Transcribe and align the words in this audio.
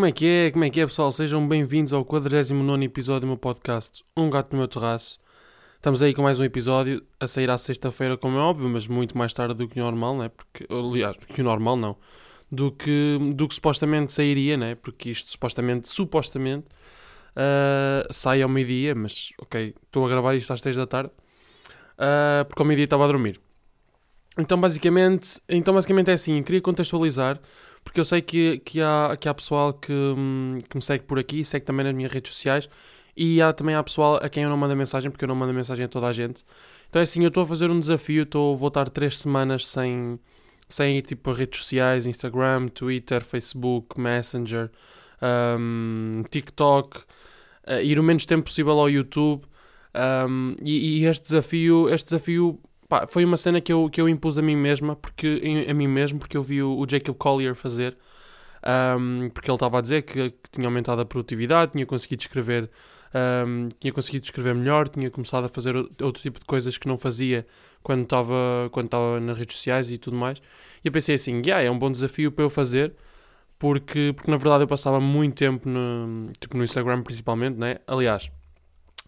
como 0.00 0.06
é 0.06 0.12
que 0.12 0.26
é? 0.26 0.50
Como 0.50 0.64
é 0.64 0.70
que 0.70 0.80
é, 0.80 0.86
pessoal? 0.86 1.12
Sejam 1.12 1.46
bem-vindos 1.46 1.92
ao 1.92 2.02
49 2.06 2.82
episódio 2.86 3.20
do 3.20 3.26
meu 3.26 3.36
podcast 3.36 4.02
Um 4.16 4.30
Gato 4.30 4.50
no 4.52 4.56
Meu 4.60 4.66
Terraço. 4.66 5.20
Estamos 5.76 6.02
aí 6.02 6.14
com 6.14 6.22
mais 6.22 6.40
um 6.40 6.44
episódio 6.44 7.04
a 7.20 7.26
sair 7.26 7.50
à 7.50 7.58
sexta-feira, 7.58 8.16
como 8.16 8.38
é 8.38 8.40
óbvio, 8.40 8.66
mas 8.70 8.86
muito 8.86 9.18
mais 9.18 9.34
tarde 9.34 9.56
do 9.56 9.68
que 9.68 9.78
o 9.78 9.84
normal, 9.84 10.16
né? 10.16 10.30
Porque, 10.30 10.66
aliás, 10.72 11.18
do 11.18 11.26
que 11.26 11.42
o 11.42 11.44
normal 11.44 11.76
não. 11.76 11.98
Do 12.50 12.72
que, 12.72 13.18
do 13.34 13.46
que 13.46 13.54
supostamente 13.54 14.10
sairia, 14.10 14.56
né? 14.56 14.74
Porque 14.74 15.10
isto 15.10 15.32
supostamente, 15.32 15.86
supostamente, 15.90 16.68
uh, 17.36 18.10
sai 18.10 18.40
ao 18.40 18.48
meio-dia, 18.48 18.94
mas 18.94 19.34
ok, 19.38 19.74
estou 19.84 20.06
a 20.06 20.08
gravar 20.08 20.34
isto 20.34 20.50
às 20.50 20.62
3 20.62 20.76
da 20.76 20.86
tarde, 20.86 21.10
uh, 21.10 22.46
porque 22.48 22.62
ao 22.62 22.66
meio-dia 22.66 22.84
estava 22.84 23.04
a 23.04 23.06
dormir. 23.06 23.38
Então 24.38 24.58
basicamente, 24.58 25.42
então 25.46 25.74
basicamente 25.74 26.10
é 26.10 26.14
assim, 26.14 26.42
queria 26.42 26.62
contextualizar 26.62 27.38
porque 27.90 27.98
eu 27.98 28.04
sei 28.04 28.22
que, 28.22 28.58
que, 28.60 28.80
há, 28.80 29.16
que 29.18 29.28
há 29.28 29.34
pessoal 29.34 29.74
que, 29.74 29.92
hum, 29.92 30.58
que 30.68 30.76
me 30.76 30.80
segue 30.80 31.02
por 31.02 31.18
aqui, 31.18 31.44
segue 31.44 31.66
também 31.66 31.84
nas 31.84 31.92
minhas 31.92 32.12
redes 32.12 32.32
sociais, 32.32 32.68
e 33.16 33.42
há 33.42 33.52
também 33.52 33.74
há 33.74 33.82
pessoal 33.82 34.14
a 34.22 34.28
quem 34.28 34.44
eu 34.44 34.48
não 34.48 34.56
mando 34.56 34.76
mensagem, 34.76 35.10
porque 35.10 35.24
eu 35.24 35.28
não 35.28 35.34
mando 35.34 35.52
mensagem 35.52 35.86
a 35.86 35.88
toda 35.88 36.06
a 36.06 36.12
gente. 36.12 36.44
Então 36.88 37.00
é 37.00 37.02
assim, 37.02 37.20
eu 37.22 37.26
estou 37.26 37.42
a 37.42 37.46
fazer 37.46 37.68
um 37.68 37.80
desafio, 37.80 38.22
estou 38.22 38.54
a 38.54 38.56
voltar 38.56 38.88
três 38.90 39.18
semanas 39.18 39.66
sem, 39.66 40.20
sem 40.68 40.98
ir 40.98 41.02
tipo 41.02 41.32
a 41.32 41.34
redes 41.34 41.58
sociais, 41.58 42.06
Instagram, 42.06 42.68
Twitter, 42.68 43.24
Facebook, 43.24 44.00
Messenger, 44.00 44.70
um, 45.58 46.22
TikTok, 46.30 46.96
uh, 47.66 47.82
ir 47.82 47.98
o 47.98 48.04
menos 48.04 48.24
tempo 48.24 48.44
possível 48.44 48.78
ao 48.78 48.88
YouTube. 48.88 49.42
Um, 50.28 50.54
e, 50.64 51.00
e, 51.00 51.06
este 51.06 51.24
desafio, 51.24 51.88
este 51.88 52.04
desafio 52.04 52.60
pá, 52.90 53.06
foi 53.06 53.24
uma 53.24 53.36
cena 53.36 53.60
que 53.60 53.72
eu, 53.72 53.88
que 53.88 54.00
eu 54.00 54.08
impus 54.08 54.36
a 54.36 54.42
mim 54.42 54.56
mesma, 54.56 54.96
porque, 54.96 55.40
a 55.68 55.72
mim 55.72 55.86
mesmo, 55.86 56.18
porque 56.18 56.36
eu 56.36 56.42
vi 56.42 56.60
o, 56.62 56.76
o 56.76 56.86
Jacob 56.88 57.16
Collier 57.16 57.54
fazer, 57.54 57.96
um, 58.98 59.30
porque 59.30 59.48
ele 59.48 59.56
estava 59.56 59.78
a 59.78 59.80
dizer 59.80 60.02
que, 60.02 60.30
que, 60.30 60.50
tinha 60.50 60.66
aumentado 60.66 61.00
a 61.00 61.04
produtividade, 61.06 61.72
tinha 61.72 61.86
conseguido 61.86 62.20
escrever, 62.20 62.68
um, 63.46 63.68
tinha 63.78 63.92
conseguido 63.92 64.24
escrever 64.24 64.54
melhor, 64.56 64.88
tinha 64.88 65.08
começado 65.08 65.44
a 65.44 65.48
fazer 65.48 65.76
outro 65.76 66.20
tipo 66.20 66.40
de 66.40 66.44
coisas 66.44 66.76
que 66.76 66.88
não 66.88 66.98
fazia 66.98 67.46
quando 67.82 68.02
estava 68.02 68.68
quando 68.72 68.86
estava 68.86 69.20
nas 69.20 69.38
redes 69.38 69.56
sociais 69.56 69.90
e 69.90 69.96
tudo 69.96 70.16
mais. 70.16 70.38
E 70.84 70.88
eu 70.88 70.92
pensei 70.92 71.14
assim, 71.14 71.40
yeah, 71.46 71.62
é 71.62 71.70
um 71.70 71.78
bom 71.78 71.90
desafio 71.90 72.32
para 72.32 72.44
eu 72.44 72.50
fazer, 72.50 72.92
porque, 73.58 74.12
porque 74.16 74.30
na 74.30 74.36
verdade 74.36 74.64
eu 74.64 74.68
passava 74.68 75.00
muito 75.00 75.36
tempo 75.36 75.68
no, 75.68 76.30
tipo, 76.40 76.56
no 76.56 76.64
Instagram 76.64 77.02
principalmente, 77.02 77.56
né? 77.56 77.78
Aliás, 77.86 78.30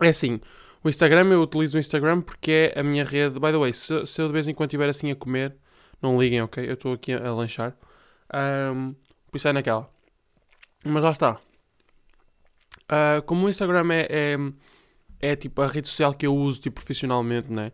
é 0.00 0.08
assim, 0.08 0.40
o 0.84 0.88
Instagram, 0.88 1.28
eu 1.28 1.42
utilizo 1.42 1.76
o 1.76 1.80
Instagram 1.80 2.20
porque 2.20 2.72
é 2.74 2.80
a 2.80 2.82
minha 2.82 3.04
rede. 3.04 3.38
By 3.38 3.52
the 3.52 3.58
way, 3.58 3.72
se, 3.72 4.04
se 4.06 4.20
eu 4.20 4.26
de 4.26 4.32
vez 4.32 4.48
em 4.48 4.54
quando 4.54 4.68
estiver 4.68 4.88
assim 4.88 5.10
a 5.10 5.16
comer, 5.16 5.54
não 6.00 6.20
liguem, 6.20 6.42
ok? 6.42 6.68
Eu 6.68 6.74
estou 6.74 6.92
aqui 6.92 7.12
a, 7.12 7.28
a 7.28 7.34
lanchar. 7.34 7.76
Um, 8.74 8.94
por 9.30 9.46
é 9.46 9.52
naquela. 9.52 9.88
Mas 10.84 11.02
lá 11.02 11.10
está. 11.10 11.40
Uh, 12.84 13.22
como 13.24 13.46
o 13.46 13.48
Instagram 13.48 13.92
é, 13.92 14.06
é, 14.10 14.36
é, 15.20 15.36
tipo 15.36 15.62
a 15.62 15.66
rede 15.66 15.88
social 15.88 16.12
que 16.12 16.26
eu 16.26 16.34
uso 16.34 16.60
tipo, 16.60 16.76
profissionalmente, 16.76 17.52
né? 17.52 17.72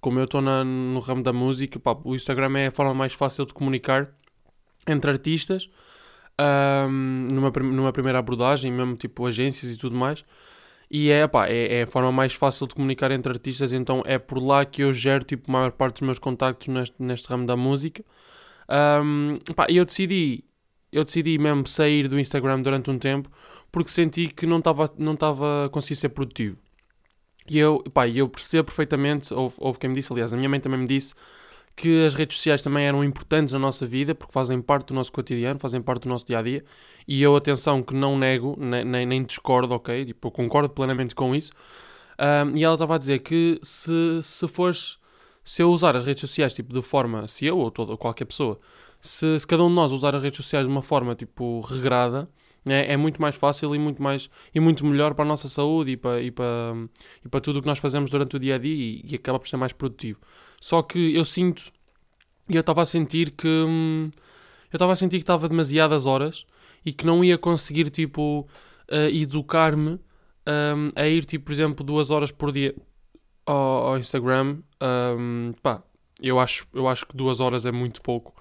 Como 0.00 0.18
eu 0.18 0.24
estou 0.24 0.40
no 0.40 1.00
ramo 1.00 1.22
da 1.22 1.32
música, 1.32 1.78
pá, 1.78 1.96
o 2.04 2.14
Instagram 2.14 2.58
é 2.58 2.66
a 2.68 2.70
forma 2.70 2.94
mais 2.94 3.12
fácil 3.12 3.44
de 3.44 3.52
comunicar 3.52 4.10
entre 4.86 5.10
artistas. 5.10 5.68
Um, 6.40 7.28
numa, 7.32 7.50
numa 7.50 7.92
primeira 7.92 8.18
abordagem, 8.18 8.72
mesmo 8.72 8.96
tipo 8.96 9.26
agências 9.26 9.70
e 9.72 9.76
tudo 9.76 9.96
mais. 9.96 10.24
E 10.90 11.10
é, 11.10 11.26
pá, 11.28 11.46
é, 11.48 11.78
é, 11.78 11.82
a 11.82 11.86
forma 11.86 12.10
mais 12.10 12.34
fácil 12.34 12.66
de 12.66 12.74
comunicar 12.74 13.12
entre 13.12 13.32
artistas, 13.32 13.72
então 13.72 14.02
é 14.04 14.18
por 14.18 14.42
lá 14.42 14.64
que 14.64 14.82
eu 14.82 14.92
gero 14.92 15.22
tipo, 15.24 15.48
a 15.48 15.52
maior 15.52 15.72
parte 15.72 16.00
dos 16.00 16.02
meus 16.02 16.18
contactos 16.18 16.66
neste, 16.68 16.96
neste 16.98 17.28
ramo 17.28 17.46
da 17.46 17.56
música. 17.56 18.04
Um, 18.68 19.38
pá, 19.54 19.66
eu 19.68 19.84
decidi, 19.84 20.44
eu 20.92 21.04
decidi 21.04 21.38
mesmo 21.38 21.66
sair 21.66 22.08
do 22.08 22.18
Instagram 22.18 22.60
durante 22.62 22.90
um 22.90 22.98
tempo 22.98 23.30
porque 23.70 23.90
senti 23.90 24.28
que 24.28 24.46
não 24.46 24.58
estava 24.58 24.92
não 24.98 25.12
a 25.14 25.68
conseguir 25.68 25.96
ser 25.96 26.08
produtivo. 26.10 26.56
E 27.48 27.58
eu, 27.58 27.82
pá, 27.94 28.08
eu 28.08 28.28
percebo 28.28 28.66
perfeitamente, 28.66 29.32
houve, 29.32 29.56
houve 29.58 29.78
quem 29.78 29.90
me 29.90 29.96
disse, 29.96 30.12
aliás, 30.12 30.32
a 30.32 30.36
minha 30.36 30.48
mãe 30.48 30.60
também 30.60 30.80
me 30.80 30.86
disse 30.86 31.14
que 31.76 32.04
as 32.04 32.14
redes 32.14 32.36
sociais 32.36 32.62
também 32.62 32.84
eram 32.84 33.02
importantes 33.02 33.52
na 33.52 33.58
nossa 33.58 33.86
vida, 33.86 34.14
porque 34.14 34.32
fazem 34.32 34.60
parte 34.60 34.88
do 34.88 34.94
nosso 34.94 35.12
cotidiano, 35.12 35.58
fazem 35.58 35.80
parte 35.80 36.02
do 36.02 36.08
nosso 36.08 36.26
dia 36.26 36.38
a 36.38 36.42
dia. 36.42 36.64
E 37.08 37.22
eu, 37.22 37.34
atenção, 37.34 37.82
que 37.82 37.94
não 37.94 38.18
nego, 38.18 38.56
nem, 38.58 39.06
nem, 39.06 39.24
discordo, 39.24 39.74
ok? 39.74 40.04
Tipo, 40.04 40.28
eu 40.28 40.32
concordo 40.32 40.70
plenamente 40.70 41.14
com 41.14 41.34
isso. 41.34 41.52
Um, 42.18 42.56
e 42.56 42.64
ela 42.64 42.74
estava 42.74 42.96
a 42.96 42.98
dizer 42.98 43.20
que 43.20 43.58
se, 43.62 44.20
se 44.22 44.46
fores, 44.46 44.98
se 45.42 45.62
eu 45.62 45.70
usar 45.70 45.96
as 45.96 46.04
redes 46.04 46.20
sociais, 46.20 46.52
tipo, 46.52 46.74
de 46.74 46.82
forma, 46.82 47.26
se 47.26 47.46
eu 47.46 47.58
ou 47.58 47.70
toda, 47.70 47.96
qualquer 47.96 48.26
pessoa, 48.26 48.60
se, 49.00 49.38
se 49.38 49.46
cada 49.46 49.64
um 49.64 49.68
de 49.68 49.74
nós 49.74 49.90
usar 49.92 50.14
as 50.14 50.22
redes 50.22 50.36
sociais 50.36 50.66
de 50.66 50.70
uma 50.70 50.82
forma, 50.82 51.14
tipo, 51.14 51.60
regrada, 51.60 52.28
é, 52.66 52.92
é 52.92 52.96
muito 52.96 53.20
mais 53.20 53.34
fácil 53.34 53.74
e 53.74 53.78
muito 53.78 54.02
mais 54.02 54.28
e 54.54 54.60
muito 54.60 54.84
melhor 54.84 55.14
para 55.14 55.24
a 55.24 55.28
nossa 55.28 55.48
saúde 55.48 55.92
e 55.92 55.96
para, 55.96 56.20
e 56.20 56.30
para, 56.30 56.74
e 57.24 57.28
para 57.28 57.40
tudo 57.40 57.58
o 57.58 57.62
que 57.62 57.66
nós 57.66 57.78
fazemos 57.78 58.10
durante 58.10 58.36
o 58.36 58.38
dia 58.38 58.56
a 58.56 58.58
dia 58.58 58.74
e, 58.74 59.04
e 59.08 59.14
acaba 59.14 59.38
por 59.38 59.48
ser 59.48 59.56
mais 59.56 59.72
produtivo. 59.72 60.20
Só 60.60 60.82
que 60.82 61.14
eu 61.14 61.24
sinto 61.24 61.72
e 62.48 62.56
eu 62.56 62.60
estava 62.60 62.82
a 62.82 62.86
sentir 62.86 63.30
que 63.30 63.48
hum, 63.48 64.10
eu 64.72 64.76
estava 64.76 64.92
a 64.92 64.96
sentir 64.96 65.18
que 65.18 65.22
estava 65.22 65.48
demasiadas 65.48 66.06
horas 66.06 66.44
e 66.84 66.92
que 66.92 67.06
não 67.06 67.24
ia 67.24 67.38
conseguir 67.38 67.90
tipo 67.90 68.48
uh, 68.90 69.08
educar-me 69.14 69.92
um, 70.46 70.88
a 70.96 71.06
ir 71.06 71.24
tipo 71.24 71.46
por 71.46 71.52
exemplo 71.52 71.84
duas 71.84 72.10
horas 72.10 72.30
por 72.30 72.52
dia 72.52 72.74
ao, 73.46 73.88
ao 73.88 73.98
Instagram. 73.98 74.58
Um, 74.82 75.52
pá 75.62 75.82
eu 76.22 76.38
acho 76.38 76.66
eu 76.74 76.86
acho 76.88 77.06
que 77.06 77.16
duas 77.16 77.40
horas 77.40 77.64
é 77.64 77.72
muito 77.72 78.02
pouco. 78.02 78.34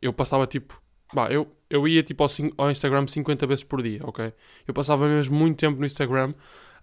Eu 0.00 0.12
passava 0.12 0.46
tipo 0.46 0.80
Bah, 1.14 1.28
eu, 1.30 1.46
eu 1.70 1.86
ia 1.86 2.02
tipo 2.02 2.24
ao, 2.24 2.30
ao, 2.58 2.70
Instagram 2.70 3.06
50 3.06 3.46
vezes 3.46 3.62
por 3.62 3.80
dia, 3.80 4.00
ok? 4.02 4.32
Eu 4.66 4.74
passava 4.74 5.06
mesmo 5.06 5.36
muito 5.36 5.56
tempo 5.56 5.78
no 5.78 5.86
Instagram. 5.86 6.34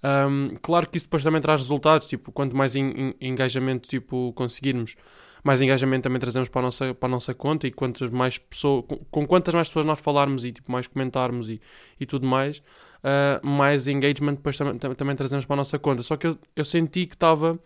Um, 0.03 0.55
claro 0.61 0.89
que 0.89 0.97
isso 0.97 1.05
depois 1.05 1.21
também 1.21 1.41
traz 1.41 1.61
resultados, 1.61 2.07
tipo, 2.07 2.31
quanto 2.31 2.55
mais 2.55 2.73
engajamento 2.75 3.89
tipo, 3.89 4.31
conseguirmos, 4.33 4.95
mais 5.43 5.61
engajamento 5.61 6.03
também 6.03 6.19
trazemos 6.19 6.47
para 6.47 6.61
a 6.61 6.63
nossa, 6.63 6.93
para 6.93 7.07
a 7.07 7.11
nossa 7.11 7.33
conta 7.33 7.67
e 7.67 7.71
quantas 7.71 8.09
mais 8.09 8.37
pessoas, 8.37 8.85
com, 8.87 8.97
com 9.11 9.27
quantas 9.27 9.53
mais 9.53 9.67
pessoas 9.67 9.85
nós 9.85 9.99
falarmos 9.99 10.45
e 10.45 10.53
tipo, 10.53 10.71
mais 10.71 10.87
comentarmos 10.87 11.49
e, 11.49 11.61
e 11.99 12.05
tudo 12.05 12.25
mais, 12.25 12.59
uh, 13.03 13.45
mais 13.45 13.87
engagement 13.87 14.35
depois 14.35 14.57
também, 14.57 14.77
também 14.77 15.15
trazemos 15.15 15.45
para 15.45 15.55
a 15.55 15.57
nossa 15.57 15.77
conta. 15.77 16.01
Só 16.01 16.15
que 16.15 16.25
eu, 16.25 16.39
eu 16.55 16.63
senti 16.63 17.05
que 17.05 17.15
estava 17.15 17.59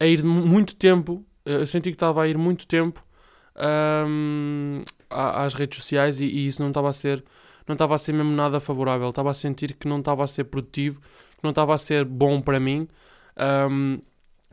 a 0.00 0.06
ir 0.06 0.24
muito 0.24 0.74
tempo, 0.74 1.24
eu 1.44 1.66
senti 1.66 1.90
que 1.90 1.96
estava 1.96 2.22
a 2.22 2.28
ir 2.28 2.38
muito 2.38 2.66
tempo 2.66 3.04
um, 3.56 4.80
às 5.14 5.54
redes 5.54 5.78
sociais 5.78 6.20
e, 6.20 6.24
e 6.24 6.46
isso 6.46 6.62
não 6.62 6.68
estava 6.68 6.88
a 6.88 6.92
ser 6.92 7.24
não 7.66 7.74
estava 7.74 7.94
a 7.94 7.98
ser 7.98 8.12
mesmo 8.12 8.32
nada 8.32 8.60
favorável, 8.60 9.10
estava 9.10 9.30
a 9.30 9.34
sentir 9.34 9.74
que 9.74 9.86
não 9.86 10.00
estava 10.00 10.24
a 10.24 10.26
ser 10.26 10.44
produtivo, 10.44 11.00
que 11.00 11.42
não 11.42 11.50
estava 11.50 11.74
a 11.74 11.78
ser 11.78 12.04
bom 12.04 12.40
para 12.40 12.58
mim. 12.58 12.88
Um, 13.70 14.00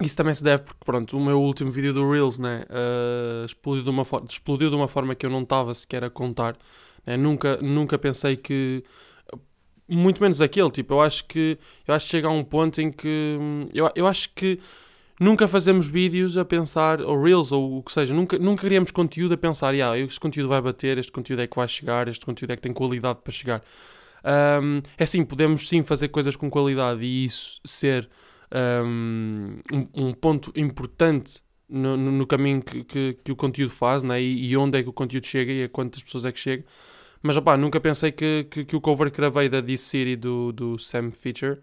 isso 0.02 0.16
também 0.16 0.34
se 0.34 0.44
deve 0.44 0.64
porque, 0.64 0.80
pronto, 0.86 1.18
o 1.18 1.19
meu 1.19 1.42
último 1.42 1.72
vídeo 1.72 1.94
do 1.94 2.09
Reels 2.09 2.40
né, 2.40 2.64
uh, 2.69 3.46
explodiu, 3.46 3.84
de 3.84 3.90
uma 3.90 4.03
explodiu 4.28 4.69
de 4.69 4.75
uma 4.75 4.88
forma 4.88 5.16
que 5.16 5.25
eu 5.25 5.30
não 5.30 5.42
estava 5.42 5.74
sequer 5.74 6.03
a 6.03 6.09
contar. 6.09 6.56
Né? 7.06 7.18
Nunca, 7.18 7.58
nunca 7.58 7.98
pensei 7.98 8.38
que. 8.38 8.84
Muito 9.92 10.22
menos 10.22 10.40
aquele, 10.40 10.69
tipo, 10.69 10.94
eu 10.94 11.02
acho 11.02 11.25
que. 11.25 11.58
Eu 11.88 11.94
acho 11.94 12.06
que 12.06 12.12
chega 12.12 12.28
a 12.28 12.31
um 12.31 12.44
ponto 12.44 12.80
em 12.80 12.92
que. 12.92 13.38
Eu, 13.74 13.92
eu 13.96 14.08
acho 14.08 14.30
que 14.34 14.59
nunca 15.19 15.47
fazemos 15.47 15.88
vídeos 15.88 16.38
a 16.38 16.46
pensar, 16.46 17.02
ou 17.02 17.22
reels, 17.22 17.52
ou 17.52 17.80
o 17.80 17.84
que 17.84 17.91
seja, 17.91 18.13
nunca, 18.13 18.40
nunca 18.40 18.62
criamos 18.62 18.91
conteúdo 18.91 19.34
a 19.34 19.38
pensar, 19.38 19.74
ah, 19.74 20.00
este 20.00 20.19
conteúdo 20.19 20.47
vai 20.50 20.62
bater, 20.62 20.97
este 20.97 21.12
conteúdo 21.12 21.41
é 21.41 21.47
que 21.47 21.56
vai 21.56 21.68
chegar, 21.68 22.07
este 22.07 22.25
conteúdo 22.25 22.52
é 22.52 22.56
que 22.56 22.62
tem 22.62 22.74
qualidade 22.74 23.19
para 23.24 23.34
chegar. 23.34 23.63
Um, 24.24 24.81
é 24.97 25.03
assim, 25.03 25.24
podemos 25.24 25.68
sim 25.68 25.84
fazer 25.84 26.09
coisas 26.09 26.35
com 26.35 26.50
qualidade 26.50 27.03
e 27.03 27.25
isso 27.25 27.59
ser 27.66 28.10
um, 28.92 29.60
um 29.94 30.13
ponto 30.13 30.51
importante 30.56 31.42
no, 31.69 31.95
no, 31.95 32.12
no 32.12 32.27
caminho 32.27 32.62
que, 32.62 32.83
que, 32.83 33.18
que, 33.24 33.31
o 33.31 33.36
conteúdo 33.36 33.71
faz 33.71 34.04
né? 34.04 34.21
E, 34.21 34.50
e, 34.50 34.57
onde 34.57 34.80
é 34.80 34.83
que 34.83 34.89
o 34.89 34.94
conteúdo 34.94 35.25
chega 35.25 35.51
e 35.51 35.63
a 35.63 35.69
quantas 35.69 36.01
pessoas 36.01 36.25
é 36.25 36.31
que 36.31 36.39
chega. 36.39 36.66
Mas 37.21 37.38
opá, 37.38 37.56
nunca 37.57 37.80
pensei 37.80 38.12
que, 38.12 38.45
que, 38.50 38.66
que 38.66 38.75
o 38.75 38.81
cover 38.81 39.12
que 39.12 39.18
gravei 39.18 39.50
da 39.50 39.62
DC 39.62 39.83
City 39.83 40.16
do, 40.16 40.51
do 40.51 40.80
Sam 40.80 41.12
Feature 41.12 41.60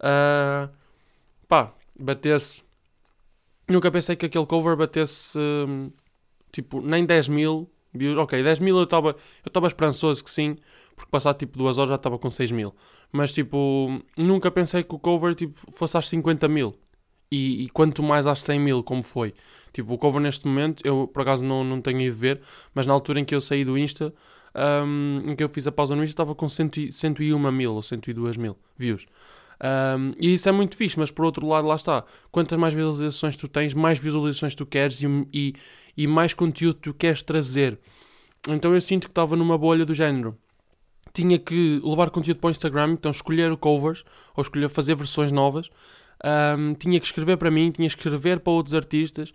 uh, 0.00 0.70
pá, 1.48 1.74
batesse 1.98 2.62
Nunca 3.70 3.90
pensei 3.90 4.16
que 4.16 4.26
aquele 4.26 4.46
cover 4.46 4.76
batesse 4.76 5.38
hum, 5.38 5.92
tipo 6.50 6.80
nem 6.80 7.06
10 7.06 7.28
mil 7.28 7.70
views. 7.94 8.18
Ok, 8.18 8.42
10 8.42 8.58
mil 8.58 8.76
eu 8.76 8.84
estava 8.84 9.14
eu 9.44 9.66
esperançoso 9.66 10.24
que 10.24 10.30
sim, 10.30 10.56
porque 10.96 11.10
passado 11.10 11.38
tipo 11.38 11.56
2 11.56 11.78
horas 11.78 11.90
já 11.90 11.94
estava 11.94 12.18
com 12.18 12.28
6 12.30 12.50
mil. 12.50 12.74
Mas 13.12 13.32
tipo, 13.32 14.02
nunca 14.16 14.50
pensei 14.50 14.82
que 14.82 14.94
o 14.94 14.98
cover 14.98 15.34
tipo, 15.36 15.58
fosse 15.72 15.96
às 15.96 16.08
50 16.08 16.48
mil. 16.48 16.74
E, 17.32 17.64
e, 17.64 17.68
quanto 17.68 18.02
mais 18.02 18.26
às 18.26 18.42
100 18.42 18.58
mil, 18.58 18.82
como 18.82 19.04
foi. 19.04 19.32
Tipo, 19.72 19.94
o 19.94 19.98
cover 19.98 20.20
neste 20.20 20.48
momento, 20.48 20.84
eu 20.84 21.06
por 21.06 21.22
acaso 21.22 21.44
não, 21.44 21.62
não 21.62 21.80
tenho 21.80 22.00
ido 22.00 22.16
ver, 22.16 22.40
mas 22.74 22.86
na 22.86 22.92
altura 22.92 23.20
em 23.20 23.24
que 23.24 23.32
eu 23.32 23.40
saí 23.40 23.64
do 23.64 23.78
Insta, 23.78 24.12
um, 24.84 25.22
em 25.30 25.36
que 25.36 25.44
eu 25.44 25.48
fiz 25.48 25.64
a 25.64 25.70
pausa 25.70 25.94
no 25.94 26.02
Insta, 26.02 26.14
estava 26.14 26.34
com 26.34 26.48
100, 26.48 26.90
101 26.90 27.52
mil 27.52 27.74
ou 27.74 27.82
102 27.82 28.36
mil 28.36 28.58
views. 28.76 29.06
Um, 29.62 30.12
e 30.18 30.34
isso 30.34 30.48
é 30.48 30.52
muito 30.52 30.74
fixe, 30.76 30.98
mas 30.98 31.10
por 31.10 31.24
outro 31.24 31.46
lado, 31.46 31.66
lá 31.68 31.76
está. 31.76 32.04
Quantas 32.30 32.58
mais 32.58 32.72
visualizações 32.72 33.36
tu 33.36 33.46
tens, 33.46 33.74
mais 33.74 33.98
visualizações 33.98 34.54
tu 34.54 34.64
queres 34.64 35.02
e, 35.02 35.06
e, 35.32 35.54
e 35.96 36.06
mais 36.06 36.32
conteúdo 36.32 36.78
tu 36.80 36.94
queres 36.94 37.22
trazer. 37.22 37.78
Então 38.48 38.74
eu 38.74 38.80
sinto 38.80 39.04
que 39.04 39.10
estava 39.10 39.36
numa 39.36 39.58
bolha 39.58 39.84
do 39.84 39.94
género. 39.94 40.36
tinha 41.12 41.38
que 41.38 41.80
levar 41.84 42.10
conteúdo 42.10 42.38
para 42.38 42.48
o 42.48 42.50
Instagram, 42.50 42.92
então 42.92 43.10
escolher 43.10 43.54
covers 43.56 44.04
ou 44.34 44.42
escolher 44.42 44.68
fazer 44.68 44.94
versões 44.94 45.32
novas. 45.32 45.68
Um, 46.24 46.74
tinha 46.74 47.00
que 47.00 47.06
escrever 47.06 47.36
para 47.36 47.50
mim, 47.50 47.70
tinha 47.70 47.88
que 47.88 47.96
escrever 47.96 48.40
para 48.40 48.52
outros 48.52 48.74
artistas. 48.74 49.32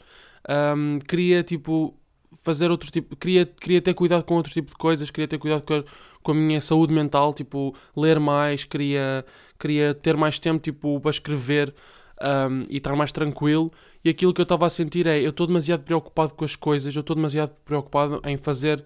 Um, 0.50 1.00
queria 1.00 1.44
tipo 1.44 1.96
fazer 2.44 2.70
outro 2.70 2.92
tipo, 2.92 3.16
queria, 3.16 3.46
queria 3.46 3.82
ter 3.82 3.94
cuidado 3.94 4.24
com 4.24 4.36
outro 4.36 4.52
tipo 4.52 4.70
de 4.70 4.76
coisas, 4.76 5.10
queria 5.10 5.28
ter 5.28 5.38
cuidado 5.38 5.62
com 5.62 5.76
a, 5.76 5.84
com 6.22 6.32
a 6.32 6.36
minha 6.36 6.60
saúde 6.60 6.94
mental, 6.94 7.34
tipo, 7.34 7.74
ler 7.96 8.20
mais, 8.20 8.66
queria, 8.66 9.26
queria 9.60 9.94
ter 9.94 10.18
mais 10.18 10.40
tempo, 10.40 10.60
tipo, 10.60 11.00
para 11.00 11.12
escrever 11.12 11.74
um, 12.22 12.64
e 12.70 12.78
estar 12.78 12.96
mais 12.96 13.12
tranquilo. 13.12 13.72
E 14.04 14.10
aquilo 14.10 14.34
que 14.34 14.42
eu 14.42 14.44
estava 14.44 14.66
a 14.66 14.70
sentir 14.70 15.08
é, 15.08 15.20
eu 15.20 15.30
estou 15.30 15.48
demasiado 15.48 15.84
preocupado 15.84 16.34
com 16.34 16.46
as 16.46 16.56
coisas, 16.56 16.96
eu 16.96 17.02
estou 17.02 17.16
demasiado 17.16 17.52
preocupado 17.66 18.22
em 18.26 18.38
fazer 18.38 18.84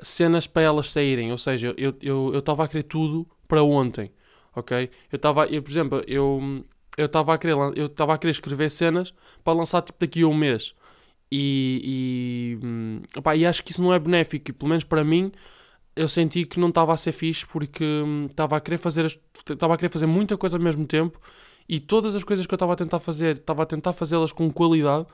cenas 0.00 0.46
para 0.46 0.62
elas 0.62 0.90
saírem, 0.90 1.30
ou 1.30 1.38
seja, 1.38 1.74
eu 1.76 1.94
eu 2.00 2.38
estava 2.38 2.64
a 2.64 2.68
querer 2.68 2.84
tudo 2.84 3.26
para 3.46 3.62
ontem, 3.62 4.10
ok? 4.54 4.90
Eu 5.12 5.16
estava, 5.16 5.46
eu, 5.46 5.62
por 5.62 5.70
exemplo, 5.70 6.04
eu 6.06 6.64
eu 6.96 7.06
estava 7.06 7.34
a 7.34 7.38
querer 7.38 7.54
eu 7.76 7.86
estava 7.86 8.14
a 8.14 8.18
querer 8.18 8.32
escrever 8.32 8.70
cenas 8.70 9.14
para 9.44 9.52
lançar 9.52 9.82
tipo 9.82 9.98
daqui 10.00 10.22
a 10.22 10.26
um 10.26 10.34
mês 10.34 10.74
e, 11.30 12.58
e, 12.60 12.66
hum, 12.66 13.02
opa, 13.16 13.36
e 13.36 13.46
acho 13.46 13.62
que 13.62 13.72
isso 13.72 13.82
não 13.82 13.92
é 13.92 13.98
benéfico 13.98 14.52
pelo 14.54 14.68
menos 14.68 14.84
para 14.84 15.04
mim 15.04 15.30
eu 15.96 16.08
senti 16.08 16.44
que 16.44 16.60
não 16.60 16.68
estava 16.68 16.92
a 16.92 16.96
ser 16.96 17.12
fixe 17.12 17.46
porque 17.46 17.84
hum, 17.84 18.26
estava 18.30 18.56
a 18.56 18.60
querer 18.60 18.78
fazer 18.78 19.06
estava 19.06 19.74
a 19.74 19.76
querer 19.76 19.90
fazer 19.90 20.06
muita 20.06 20.36
coisa 20.36 20.56
ao 20.56 20.62
mesmo 20.62 20.86
tempo 20.86 21.20
e 21.68 21.80
todas 21.80 22.14
as 22.14 22.24
coisas 22.24 22.46
que 22.46 22.54
eu 22.54 22.56
estava 22.56 22.72
a 22.72 22.76
tentar 22.76 23.00
fazer 23.00 23.36
estava 23.36 23.62
a 23.62 23.66
tentar 23.66 23.92
fazê-las 23.92 24.32
com 24.32 24.50
qualidade 24.50 25.06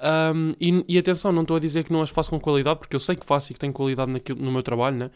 um, 0.00 0.54
e, 0.60 0.84
e, 0.88 0.98
atenção, 0.98 1.32
não 1.32 1.42
estou 1.42 1.56
a 1.56 1.60
dizer 1.60 1.84
que 1.84 1.92
não 1.92 2.02
as 2.02 2.10
faço 2.10 2.30
com 2.30 2.40
qualidade, 2.40 2.80
porque 2.80 2.96
eu 2.96 3.00
sei 3.00 3.14
que 3.16 3.24
faço 3.24 3.52
e 3.52 3.54
que 3.54 3.60
tenho 3.60 3.72
qualidade 3.72 4.10
naquilo, 4.10 4.42
no 4.42 4.50
meu 4.50 4.62
trabalho 4.62 4.96
né? 4.96 5.10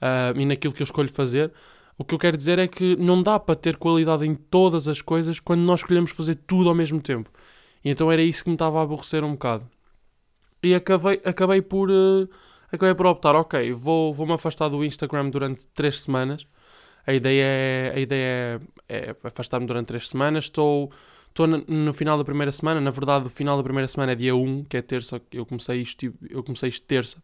Uh, 0.00 0.40
e 0.40 0.46
naquilo 0.46 0.72
que 0.72 0.82
eu 0.82 0.84
escolho 0.84 1.10
fazer. 1.10 1.52
O 1.98 2.04
que 2.04 2.14
eu 2.14 2.18
quero 2.18 2.36
dizer 2.36 2.58
é 2.58 2.66
que 2.66 2.96
não 2.96 3.22
dá 3.22 3.38
para 3.38 3.54
ter 3.54 3.76
qualidade 3.76 4.24
em 4.24 4.34
todas 4.34 4.88
as 4.88 5.02
coisas 5.02 5.38
quando 5.38 5.60
nós 5.60 5.80
escolhemos 5.80 6.10
fazer 6.12 6.36
tudo 6.46 6.68
ao 6.68 6.74
mesmo 6.74 7.00
tempo. 7.00 7.30
E 7.84 7.90
então 7.90 8.10
era 8.10 8.22
isso 8.22 8.44
que 8.44 8.50
me 8.50 8.54
estava 8.54 8.78
a 8.78 8.82
aborrecer 8.82 9.22
um 9.24 9.32
bocado. 9.32 9.68
E 10.62 10.74
acabei, 10.74 11.20
acabei 11.24 11.60
por. 11.60 11.90
Uh, 11.90 12.28
acabei 12.72 12.94
por 12.94 13.06
optar, 13.06 13.34
ok, 13.34 13.72
vou, 13.72 14.12
vou 14.12 14.26
me 14.26 14.32
afastar 14.32 14.68
do 14.68 14.84
Instagram 14.84 15.30
durante 15.30 15.66
3 15.68 16.00
semanas. 16.00 16.46
A 17.06 17.14
ideia 17.14 17.42
é, 17.42 17.92
a 17.96 18.00
ideia 18.00 18.62
é, 18.88 19.10
é 19.10 19.16
afastar-me 19.24 19.66
durante 19.66 19.86
3 19.86 20.08
semanas. 20.08 20.44
Estou 20.44 20.92
Estou 21.30 21.46
no 21.46 21.94
final 21.94 22.18
da 22.18 22.24
primeira 22.24 22.50
semana, 22.50 22.80
na 22.80 22.90
verdade, 22.90 23.26
o 23.26 23.30
final 23.30 23.56
da 23.56 23.62
primeira 23.62 23.86
semana 23.86 24.12
é 24.12 24.14
dia 24.16 24.34
1, 24.34 24.64
que 24.64 24.76
é 24.76 24.82
terça, 24.82 25.22
eu 25.30 25.46
comecei 25.46 25.80
isto, 25.80 26.12
eu 26.28 26.42
comecei 26.42 26.68
isto 26.68 26.84
terça. 26.86 27.22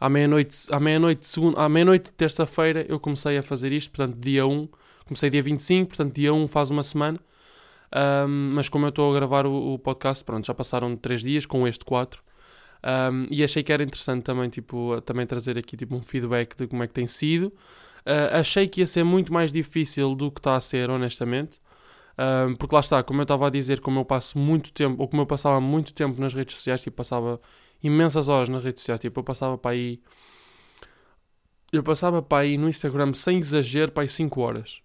À 0.00 0.08
meia-noite, 0.08 0.66
à 0.70 0.80
meia-noite, 0.80 1.26
segunda, 1.26 1.60
à 1.60 1.68
meia-noite 1.68 2.06
de 2.06 2.14
terça-feira 2.14 2.84
eu 2.88 2.98
comecei 2.98 3.38
a 3.38 3.42
fazer 3.42 3.72
isto, 3.72 3.92
portanto, 3.92 4.18
dia 4.18 4.44
1, 4.44 4.68
comecei 5.06 5.30
dia 5.30 5.42
25, 5.42 5.88
portanto, 5.88 6.14
dia 6.14 6.34
1 6.34 6.48
faz 6.48 6.70
uma 6.70 6.82
semana. 6.82 7.20
Um, 7.94 8.54
mas 8.54 8.68
como 8.68 8.84
eu 8.84 8.88
estou 8.88 9.12
a 9.12 9.14
gravar 9.14 9.46
o, 9.46 9.74
o, 9.74 9.78
podcast, 9.78 10.24
pronto, 10.24 10.44
já 10.44 10.52
passaram 10.52 10.96
3 10.96 11.22
dias 11.22 11.46
com 11.46 11.66
este 11.68 11.84
4. 11.84 12.20
Um, 12.86 13.26
e 13.30 13.42
achei 13.42 13.64
que 13.64 13.72
era 13.72 13.82
interessante 13.82 14.22
também, 14.22 14.48
tipo, 14.48 15.00
também 15.00 15.26
trazer 15.26 15.58
aqui 15.58 15.76
tipo, 15.76 15.96
um 15.96 16.02
feedback 16.02 16.56
de 16.56 16.68
como 16.68 16.84
é 16.84 16.86
que 16.86 16.94
tem 16.94 17.06
sido. 17.06 17.46
Uh, 18.06 18.30
achei 18.38 18.68
que 18.68 18.80
ia 18.80 18.86
ser 18.86 19.02
muito 19.02 19.32
mais 19.32 19.50
difícil 19.50 20.14
do 20.14 20.30
que 20.30 20.38
está 20.38 20.54
a 20.54 20.60
ser, 20.60 20.88
honestamente. 20.88 21.60
Um, 22.16 22.54
porque 22.54 22.74
lá 22.74 22.80
está, 22.80 23.02
como 23.02 23.20
eu 23.20 23.24
estava 23.24 23.48
a 23.48 23.50
dizer, 23.50 23.80
como 23.80 23.98
eu 23.98 24.04
passo 24.04 24.38
muito 24.38 24.72
tempo, 24.72 25.02
ou 25.02 25.08
como 25.08 25.22
eu 25.22 25.26
passava 25.26 25.60
muito 25.60 25.92
tempo 25.92 26.20
nas 26.20 26.32
redes 26.32 26.54
sociais, 26.54 26.80
tipo, 26.80 26.96
passava 26.96 27.40
imensas 27.82 28.28
horas 28.28 28.48
nas 28.48 28.62
redes 28.62 28.82
sociais, 28.82 29.00
tipo, 29.00 29.18
eu 29.18 29.24
passava 29.24 29.58
para 29.58 29.72
aí. 29.72 30.00
Eu 31.72 31.82
passava 31.82 32.22
para 32.22 32.44
aí 32.44 32.56
no 32.56 32.68
Instagram 32.68 33.12
sem 33.12 33.38
exagero 33.38 33.90
para 33.90 34.04
aí 34.04 34.08
5 34.08 34.40
horas 34.40 34.80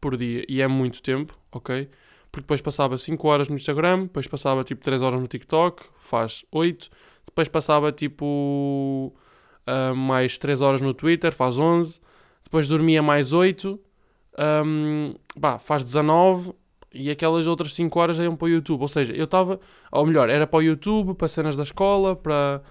por 0.00 0.16
dia, 0.16 0.44
e 0.48 0.60
é 0.60 0.66
muito 0.66 1.00
tempo, 1.00 1.38
ok? 1.52 1.88
Porque 2.30 2.42
depois 2.42 2.60
passava 2.60 2.98
5 2.98 3.28
horas 3.28 3.48
no 3.48 3.54
Instagram, 3.54 4.02
depois 4.02 4.26
passava 4.26 4.64
tipo 4.64 4.82
3 4.82 5.00
horas 5.00 5.20
no 5.20 5.28
TikTok, 5.28 5.84
faz 6.00 6.44
8, 6.50 6.90
depois 7.34 7.48
passava 7.48 7.90
tipo 7.90 9.12
uh, 9.66 9.94
mais 9.96 10.38
3 10.38 10.60
horas 10.60 10.80
no 10.80 10.94
Twitter, 10.94 11.32
faz 11.32 11.58
11, 11.58 12.00
depois 12.44 12.68
dormia 12.68 13.02
mais 13.02 13.32
8, 13.32 13.78
um, 14.64 15.14
faz 15.58 15.82
19, 15.82 16.52
e 16.92 17.10
aquelas 17.10 17.48
outras 17.48 17.74
5 17.74 17.98
horas 17.98 18.18
iam 18.18 18.36
para 18.36 18.46
o 18.46 18.48
YouTube. 18.48 18.82
Ou 18.82 18.86
seja, 18.86 19.12
eu 19.12 19.24
estava, 19.24 19.58
ou 19.90 20.06
melhor, 20.06 20.30
era 20.30 20.46
para 20.46 20.58
o 20.58 20.62
YouTube, 20.62 21.14
para 21.14 21.26
cenas 21.26 21.56
da 21.56 21.64
escola, 21.64 22.14
para, 22.14 22.62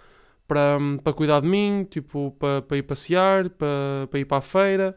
para, 0.48 0.78
para 1.04 1.12
cuidar 1.12 1.42
de 1.42 1.48
mim, 1.48 1.86
tipo, 1.90 2.34
para, 2.40 2.62
para 2.62 2.78
ir 2.78 2.84
passear, 2.84 3.50
para, 3.50 4.08
para 4.10 4.20
ir 4.22 4.24
para 4.24 4.38
a 4.38 4.42
feira, 4.42 4.96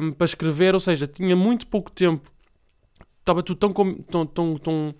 um, 0.00 0.12
para 0.12 0.24
escrever. 0.24 0.74
Ou 0.74 0.80
seja, 0.80 1.08
tinha 1.08 1.34
muito 1.34 1.66
pouco 1.66 1.90
tempo. 1.90 2.30
Estava 3.18 3.42
tudo 3.42 3.58
tão, 3.58 3.72
tão, 3.72 4.26
tão, 4.26 4.56
tão 4.56 4.94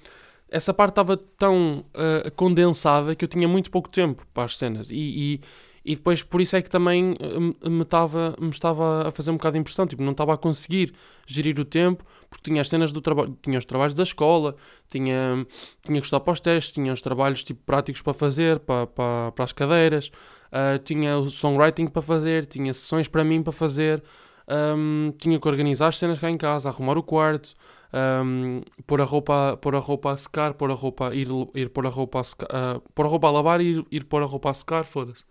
essa 0.49 0.73
parte 0.73 0.93
estava 0.93 1.17
tão 1.17 1.85
uh, 1.95 2.31
condensada 2.33 3.15
que 3.15 3.25
eu 3.25 3.29
tinha 3.29 3.49
muito 3.49 3.71
pouco 3.71 3.89
tempo 3.89 4.27
para 4.33 4.45
as 4.45 4.57
cenas. 4.57 4.91
E, 4.91 4.95
e, 4.95 5.41
e 5.85 5.95
depois 5.95 6.23
por 6.23 6.41
isso 6.41 6.57
é 6.57 6.63
que 6.63 6.69
também 6.69 7.15
eh, 7.21 7.69
me 7.69 7.83
estava, 7.83 8.35
me 8.41 8.51
estava 8.51 9.07
a 9.07 9.11
fazer 9.13 9.31
um 9.31 9.37
bocado 9.37 9.53
de 9.53 9.61
impressão, 9.61 9.87
tipo, 9.87 10.03
não 10.03 10.11
estava 10.11 10.35
a 10.35 10.37
conseguir 10.37 10.93
gerir 11.29 11.61
o 11.61 11.65
tempo, 11.65 12.05
porque 12.29 12.51
tinha 12.51 12.61
as 12.61 12.69
cenas 12.69 12.91
do 12.91 13.01
trabalho, 13.01 13.39
tinha 13.41 13.57
os 13.57 13.65
trabalhos 13.65 13.95
da 13.95 14.03
escola, 14.03 14.57
tinha, 14.91 15.47
tinha 15.83 16.01
que 16.01 16.05
estudar 16.05 16.21
para 16.21 16.33
os 16.33 16.41
testes, 16.41 16.75
tinha 16.75 16.93
os 16.93 17.01
trabalhos 17.01 17.45
tipo, 17.45 17.63
práticos 17.65 18.03
para 18.03 18.13
fazer, 18.13 18.59
para, 18.59 18.89
para, 18.89 19.31
para 19.31 19.45
as 19.45 19.53
cadeiras, 19.53 20.11
uh, 20.49 20.77
tinha 20.83 21.19
o 21.19 21.29
songwriting 21.29 21.87
para 21.87 22.03
fazer, 22.03 22.47
tinha 22.47 22.75
sessões 22.75 23.07
para 23.07 23.23
mim 23.23 23.41
para 23.41 23.53
fazer, 23.53 24.03
um, 24.49 25.13
tinha 25.17 25.39
que 25.39 25.47
organizar 25.47 25.87
as 25.87 25.99
cenas 25.99 26.19
cá 26.19 26.29
em 26.29 26.37
casa, 26.37 26.69
arrumar 26.69 26.99
o 26.99 27.03
quarto, 27.03 27.55
um, 27.93 28.63
pôr, 28.87 29.01
a 29.01 29.05
roupa, 29.05 29.57
pôr 29.61 29.75
a 29.75 29.79
roupa 29.79 30.13
a 30.13 30.17
secar, 30.17 30.55
pôr 30.55 30.71
a 30.71 30.75
roupa, 30.75 31.15
ir, 31.15 31.29
ir 31.55 31.69
pôr 31.71 31.87
a 31.87 31.91
roupa 31.91 32.21
a 32.21 32.25
secar, 32.25 32.47
uh, 32.47 32.81
pôr 32.95 33.07
a 33.07 33.09
roupa 33.09 33.29
a 33.29 33.31
lavar 33.31 33.61
e 33.61 33.65
ir, 33.65 33.87
ir 33.91 34.05
pôr 34.05 34.23
a 34.23 34.27
roupa 34.27 34.51
a 34.51 34.55
secar, 34.55 34.85
foda-se. 34.85 35.25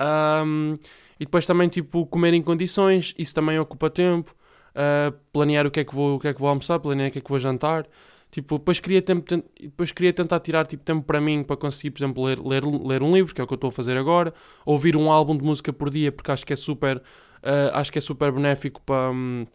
Um, 0.00 0.74
e 1.18 1.24
depois 1.24 1.46
também, 1.46 1.68
tipo, 1.68 2.06
comer 2.06 2.34
em 2.34 2.42
condições, 2.42 3.14
isso 3.18 3.34
também 3.34 3.58
ocupa 3.58 3.88
tempo. 3.90 4.34
Uh, 4.70 5.16
planear 5.32 5.66
o 5.66 5.70
que, 5.70 5.80
é 5.80 5.84
que 5.84 5.94
vou, 5.94 6.16
o 6.16 6.18
que 6.18 6.26
é 6.26 6.34
que 6.34 6.40
vou 6.40 6.48
almoçar, 6.48 6.80
planear 6.80 7.08
o 7.08 7.12
que 7.12 7.18
é 7.18 7.22
que 7.22 7.30
vou 7.30 7.38
jantar. 7.38 7.86
Tipo, 8.34 8.58
depois 8.58 8.80
queria, 8.80 9.00
tempo, 9.00 9.24
depois 9.60 9.92
queria 9.92 10.12
tentar 10.12 10.40
tirar 10.40 10.66
tipo, 10.66 10.82
tempo 10.82 11.04
para 11.04 11.20
mim 11.20 11.44
para 11.44 11.56
conseguir, 11.56 11.92
por 11.92 12.02
exemplo, 12.02 12.24
ler, 12.24 12.40
ler, 12.40 12.64
ler 12.64 13.00
um 13.00 13.12
livro, 13.12 13.32
que 13.32 13.40
é 13.40 13.44
o 13.44 13.46
que 13.46 13.52
eu 13.52 13.56
estou 13.56 13.68
a 13.68 13.72
fazer 13.72 13.96
agora, 13.96 14.34
ouvir 14.66 14.96
um 14.96 15.08
álbum 15.08 15.36
de 15.36 15.44
música 15.44 15.72
por 15.72 15.88
dia, 15.88 16.10
porque 16.10 16.32
acho 16.32 16.44
que 16.44 16.52
é 16.52 16.56
super, 16.56 16.96
uh, 16.96 17.70
acho 17.74 17.92
que 17.92 17.98
é 17.98 18.00
super 18.00 18.32
benéfico 18.32 18.82
para, 18.82 19.12
um, 19.12 19.46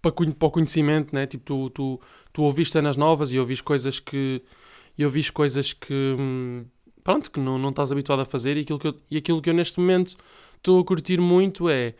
para, 0.00 0.12
o 0.46 0.50
conhecimento, 0.50 1.14
né? 1.14 1.26
Tipo, 1.26 1.44
tu, 1.44 1.70
tu, 1.70 2.00
tu 2.32 2.42
ouviste 2.42 2.72
cenas 2.72 2.96
novas 2.96 3.32
e 3.32 3.38
ouviste 3.38 3.62
coisas 3.62 4.00
que. 4.00 4.42
E 4.96 5.04
ouviste 5.04 5.32
coisas 5.32 5.72
que. 5.72 5.92
Um, 6.18 6.64
pronto, 7.02 7.30
que 7.30 7.40
não, 7.40 7.58
não 7.58 7.70
estás 7.70 7.90
habituado 7.92 8.20
a 8.20 8.24
fazer 8.24 8.56
e 8.56 8.60
aquilo 8.60 8.78
que 8.78 8.88
eu, 8.88 8.94
e 9.10 9.16
aquilo 9.16 9.40
que 9.40 9.50
eu 9.50 9.54
neste 9.54 9.80
momento 9.80 10.16
estou 10.56 10.80
a 10.80 10.84
curtir 10.84 11.20
muito 11.20 11.68
é. 11.68 11.94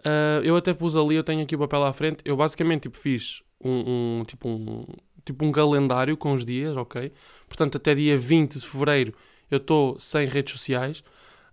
Uh, 0.00 0.44
eu 0.44 0.54
até 0.56 0.74
pus 0.74 0.96
ali, 0.96 1.16
eu 1.16 1.24
tenho 1.24 1.42
aqui 1.42 1.56
o 1.56 1.58
papel 1.58 1.84
à 1.84 1.92
frente. 1.92 2.18
Eu 2.24 2.36
basicamente 2.36 2.82
tipo, 2.82 2.96
fiz 2.96 3.42
um, 3.60 4.20
um, 4.20 4.24
tipo, 4.24 4.48
um, 4.48 4.84
tipo 5.24 5.44
um 5.44 5.52
calendário 5.52 6.16
com 6.16 6.32
os 6.34 6.44
dias, 6.44 6.76
ok? 6.76 7.10
Portanto, 7.48 7.76
até 7.78 7.94
dia 7.94 8.18
20 8.18 8.58
de 8.58 8.66
fevereiro 8.66 9.14
eu 9.50 9.58
estou 9.58 9.98
sem 9.98 10.26
redes 10.26 10.52
sociais. 10.52 11.02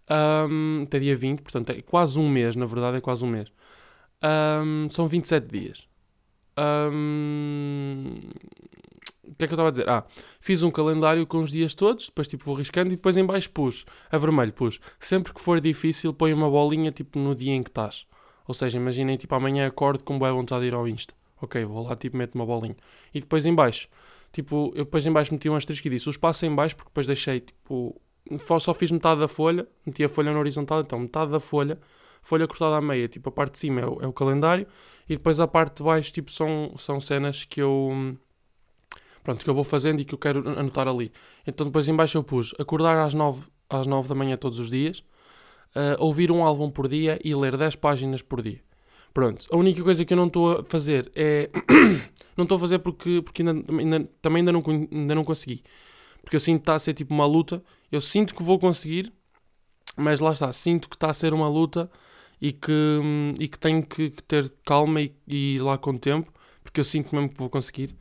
Um, 0.09 0.83
até 0.83 0.99
dia 0.99 1.15
20, 1.15 1.41
portanto 1.41 1.69
é 1.69 1.81
quase 1.81 2.19
um 2.19 2.29
mês, 2.29 2.55
na 2.55 2.65
verdade 2.65 2.97
é 2.97 3.01
quase 3.01 3.23
um 3.23 3.27
mês. 3.27 3.51
Um, 4.21 4.89
são 4.89 5.07
27 5.07 5.47
dias. 5.47 5.87
Um, 6.57 8.15
o 9.23 9.35
que 9.35 9.45
é 9.45 9.47
que 9.47 9.53
eu 9.53 9.55
estava 9.55 9.69
a 9.69 9.71
dizer? 9.71 9.89
Ah, 9.89 10.05
fiz 10.39 10.61
um 10.61 10.69
calendário 10.71 11.25
com 11.25 11.39
os 11.39 11.51
dias 11.51 11.73
todos, 11.73 12.07
depois 12.07 12.27
tipo 12.27 12.43
vou 12.43 12.55
riscando 12.55 12.93
e 12.93 12.95
depois 12.95 13.17
em 13.17 13.25
baixo 13.25 13.49
pus, 13.49 13.85
a 14.11 14.17
vermelho 14.17 14.53
pus. 14.53 14.79
Sempre 14.99 15.33
que 15.33 15.41
for 15.41 15.59
difícil, 15.61 16.13
põe 16.13 16.33
uma 16.33 16.49
bolinha 16.49 16.91
tipo 16.91 17.17
no 17.17 17.33
dia 17.33 17.53
em 17.53 17.63
que 17.63 17.69
estás. 17.69 18.05
Ou 18.47 18.53
seja, 18.53 18.77
imaginem 18.77 19.17
tipo 19.17 19.33
amanhã 19.33 19.67
acordo 19.67 20.03
com 20.03 20.19
boa 20.19 20.31
vontade 20.33 20.61
de 20.61 20.67
ir 20.67 20.73
ao 20.73 20.87
Insta. 20.87 21.13
Ok, 21.41 21.63
vou 21.65 21.83
lá 21.83 21.95
tipo 21.95 22.17
meto 22.17 22.35
uma 22.35 22.45
bolinha. 22.45 22.75
E 23.13 23.19
depois 23.19 23.45
em 23.45 23.55
baixo, 23.55 23.87
tipo, 24.31 24.71
eu 24.75 24.83
depois 24.83 25.05
em 25.05 25.11
baixo 25.11 25.33
meti 25.33 25.49
um 25.49 25.55
asterisco 25.55 25.87
e 25.87 25.91
disse 25.91 26.07
o 26.07 26.11
espaço 26.11 26.45
em 26.45 26.53
baixo 26.53 26.75
porque 26.75 26.89
depois 26.89 27.07
deixei 27.07 27.39
tipo, 27.39 27.99
só 28.59 28.73
fiz 28.73 28.91
metade 28.91 29.19
da 29.19 29.27
folha, 29.27 29.67
meti 29.85 30.03
a 30.03 30.09
folha 30.09 30.31
na 30.31 30.39
horizontal, 30.39 30.81
então 30.81 30.99
metade 30.99 31.31
da 31.31 31.39
folha, 31.39 31.79
folha 32.21 32.47
cortada 32.47 32.75
à 32.75 32.81
meia, 32.81 33.07
tipo 33.07 33.29
a 33.29 33.31
parte 33.31 33.53
de 33.53 33.59
cima 33.59 33.81
é 33.81 33.85
o, 33.87 34.01
é 34.01 34.07
o 34.07 34.13
calendário 34.13 34.67
e 35.11 35.17
depois 35.17 35.41
a 35.41 35.47
parte 35.47 35.75
de 35.75 35.83
baixo 35.83 36.09
tipo 36.13 36.31
são, 36.31 36.73
são 36.77 36.97
cenas 36.97 37.43
que 37.43 37.61
eu 37.61 38.15
pronto, 39.21 39.43
que 39.43 39.49
eu 39.49 39.53
vou 39.53 39.65
fazendo 39.65 39.99
e 39.99 40.05
que 40.05 40.13
eu 40.13 40.17
quero 40.17 40.47
anotar 40.57 40.87
ali. 40.87 41.11
Então 41.45 41.67
depois 41.67 41.89
em 41.89 41.93
baixo 41.93 42.17
eu 42.17 42.23
pus 42.23 42.55
acordar 42.57 42.97
às 42.97 43.13
9, 43.13 43.45
às 43.69 43.85
9 43.85 44.07
da 44.07 44.15
manhã 44.15 44.37
todos 44.37 44.57
os 44.57 44.69
dias, 44.69 44.99
uh, 45.75 45.99
ouvir 45.99 46.31
um 46.31 46.45
álbum 46.45 46.71
por 46.71 46.87
dia 46.87 47.19
e 47.25 47.35
ler 47.35 47.57
10 47.57 47.75
páginas 47.75 48.21
por 48.21 48.41
dia. 48.41 48.61
Pronto, 49.13 49.45
a 49.51 49.57
única 49.57 49.83
coisa 49.83 50.05
que 50.05 50.13
eu 50.13 50.17
não 50.17 50.27
estou 50.27 50.59
a 50.59 50.63
fazer 50.63 51.11
é. 51.13 51.49
não 52.37 52.43
estou 52.43 52.55
a 52.55 52.59
fazer 52.59 52.79
porque, 52.79 53.21
porque 53.21 53.41
ainda, 53.41 53.65
ainda, 53.69 54.09
também 54.21 54.39
ainda 54.39 54.53
não, 54.53 54.63
ainda 54.65 55.13
não 55.13 55.25
consegui. 55.25 55.61
Porque 56.23 56.37
eu 56.37 56.39
sinto 56.39 56.59
que 56.59 56.63
está 56.63 56.75
a 56.75 56.79
ser 56.79 56.93
tipo 56.93 57.13
uma 57.13 57.25
luta. 57.25 57.61
Eu 57.91 57.99
sinto 57.99 58.33
que 58.33 58.41
vou 58.41 58.57
conseguir, 58.57 59.11
mas 59.97 60.21
lá 60.21 60.31
está, 60.31 60.49
sinto 60.53 60.87
que 60.87 60.95
está 60.95 61.09
a 61.09 61.13
ser 61.13 61.33
uma 61.33 61.49
luta 61.49 61.91
e 62.41 62.51
que, 62.51 62.99
e 63.39 63.47
que 63.47 63.59
tenho 63.59 63.85
que, 63.85 64.09
ter 64.27 64.51
calma 64.65 64.99
e, 64.99 65.15
e, 65.27 65.55
ir 65.55 65.59
lá 65.61 65.77
com 65.77 65.91
o 65.91 65.99
tempo, 65.99 66.33
porque 66.63 66.79
eu 66.79 66.83
sinto 66.83 67.15
mesmo 67.15 67.29
que 67.29 67.37
vou 67.37 67.49
conseguir. 67.49 67.95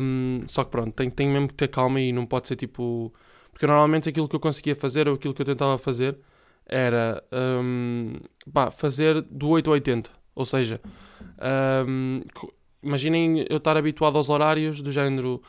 Um, 0.00 0.42
só 0.46 0.64
que 0.64 0.70
pronto, 0.70 0.92
tenho, 0.92 1.10
tenho 1.10 1.30
mesmo 1.30 1.48
que 1.48 1.54
ter 1.54 1.68
calma 1.68 2.00
e 2.00 2.12
não 2.12 2.24
pode 2.26 2.48
ser 2.48 2.56
tipo. 2.56 3.12
Porque 3.52 3.66
normalmente 3.66 4.08
aquilo 4.08 4.26
que 4.26 4.34
eu 4.34 4.40
conseguia 4.40 4.74
fazer 4.74 5.06
ou 5.06 5.14
aquilo 5.14 5.34
que 5.34 5.42
eu 5.42 5.46
tentava 5.46 5.76
fazer 5.76 6.18
era 6.66 7.22
um, 7.30 8.14
pá, 8.50 8.70
fazer 8.70 9.20
do 9.22 9.48
8 9.50 9.68
ao 9.68 9.74
80. 9.74 10.10
Ou 10.34 10.46
seja, 10.46 10.80
um, 11.86 12.22
imaginem 12.82 13.44
eu 13.50 13.58
estar 13.58 13.76
habituado 13.76 14.16
aos 14.16 14.30
horários 14.30 14.80
do 14.80 14.90
género 14.90 15.42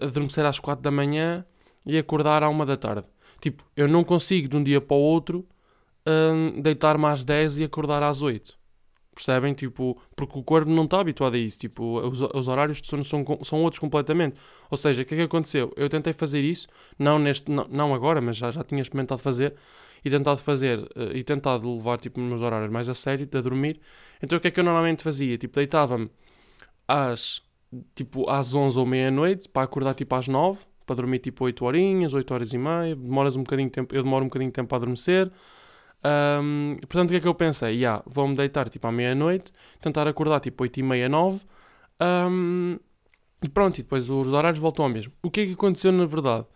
adormecer 0.00 0.46
às 0.46 0.58
4 0.58 0.82
da 0.82 0.90
manhã 0.90 1.44
e 1.84 1.98
acordar 1.98 2.42
à 2.42 2.48
1 2.48 2.64
da 2.64 2.76
tarde. 2.78 3.06
Tipo, 3.40 3.64
eu 3.76 3.86
não 3.86 4.02
consigo 4.02 4.48
de 4.48 4.56
um 4.56 4.62
dia 4.62 4.80
para 4.80 4.96
o 4.96 5.00
outro 5.00 5.46
um, 6.06 6.60
deitar-me 6.60 7.06
às 7.06 7.24
10 7.24 7.60
e 7.60 7.64
acordar 7.64 8.02
às 8.02 8.22
8. 8.22 8.58
Percebem? 9.14 9.52
Tipo, 9.52 10.00
porque 10.16 10.38
o 10.38 10.42
corpo 10.42 10.70
não 10.70 10.84
está 10.84 11.00
habituado 11.00 11.34
a 11.34 11.38
isso. 11.38 11.58
Tipo, 11.58 12.00
os, 12.00 12.20
os 12.22 12.48
horários 12.48 12.80
de 12.80 12.88
sono 12.88 13.04
são, 13.04 13.24
são 13.42 13.62
outros 13.62 13.78
completamente. 13.78 14.36
Ou 14.70 14.76
seja, 14.76 15.02
o 15.02 15.04
que 15.04 15.14
é 15.14 15.16
que 15.18 15.22
aconteceu? 15.24 15.72
Eu 15.76 15.88
tentei 15.88 16.12
fazer 16.12 16.40
isso, 16.40 16.68
não, 16.98 17.18
neste, 17.18 17.50
não, 17.50 17.66
não 17.68 17.94
agora, 17.94 18.20
mas 18.20 18.36
já, 18.36 18.50
já 18.50 18.62
tinha 18.64 18.80
experimentado 18.80 19.20
fazer 19.20 19.54
e 20.04 20.10
tentado 20.10 20.38
fazer 20.40 20.78
uh, 20.78 21.14
e 21.14 21.22
tentado 21.22 21.74
levar 21.76 21.98
tipo, 21.98 22.20
meus 22.20 22.40
horários 22.40 22.70
mais 22.70 22.88
a 22.88 22.94
sério, 22.94 23.26
de 23.26 23.36
a 23.36 23.40
dormir. 23.40 23.80
Então 24.22 24.38
o 24.38 24.40
que 24.40 24.48
é 24.48 24.50
que 24.50 24.60
eu 24.60 24.64
normalmente 24.64 25.02
fazia? 25.02 25.36
Tipo, 25.36 25.54
deitava-me 25.56 26.10
às, 26.88 27.42
tipo, 27.94 28.28
às 28.28 28.54
11 28.54 28.78
ou 28.78 28.86
meia-noite 28.86 29.48
para 29.48 29.62
acordar 29.62 29.94
tipo 29.94 30.14
às 30.14 30.28
9, 30.28 30.60
para 30.86 30.96
dormir 30.96 31.18
tipo 31.18 31.44
8 31.44 31.64
horinhas, 31.64 32.14
8 32.14 32.34
horas 32.34 32.52
e 32.52 32.58
meia. 32.58 32.96
Demoras 32.96 33.36
um 33.36 33.42
bocadinho 33.42 33.68
de 33.68 33.72
tempo, 33.72 33.94
eu 33.94 34.02
demoro 34.02 34.24
um 34.24 34.28
bocadinho 34.28 34.50
de 34.50 34.54
tempo 34.54 34.68
para 34.68 34.78
adormecer. 34.78 35.30
Um, 36.02 36.76
portanto, 36.80 37.10
o 37.10 37.12
que 37.12 37.16
é 37.16 37.20
que 37.20 37.28
eu 37.28 37.34
pensei? 37.34 37.74
Yeah, 37.74 38.02
vou-me 38.06 38.34
deitar 38.34 38.68
tipo 38.68 38.86
à 38.86 38.92
meia-noite, 38.92 39.52
tentar 39.80 40.08
acordar 40.08 40.40
tipo 40.40 40.62
8 40.62 40.80
e 40.80 40.82
meia, 40.82 41.08
9 41.08 41.40
um, 42.00 42.78
e 43.42 43.48
pronto, 43.48 43.78
e 43.78 43.82
depois 43.82 44.08
os 44.08 44.28
horários 44.28 44.58
voltam 44.58 44.84
ao 44.84 44.90
mesmo. 44.90 45.12
O 45.22 45.30
que 45.30 45.42
é 45.42 45.46
que 45.46 45.52
aconteceu 45.52 45.92
na 45.92 46.06
verdade? 46.06 46.46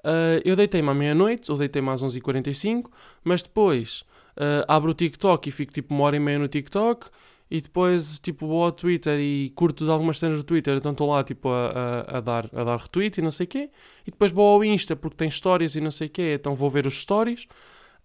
Uh, 0.00 0.40
eu 0.44 0.56
deitei-me 0.56 0.88
à 0.88 0.94
meia-noite, 0.94 1.50
ou 1.50 1.58
deitei-me 1.58 1.90
às 1.90 2.02
11h45, 2.02 2.90
mas 3.22 3.42
depois 3.42 4.04
uh, 4.36 4.64
abro 4.68 4.90
o 4.90 4.94
TikTok 4.94 5.48
e 5.48 5.52
fico 5.52 5.72
tipo 5.72 5.94
uma 5.94 6.04
hora 6.04 6.16
e 6.16 6.20
meia 6.20 6.38
no 6.38 6.48
TikTok 6.48 7.08
e 7.50 7.60
depois 7.60 8.18
tipo 8.18 8.46
vou 8.46 8.64
ao 8.64 8.72
Twitter 8.72 9.18
e 9.18 9.50
curto 9.50 9.84
de 9.84 9.90
algumas 9.90 10.18
cenas 10.18 10.38
do 10.38 10.44
Twitter, 10.44 10.76
então 10.76 10.92
estou 10.92 11.10
lá 11.10 11.24
tipo 11.24 11.48
a, 11.48 11.66
a, 12.06 12.18
a, 12.18 12.20
dar, 12.20 12.48
a 12.54 12.64
dar 12.64 12.78
retweet 12.78 13.18
e 13.18 13.22
não 13.22 13.30
sei 13.30 13.44
o 13.44 13.48
quê, 13.48 13.70
e 14.06 14.10
depois 14.10 14.30
vou 14.30 14.46
ao 14.46 14.64
Insta 14.64 14.94
porque 14.94 15.16
tem 15.16 15.28
histórias 15.28 15.74
e 15.74 15.80
não 15.80 15.90
sei 15.90 16.06
o 16.06 16.10
quê, 16.10 16.34
então 16.38 16.54
vou 16.54 16.70
ver 16.70 16.86
os 16.86 17.00
stories. 17.00 17.46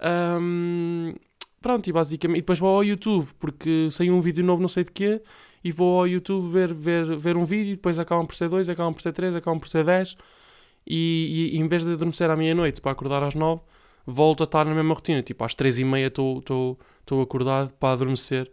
Um, 0.02 1.14
pronto, 1.62 1.88
e 1.88 1.94
basicamente. 1.94 2.40
E 2.40 2.42
depois 2.42 2.60
vou 2.60 2.76
ao 2.76 2.84
YouTube, 2.84 3.28
porque 3.40 3.90
saiu 3.92 4.14
um 4.14 4.22
vídeo 4.22 4.44
novo, 4.44 4.62
não 4.62 4.68
sei 4.68 4.84
de 4.84 4.92
quê, 4.92 5.22
e 5.64 5.72
vou 5.72 6.00
ao 6.00 6.08
YouTube 6.08 6.52
ver, 6.52 6.74
ver, 6.74 7.16
ver 7.18 7.38
um 7.38 7.46
vídeo, 7.46 7.74
e 7.74 7.76
depois 7.76 7.98
acabam 8.00 8.26
por 8.26 8.36
ser 8.36 8.50
dois, 8.50 8.70
acabam 8.70 8.94
por 8.94 9.02
ser 9.02 9.14
três, 9.14 9.36
acabam 9.36 9.60
por 9.60 9.68
ser 9.68 9.84
dez. 9.86 10.16
E, 10.88 11.52
e, 11.54 11.58
e 11.58 11.60
em 11.60 11.68
vez 11.68 11.84
de 11.84 11.94
adormecer 11.94 12.30
à 12.30 12.36
meia-noite 12.36 12.82
para 12.82 12.92
acordar 12.92 13.24
às 13.24 13.34
nove, 13.34 13.62
volto 14.06 14.42
a 14.42 14.46
estar 14.46 14.66
na 14.66 14.76
mesma 14.76 14.94
rotina. 14.94 15.22
Tipo, 15.24 15.44
às 15.44 15.56
três 15.56 15.80
e 15.80 15.84
meia 15.84 16.08
estou 16.08 16.78
acordado 17.22 17.74
para 17.74 17.94
adormecer. 17.94 18.52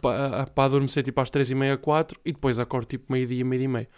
Para, 0.00 0.46
para 0.46 0.64
adormecer 0.64 1.04
tipo 1.04 1.20
às 1.20 1.30
três 1.30 1.48
e 1.48 1.54
meia, 1.54 1.76
quatro, 1.76 2.18
e 2.24 2.32
depois 2.32 2.58
acordo 2.58 2.86
tipo 2.86 3.12
meio-dia, 3.12 3.44
meio-dia 3.44 3.64
e 3.64 3.68
meia. 3.68 3.88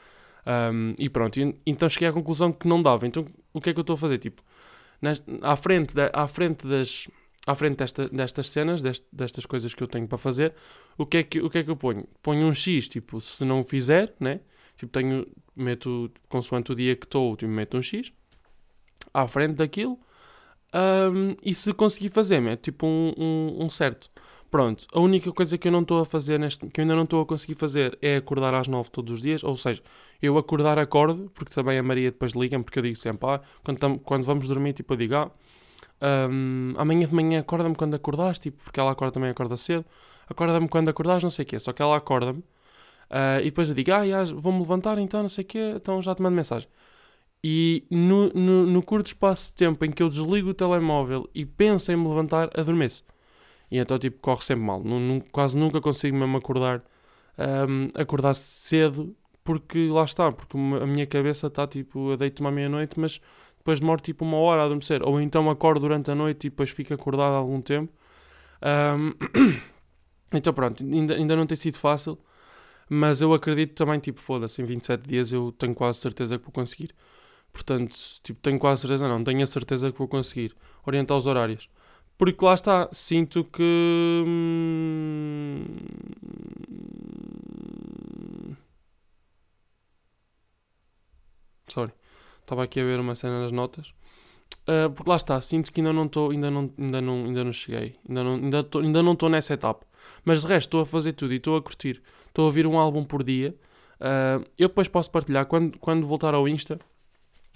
Um, 0.46 0.94
e 0.98 1.08
pronto, 1.08 1.40
e, 1.40 1.56
então 1.64 1.88
cheguei 1.88 2.06
à 2.06 2.12
conclusão 2.12 2.52
que 2.52 2.68
não 2.68 2.82
dava. 2.82 3.06
Então 3.06 3.24
o 3.50 3.60
que 3.62 3.70
é 3.70 3.72
que 3.72 3.78
eu 3.78 3.82
estou 3.82 3.94
a 3.94 3.96
fazer? 3.96 4.18
Tipo, 4.18 4.42
à 5.42 5.56
frente, 5.56 5.94
de, 5.94 6.10
à 6.12 6.26
frente 6.26 6.66
das 6.66 7.08
à 7.46 7.54
frente 7.54 7.76
desta, 7.76 8.08
destas 8.08 8.48
cenas, 8.48 8.80
dest, 8.80 9.04
destas 9.12 9.44
coisas 9.44 9.74
que 9.74 9.82
eu 9.82 9.86
tenho 9.86 10.08
para 10.08 10.16
fazer, 10.16 10.54
o 10.96 11.04
que, 11.04 11.18
é 11.18 11.22
que, 11.22 11.40
o 11.40 11.50
que 11.50 11.58
é 11.58 11.62
que 11.62 11.70
eu 11.70 11.76
ponho? 11.76 12.08
Ponho 12.22 12.46
um 12.46 12.54
X, 12.54 12.88
tipo, 12.88 13.20
se 13.20 13.44
não 13.44 13.60
o 13.60 13.64
fizer, 13.64 14.14
né? 14.18 14.40
Tipo, 14.76 14.90
tenho, 14.92 15.26
meto, 15.54 16.10
consoante 16.28 16.72
o 16.72 16.74
dia 16.74 16.96
que 16.96 17.04
estou, 17.04 17.36
tipo, 17.36 17.52
meto 17.52 17.76
um 17.76 17.82
X 17.82 18.12
à 19.12 19.28
frente 19.28 19.56
daquilo 19.56 19.98
um, 20.74 21.36
e 21.42 21.54
se 21.54 21.72
conseguir 21.72 22.08
fazer, 22.08 22.40
meto 22.40 22.62
tipo 22.62 22.86
um, 22.86 23.12
um, 23.16 23.64
um 23.64 23.70
certo. 23.70 24.10
Pronto, 24.54 24.86
a 24.92 25.00
única 25.00 25.32
coisa 25.32 25.58
que 25.58 25.66
eu 25.66 25.72
não 25.72 25.80
estou 25.80 26.00
a 26.00 26.06
fazer, 26.06 26.38
neste, 26.38 26.68
que 26.68 26.80
eu 26.80 26.82
ainda 26.84 26.94
não 26.94 27.02
estou 27.02 27.20
a 27.20 27.26
conseguir 27.26 27.54
fazer 27.54 27.98
é 28.00 28.18
acordar 28.18 28.54
às 28.54 28.68
9 28.68 28.88
todos 28.88 29.14
os 29.14 29.20
dias, 29.20 29.42
ou 29.42 29.56
seja, 29.56 29.82
eu 30.22 30.38
acordar 30.38 30.78
acordo, 30.78 31.28
porque 31.34 31.52
também 31.52 31.76
a 31.76 31.82
Maria 31.82 32.12
depois 32.12 32.34
liga-me, 32.34 32.62
porque 32.62 32.78
eu 32.78 32.84
digo 32.84 32.94
sempre, 32.94 33.28
ah, 33.28 33.40
quando, 33.64 33.78
tam, 33.78 33.98
quando 33.98 34.22
vamos 34.22 34.46
dormir, 34.46 34.72
tipo, 34.72 34.92
eu 34.92 34.96
digo, 34.96 35.16
ah, 35.16 35.28
um, 36.30 36.72
amanhã 36.76 37.04
de 37.08 37.12
manhã 37.12 37.40
acorda-me 37.40 37.74
quando 37.74 37.94
acordaste, 37.94 38.42
tipo, 38.44 38.62
porque 38.62 38.78
ela 38.78 38.92
acorda 38.92 39.10
também 39.10 39.28
acorda 39.28 39.56
cedo, 39.56 39.84
acorda-me 40.28 40.68
quando 40.68 40.88
acordares, 40.88 41.24
não 41.24 41.30
sei 41.30 41.42
o 41.44 41.46
quê, 41.46 41.58
só 41.58 41.72
que 41.72 41.82
ela 41.82 41.96
acorda-me, 41.96 42.38
uh, 42.38 43.40
e 43.40 43.46
depois 43.46 43.68
eu 43.68 43.74
digo, 43.74 43.90
ah, 43.90 44.04
vou-me 44.36 44.60
levantar 44.60 44.98
então, 44.98 45.20
não 45.22 45.28
sei 45.28 45.42
o 45.42 45.46
quê, 45.48 45.72
então 45.74 46.00
já 46.00 46.14
te 46.14 46.22
mando 46.22 46.36
mensagem. 46.36 46.68
E 47.42 47.84
no, 47.90 48.28
no, 48.32 48.66
no 48.66 48.82
curto 48.84 49.08
espaço 49.08 49.50
de 49.50 49.56
tempo 49.56 49.84
em 49.84 49.90
que 49.90 50.00
eu 50.00 50.08
desligo 50.08 50.50
o 50.50 50.54
telemóvel 50.54 51.28
e 51.34 51.44
penso 51.44 51.90
em 51.90 51.96
me 51.96 52.06
levantar, 52.06 52.50
adormeço. 52.56 53.02
E 53.74 53.78
então, 53.78 53.98
tipo, 53.98 54.20
corre 54.20 54.40
sempre 54.44 54.64
mal. 54.64 54.80
quase 55.32 55.58
nunca 55.58 55.80
consigo 55.80 56.16
mesmo 56.16 56.36
acordar, 56.36 56.80
um, 57.68 57.88
acordar 58.00 58.32
cedo, 58.34 59.16
porque 59.42 59.88
lá 59.88 60.04
está, 60.04 60.30
porque 60.30 60.56
a 60.56 60.86
minha 60.86 61.04
cabeça 61.08 61.48
está, 61.48 61.66
tipo, 61.66 62.12
eu 62.12 62.16
deito-me 62.16 62.48
à 62.48 62.52
meia-noite, 62.52 63.00
mas 63.00 63.20
depois 63.58 63.80
demoro, 63.80 64.00
tipo, 64.00 64.24
uma 64.24 64.36
hora 64.36 64.62
a 64.62 64.64
adormecer. 64.66 65.02
Ou 65.02 65.20
então 65.20 65.50
acordo 65.50 65.80
durante 65.80 66.08
a 66.08 66.14
noite 66.14 66.46
e 66.46 66.50
depois 66.50 66.70
fico 66.70 66.94
acordado 66.94 67.32
algum 67.34 67.60
tempo. 67.60 67.92
Um, 68.62 69.12
então, 70.32 70.54
pronto, 70.54 70.84
ainda, 70.84 71.14
ainda 71.16 71.34
não 71.34 71.44
tem 71.44 71.56
sido 71.56 71.76
fácil, 71.76 72.16
mas 72.88 73.20
eu 73.22 73.34
acredito 73.34 73.74
também, 73.74 73.98
tipo, 73.98 74.20
foda-se, 74.20 74.62
em 74.62 74.66
27 74.66 75.08
dias 75.08 75.32
eu 75.32 75.50
tenho 75.50 75.74
quase 75.74 75.98
certeza 75.98 76.38
que 76.38 76.44
vou 76.44 76.52
conseguir. 76.52 76.94
Portanto, 77.52 77.96
tipo, 78.22 78.40
tenho 78.40 78.58
quase 78.60 78.82
certeza, 78.82 79.08
não, 79.08 79.24
tenho 79.24 79.42
a 79.42 79.46
certeza 79.46 79.90
que 79.90 79.98
vou 79.98 80.06
conseguir 80.06 80.54
orientar 80.86 81.16
os 81.16 81.26
horários. 81.26 81.68
Porque 82.16 82.44
lá 82.44 82.54
está, 82.54 82.88
sinto 82.92 83.44
que. 83.44 84.22
Hum, 84.26 85.64
sorry. 91.68 91.92
Estava 92.40 92.62
aqui 92.64 92.80
a 92.80 92.84
ver 92.84 93.00
uma 93.00 93.14
cena 93.14 93.40
nas 93.40 93.52
notas. 93.52 93.92
Uh, 94.68 94.90
porque 94.94 95.10
lá 95.10 95.16
está, 95.16 95.40
sinto 95.40 95.72
que 95.72 95.80
ainda 95.80 95.92
não 95.92 96.06
estou, 96.06 96.30
ainda 96.30 96.50
não, 96.50 96.72
ainda 96.78 97.00
não, 97.00 97.24
ainda 97.24 97.44
não 97.44 97.52
cheguei. 97.52 97.96
Ainda 98.08 98.24
não 98.24 98.34
ainda 98.34 98.66
ainda 98.82 99.02
não 99.02 99.12
estou 99.12 99.28
nessa 99.28 99.54
etapa. 99.54 99.86
Mas 100.24 100.42
de 100.42 100.46
resto 100.46 100.68
estou 100.68 100.80
a 100.82 100.86
fazer 100.86 101.12
tudo 101.12 101.32
e 101.34 101.36
estou 101.36 101.56
a 101.56 101.62
curtir. 101.62 102.02
Estou 102.28 102.44
a 102.44 102.46
ouvir 102.46 102.66
um 102.66 102.78
álbum 102.78 103.04
por 103.04 103.24
dia. 103.24 103.54
Uh, 104.00 104.44
eu 104.58 104.68
depois 104.68 104.88
posso 104.88 105.10
partilhar 105.10 105.46
quando, 105.46 105.78
quando 105.78 106.06
voltar 106.06 106.34
ao 106.34 106.48
Insta 106.48 106.78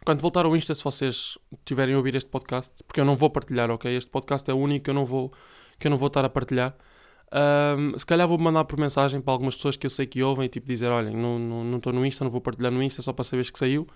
quando 0.04 0.20
voltar 0.20 0.44
ao 0.46 0.56
Insta, 0.56 0.74
se 0.74 0.82
vocês 0.82 1.36
tiverem 1.64 1.94
a 1.94 1.98
ouvir 1.98 2.14
este 2.14 2.28
podcast, 2.30 2.82
porque 2.84 3.00
eu 3.00 3.04
não 3.04 3.14
vou 3.14 3.30
partilhar, 3.30 3.70
ok? 3.70 3.94
Este 3.94 4.10
podcast 4.10 4.50
é 4.50 4.54
único 4.54 4.84
que 4.84 4.90
eu 4.90 4.94
não 4.94 5.04
vou, 5.04 5.32
que 5.78 5.86
eu 5.86 5.90
não 5.90 5.98
vou 5.98 6.08
estar 6.08 6.24
a 6.24 6.28
partilhar. 6.28 6.74
Um, 7.30 7.96
se 7.98 8.06
calhar 8.06 8.26
vou 8.26 8.38
mandar 8.38 8.64
por 8.64 8.78
mensagem 8.78 9.20
para 9.20 9.32
algumas 9.32 9.54
pessoas 9.56 9.76
que 9.76 9.84
eu 9.84 9.90
sei 9.90 10.06
que 10.06 10.22
ouvem 10.22 10.46
e 10.46 10.48
tipo 10.48 10.66
dizer: 10.66 10.88
Olhem, 10.88 11.14
não 11.14 11.76
estou 11.76 11.92
no 11.92 12.04
Insta, 12.06 12.24
não 12.24 12.30
vou 12.30 12.40
partilhar 12.40 12.72
no 12.72 12.82
Insta 12.82 13.02
só 13.02 13.12
para 13.12 13.24
saberes 13.24 13.50
que 13.50 13.58
saiu. 13.58 13.86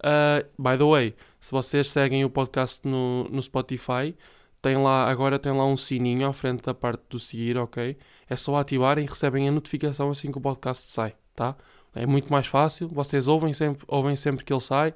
Uh, 0.00 0.44
by 0.60 0.76
the 0.76 0.84
way, 0.84 1.14
se 1.40 1.52
vocês 1.52 1.88
seguem 1.90 2.24
o 2.24 2.30
podcast 2.30 2.86
no, 2.86 3.28
no 3.30 3.40
Spotify, 3.40 4.14
tem 4.60 4.76
lá, 4.76 5.08
agora 5.08 5.38
tem 5.38 5.52
lá 5.52 5.64
um 5.64 5.76
sininho 5.76 6.26
à 6.26 6.32
frente 6.32 6.62
da 6.62 6.74
parte 6.74 7.02
do 7.08 7.18
seguir, 7.18 7.56
ok? 7.56 7.96
É 8.28 8.36
só 8.36 8.56
ativar 8.56 8.98
e 8.98 9.06
recebem 9.06 9.48
a 9.48 9.52
notificação 9.52 10.10
assim 10.10 10.30
que 10.32 10.38
o 10.38 10.40
podcast 10.40 10.90
sai, 10.90 11.14
tá? 11.34 11.56
É 11.94 12.04
muito 12.04 12.30
mais 12.30 12.46
fácil, 12.46 12.88
vocês 12.88 13.26
ouvem 13.28 13.54
sempre, 13.54 13.84
ouvem 13.88 14.16
sempre 14.16 14.44
que 14.44 14.52
ele 14.52 14.60
sai 14.60 14.92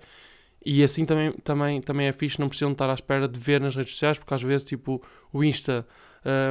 e 0.65 0.83
assim 0.83 1.05
também, 1.05 1.33
também, 1.45 1.81
também 1.81 2.07
é 2.07 2.13
fixe, 2.13 2.39
não 2.39 2.49
precisam 2.49 2.73
estar 2.73 2.91
à 2.91 2.95
espera 2.95 3.27
de 3.27 3.39
ver 3.39 3.61
nas 3.61 3.75
redes 3.75 3.93
sociais, 3.93 4.19
porque 4.19 4.35
às 4.35 4.43
vezes 4.43 4.67
tipo, 4.67 5.03
o 5.33 5.43
Insta 5.43 5.87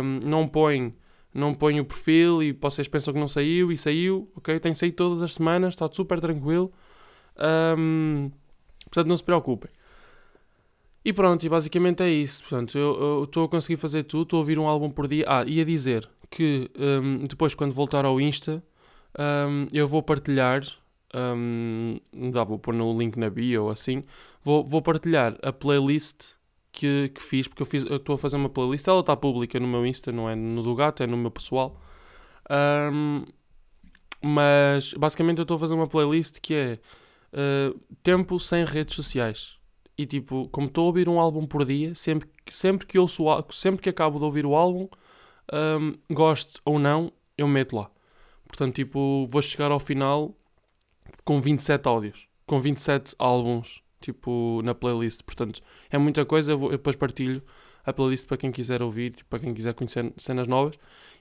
um, 0.03 0.19
não 0.27 0.47
põe 0.47 0.93
não 1.33 1.53
põe 1.53 1.79
o 1.79 1.85
perfil 1.85 2.41
e 2.41 2.51
vocês 2.51 2.87
pensam 2.87 3.13
que 3.13 3.19
não 3.19 3.27
saiu 3.27 3.71
e 3.71 3.77
saiu, 3.77 4.31
ok? 4.35 4.59
Tem 4.59 4.73
saído 4.73 4.95
todas 4.95 5.21
as 5.21 5.35
semanas, 5.35 5.73
está 5.73 5.87
super 5.87 6.19
tranquilo. 6.19 6.71
Um, 7.77 8.31
portanto, 8.85 9.07
não 9.07 9.15
se 9.15 9.23
preocupem. 9.23 9.69
E 11.03 11.13
pronto, 11.13 11.43
e 11.43 11.49
basicamente 11.49 12.03
é 12.03 12.09
isso. 12.09 12.43
Portanto, 12.43 12.77
eu 12.77 13.23
estou 13.23 13.45
a 13.45 13.49
conseguir 13.49 13.77
fazer 13.77 14.03
tudo, 14.03 14.23
estou 14.23 14.37
a 14.37 14.39
ouvir 14.41 14.59
um 14.59 14.67
álbum 14.67 14.89
por 14.89 15.07
dia. 15.07 15.23
Ah, 15.27 15.43
ia 15.45 15.63
dizer 15.63 16.09
que 16.29 16.69
um, 16.77 17.25
depois, 17.25 17.55
quando 17.55 17.73
voltar 17.73 18.05
ao 18.05 18.19
Insta, 18.19 18.63
um, 19.17 19.65
eu 19.71 19.87
vou 19.87 20.03
partilhar 20.03 20.61
um, 21.13 21.99
dá, 22.31 22.43
vou 22.43 22.59
pôr 22.59 22.73
no 22.73 22.97
link 22.97 23.17
na 23.17 23.29
bio 23.29 23.65
ou 23.65 23.69
assim, 23.69 24.03
vou, 24.43 24.63
vou 24.63 24.81
partilhar 24.81 25.37
a 25.41 25.51
playlist 25.51 26.33
que, 26.71 27.09
que 27.09 27.21
fiz, 27.21 27.47
porque 27.47 27.61
eu 27.61 27.65
fiz, 27.65 27.83
estou 27.83 28.15
a 28.15 28.17
fazer 28.17 28.35
uma 28.35 28.49
playlist, 28.49 28.87
ela 28.87 28.99
está 28.99 29.15
pública 29.15 29.59
no 29.59 29.67
meu 29.67 29.85
Insta, 29.85 30.11
não 30.11 30.29
é 30.29 30.35
no 30.35 30.61
do 30.61 30.75
gato, 30.75 31.03
é 31.03 31.07
no 31.07 31.17
meu 31.17 31.31
pessoal. 31.31 31.81
Um, 32.49 33.25
mas 34.21 34.93
basicamente 34.93 35.39
eu 35.39 35.43
estou 35.43 35.55
a 35.55 35.59
fazer 35.59 35.73
uma 35.73 35.87
playlist 35.87 36.39
que 36.41 36.53
é 36.53 36.79
uh, 37.33 37.79
tempo 38.03 38.39
sem 38.39 38.65
redes 38.65 38.95
sociais. 38.95 39.57
E 39.97 40.05
tipo, 40.05 40.47
como 40.49 40.67
estou 40.67 40.83
a 40.83 40.87
ouvir 40.87 41.09
um 41.09 41.19
álbum 41.19 41.45
por 41.45 41.65
dia, 41.65 41.93
sempre, 41.93 42.29
sempre 42.49 42.85
que 42.87 42.97
ouço 42.97 43.25
sempre 43.51 43.81
que 43.81 43.89
acabo 43.89 44.17
de 44.17 44.23
ouvir 44.23 44.45
o 44.45 44.55
álbum, 44.55 44.87
um, 45.51 45.93
goste 46.13 46.59
ou 46.63 46.79
não, 46.79 47.11
eu 47.37 47.47
meto 47.47 47.75
lá. 47.75 47.91
Portanto, 48.47 48.75
tipo, 48.75 49.27
vou 49.27 49.41
chegar 49.41 49.71
ao 49.71 49.79
final 49.79 50.38
com 51.23 51.39
27 51.39 51.88
áudios, 51.88 52.27
com 52.45 52.59
27 52.59 53.15
álbuns, 53.19 53.83
tipo, 54.01 54.61
na 54.63 54.73
playlist. 54.73 55.21
Portanto, 55.23 55.61
é 55.89 55.97
muita 55.97 56.25
coisa, 56.25 56.53
eu, 56.53 56.57
vou, 56.57 56.71
eu 56.71 56.77
depois 56.77 56.95
partilho 56.95 57.41
a 57.85 57.93
playlist 57.93 58.27
para 58.27 58.38
quem 58.38 58.51
quiser 58.51 58.81
ouvir, 58.81 59.13
tipo, 59.13 59.29
para 59.29 59.39
quem 59.39 59.53
quiser 59.53 59.73
conhecer 59.73 60.11
cenas 60.17 60.47
novas. 60.47 60.75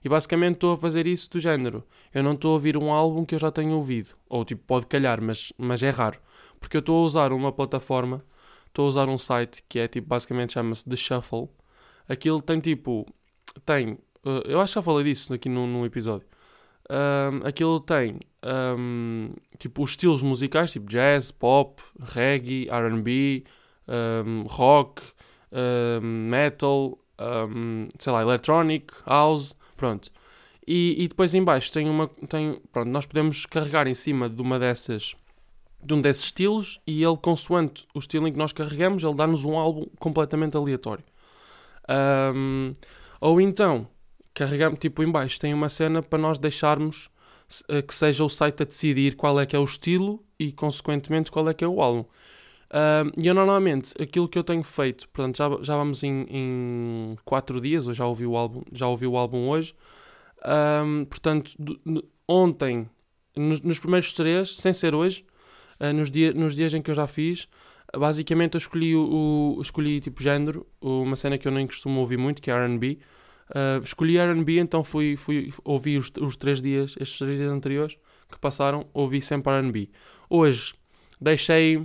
E 0.04 0.08
basicamente 0.08 0.54
estou 0.54 0.72
a 0.72 0.76
fazer 0.76 1.06
isso 1.06 1.30
do 1.30 1.40
género. 1.40 1.84
Eu 2.12 2.22
não 2.22 2.34
estou 2.34 2.52
a 2.52 2.54
ouvir 2.54 2.76
um 2.76 2.92
álbum 2.92 3.24
que 3.24 3.34
eu 3.34 3.38
já 3.38 3.50
tenho 3.50 3.72
ouvido. 3.72 4.10
Ou 4.28 4.44
tipo, 4.44 4.62
pode 4.66 4.86
calhar, 4.86 5.20
mas, 5.20 5.52
mas 5.58 5.82
é 5.82 5.90
raro. 5.90 6.20
Porque 6.60 6.76
eu 6.76 6.80
estou 6.80 7.02
a 7.02 7.04
usar 7.04 7.32
uma 7.32 7.52
plataforma, 7.52 8.24
estou 8.66 8.84
a 8.84 8.88
usar 8.88 9.08
um 9.08 9.18
site 9.18 9.62
que 9.68 9.78
é 9.78 9.88
tipo, 9.88 10.08
basicamente 10.08 10.52
chama-se 10.52 10.88
The 10.88 10.96
Shuffle. 10.96 11.48
Aquilo 12.08 12.40
tem 12.40 12.60
tipo, 12.60 13.06
tem, 13.64 13.92
uh, 14.24 14.42
eu 14.46 14.60
acho 14.60 14.72
que 14.72 14.78
já 14.78 14.82
falei 14.82 15.04
disso 15.04 15.34
aqui 15.34 15.48
num 15.48 15.84
episódio. 15.84 16.26
Um, 16.90 17.46
aquilo 17.46 17.80
tem 17.80 18.18
um, 18.78 19.30
tipo 19.58 19.82
os 19.82 19.90
estilos 19.90 20.22
musicais, 20.22 20.72
tipo 20.72 20.88
jazz, 20.88 21.30
pop, 21.30 21.82
reggae, 22.00 22.68
RB, 22.70 23.44
um, 23.86 24.42
rock, 24.42 25.02
metal, 26.02 26.98
sei 27.98 28.12
lá, 28.12 28.22
electronic, 28.22 28.94
house, 29.06 29.54
pronto. 29.76 30.10
E, 30.66 31.02
e, 31.02 31.08
depois 31.08 31.34
em 31.34 31.42
baixo 31.42 31.72
tem 31.72 31.88
uma, 31.88 32.08
tem, 32.28 32.60
pronto, 32.70 32.90
nós 32.90 33.06
podemos 33.06 33.46
carregar 33.46 33.86
em 33.86 33.94
cima 33.94 34.28
de 34.28 34.40
uma 34.42 34.58
dessas, 34.58 35.16
de 35.82 35.94
um 35.94 36.00
desses 36.00 36.24
estilos 36.24 36.78
e 36.86 37.02
ele, 37.02 37.16
consoante 37.16 37.86
o 37.94 37.98
estilo 37.98 38.28
em 38.28 38.32
que 38.32 38.38
nós 38.38 38.52
carregamos, 38.52 39.02
ele 39.02 39.14
dá-nos 39.14 39.46
um 39.46 39.56
álbum 39.56 39.86
completamente 39.98 40.58
aleatório. 40.58 41.04
ou 43.18 43.40
então, 43.40 43.88
carregamos, 44.38 44.78
tipo, 44.78 45.02
em 45.02 45.10
baixo 45.10 45.40
tem 45.40 45.52
uma 45.52 45.68
cena 45.68 46.00
para 46.00 46.16
nós 46.16 46.38
deixarmos 46.38 47.10
uh, 47.68 47.82
que 47.82 47.92
seja 47.92 48.22
o 48.22 48.28
site 48.28 48.62
a 48.62 48.66
decidir 48.66 49.16
qual 49.16 49.40
é 49.40 49.44
que 49.44 49.56
é 49.56 49.58
o 49.58 49.64
estilo 49.64 50.24
e, 50.38 50.52
consequentemente, 50.52 51.32
qual 51.32 51.48
é 51.48 51.54
que 51.54 51.64
é 51.64 51.68
o 51.68 51.82
álbum. 51.82 52.04
Uh, 52.70 53.10
e 53.20 53.26
eu 53.26 53.34
normalmente, 53.34 54.00
aquilo 54.00 54.28
que 54.28 54.38
eu 54.38 54.44
tenho 54.44 54.62
feito, 54.62 55.08
portanto, 55.08 55.38
já, 55.38 55.48
já 55.62 55.76
vamos 55.76 56.04
em, 56.04 56.26
em 56.30 57.16
quatro 57.24 57.60
dias, 57.60 57.88
eu 57.88 57.94
já 57.94 58.06
ouvi 58.06 58.26
o 58.26 58.36
álbum, 58.36 58.62
já 58.72 58.86
ouvi 58.86 59.08
o 59.08 59.16
álbum 59.16 59.48
hoje. 59.48 59.74
Uh, 60.38 61.04
portanto, 61.06 61.52
ontem, 62.28 62.88
nos, 63.36 63.60
nos, 63.60 63.80
primeiros 63.80 64.12
três, 64.12 64.54
sem 64.54 64.72
ser 64.72 64.94
hoje, 64.94 65.26
uh, 65.80 65.92
nos, 65.92 66.12
dia, 66.12 66.32
nos 66.32 66.54
dias 66.54 66.72
em 66.74 66.80
que 66.80 66.92
eu 66.92 66.94
já 66.94 67.08
fiz, 67.08 67.48
basicamente 67.96 68.54
eu 68.54 68.58
escolhi 68.58 68.94
o, 68.94 69.56
o 69.56 69.60
escolhi 69.60 69.98
tipo 69.98 70.22
género, 70.22 70.64
uma 70.80 71.16
cena 71.16 71.36
que 71.36 71.48
eu 71.48 71.52
nem 71.52 71.66
costumo 71.66 71.98
ouvir 71.98 72.18
muito, 72.18 72.40
que 72.40 72.52
é 72.52 72.54
R&B. 72.54 73.00
Uh, 73.50 73.82
escolhi 73.82 74.18
R&B, 74.18 74.58
então 74.58 74.84
fui, 74.84 75.16
fui 75.16 75.52
ouvi 75.64 75.96
os, 75.96 76.12
os 76.20 76.36
três 76.36 76.60
dias, 76.60 76.94
estes 77.00 77.18
três 77.18 77.38
dias 77.38 77.50
anteriores 77.50 77.96
que 78.30 78.38
passaram, 78.38 78.86
ouvi 78.92 79.22
sempre 79.22 79.52
R&B. 79.52 79.88
Hoje 80.28 80.74
deixei 81.20 81.82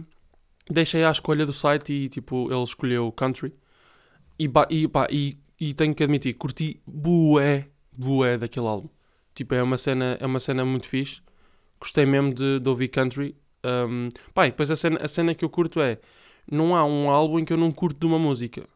deixei 0.70 1.04
à 1.04 1.12
escolha 1.12 1.46
do 1.46 1.54
site 1.54 1.94
e 1.94 2.10
tipo 2.10 2.52
ele 2.52 2.64
escolheu 2.64 3.12
country 3.12 3.54
e, 4.40 4.50
e, 4.70 4.88
pá, 4.88 5.08
e, 5.10 5.38
e 5.60 5.74
tenho 5.74 5.94
que 5.94 6.04
admitir, 6.04 6.34
curti 6.34 6.82
bué, 6.86 7.70
bué 7.92 8.38
daquele 8.38 8.68
álbum. 8.68 8.90
Tipo, 9.34 9.56
é 9.56 9.64
uma 9.64 9.78
cena, 9.78 10.18
é 10.20 10.26
uma 10.26 10.40
cena 10.40 10.66
muito 10.66 10.88
fixe. 10.88 11.22
Gostei 11.80 12.06
mesmo 12.06 12.34
de, 12.34 12.60
de 12.60 12.70
ouvir 12.70 12.88
country. 12.90 13.36
Um, 13.66 14.10
pá, 14.34 14.48
e 14.48 14.52
depois 14.52 14.70
a 14.70 14.76
cena, 14.76 15.00
a 15.02 15.08
cena 15.08 15.34
que 15.34 15.44
eu 15.44 15.50
curto 15.50 15.82
é 15.82 16.00
não 16.50 16.76
há 16.76 16.86
um 16.86 17.10
álbum 17.10 17.40
em 17.40 17.46
que 17.46 17.54
eu 17.54 17.58
não 17.58 17.72
curto 17.72 18.00
de 18.00 18.06
uma 18.06 18.20
música. 18.20 18.68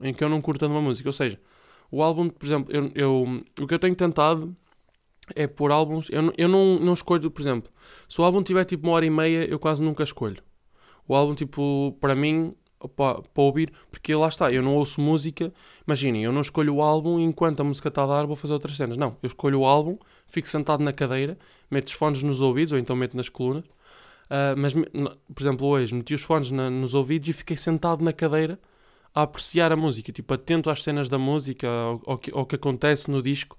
Em 0.00 0.12
que 0.12 0.24
eu 0.24 0.28
não 0.28 0.40
curto 0.40 0.66
de 0.66 0.72
uma 0.72 0.80
música. 0.80 1.08
Ou 1.08 1.12
seja, 1.12 1.38
o 1.92 2.02
álbum, 2.02 2.30
por 2.30 2.46
exemplo, 2.46 2.74
eu, 2.74 2.90
eu, 2.94 3.42
o 3.60 3.66
que 3.66 3.74
eu 3.74 3.78
tenho 3.78 3.94
tentado 3.94 4.56
é 5.36 5.46
pôr 5.46 5.70
álbuns. 5.70 6.08
Eu, 6.10 6.32
eu 6.38 6.48
não, 6.48 6.78
não 6.78 6.94
escolho, 6.94 7.30
por 7.30 7.42
exemplo, 7.42 7.70
se 8.08 8.18
o 8.18 8.24
álbum 8.24 8.42
tiver 8.42 8.64
tipo 8.64 8.86
uma 8.86 8.94
hora 8.94 9.04
e 9.04 9.10
meia, 9.10 9.44
eu 9.44 9.58
quase 9.58 9.82
nunca 9.82 10.02
escolho. 10.02 10.42
O 11.06 11.14
álbum, 11.14 11.34
tipo, 11.34 11.94
para 12.00 12.14
mim, 12.14 12.54
para, 12.96 13.22
ouvir, 13.36 13.70
porque 13.90 14.14
lá 14.14 14.28
está, 14.28 14.50
eu 14.50 14.62
não 14.62 14.74
ouço 14.74 15.02
música. 15.02 15.52
Imaginem, 15.86 16.24
eu 16.24 16.32
não 16.32 16.40
escolho 16.40 16.76
o 16.76 16.82
álbum 16.82 17.20
e 17.20 17.24
enquanto 17.24 17.60
a 17.60 17.64
música 17.64 17.88
está 17.88 18.04
a 18.04 18.06
dar, 18.06 18.26
vou 18.26 18.36
fazer 18.36 18.54
outras 18.54 18.74
cenas. 18.74 18.96
Não, 18.96 19.18
eu 19.22 19.26
escolho 19.26 19.60
o 19.60 19.66
álbum, 19.66 19.98
fico 20.26 20.48
sentado 20.48 20.82
na 20.82 20.94
cadeira, 20.94 21.38
meto 21.70 21.88
os 21.88 21.92
fones 21.92 22.22
nos 22.22 22.40
ouvidos 22.40 22.72
ou 22.72 22.78
então 22.78 22.96
meto 22.96 23.18
nas 23.18 23.28
colunas. 23.28 23.64
Uh, 23.64 24.56
mas, 24.56 24.72
por 24.72 25.42
exemplo, 25.42 25.66
hoje 25.66 25.94
meti 25.94 26.14
os 26.14 26.22
fones 26.22 26.50
na, 26.50 26.70
nos 26.70 26.94
ouvidos 26.94 27.28
e 27.28 27.34
fiquei 27.34 27.56
sentado 27.58 28.02
na 28.02 28.14
cadeira 28.14 28.58
a 29.14 29.22
apreciar 29.22 29.72
a 29.72 29.76
música, 29.76 30.10
tipo, 30.12 30.32
atento 30.32 30.70
às 30.70 30.82
cenas 30.82 31.08
da 31.08 31.18
música, 31.18 31.68
ao, 31.68 32.02
ao, 32.06 32.18
que, 32.18 32.30
ao 32.32 32.46
que 32.46 32.56
acontece 32.56 33.10
no 33.10 33.22
disco. 33.22 33.58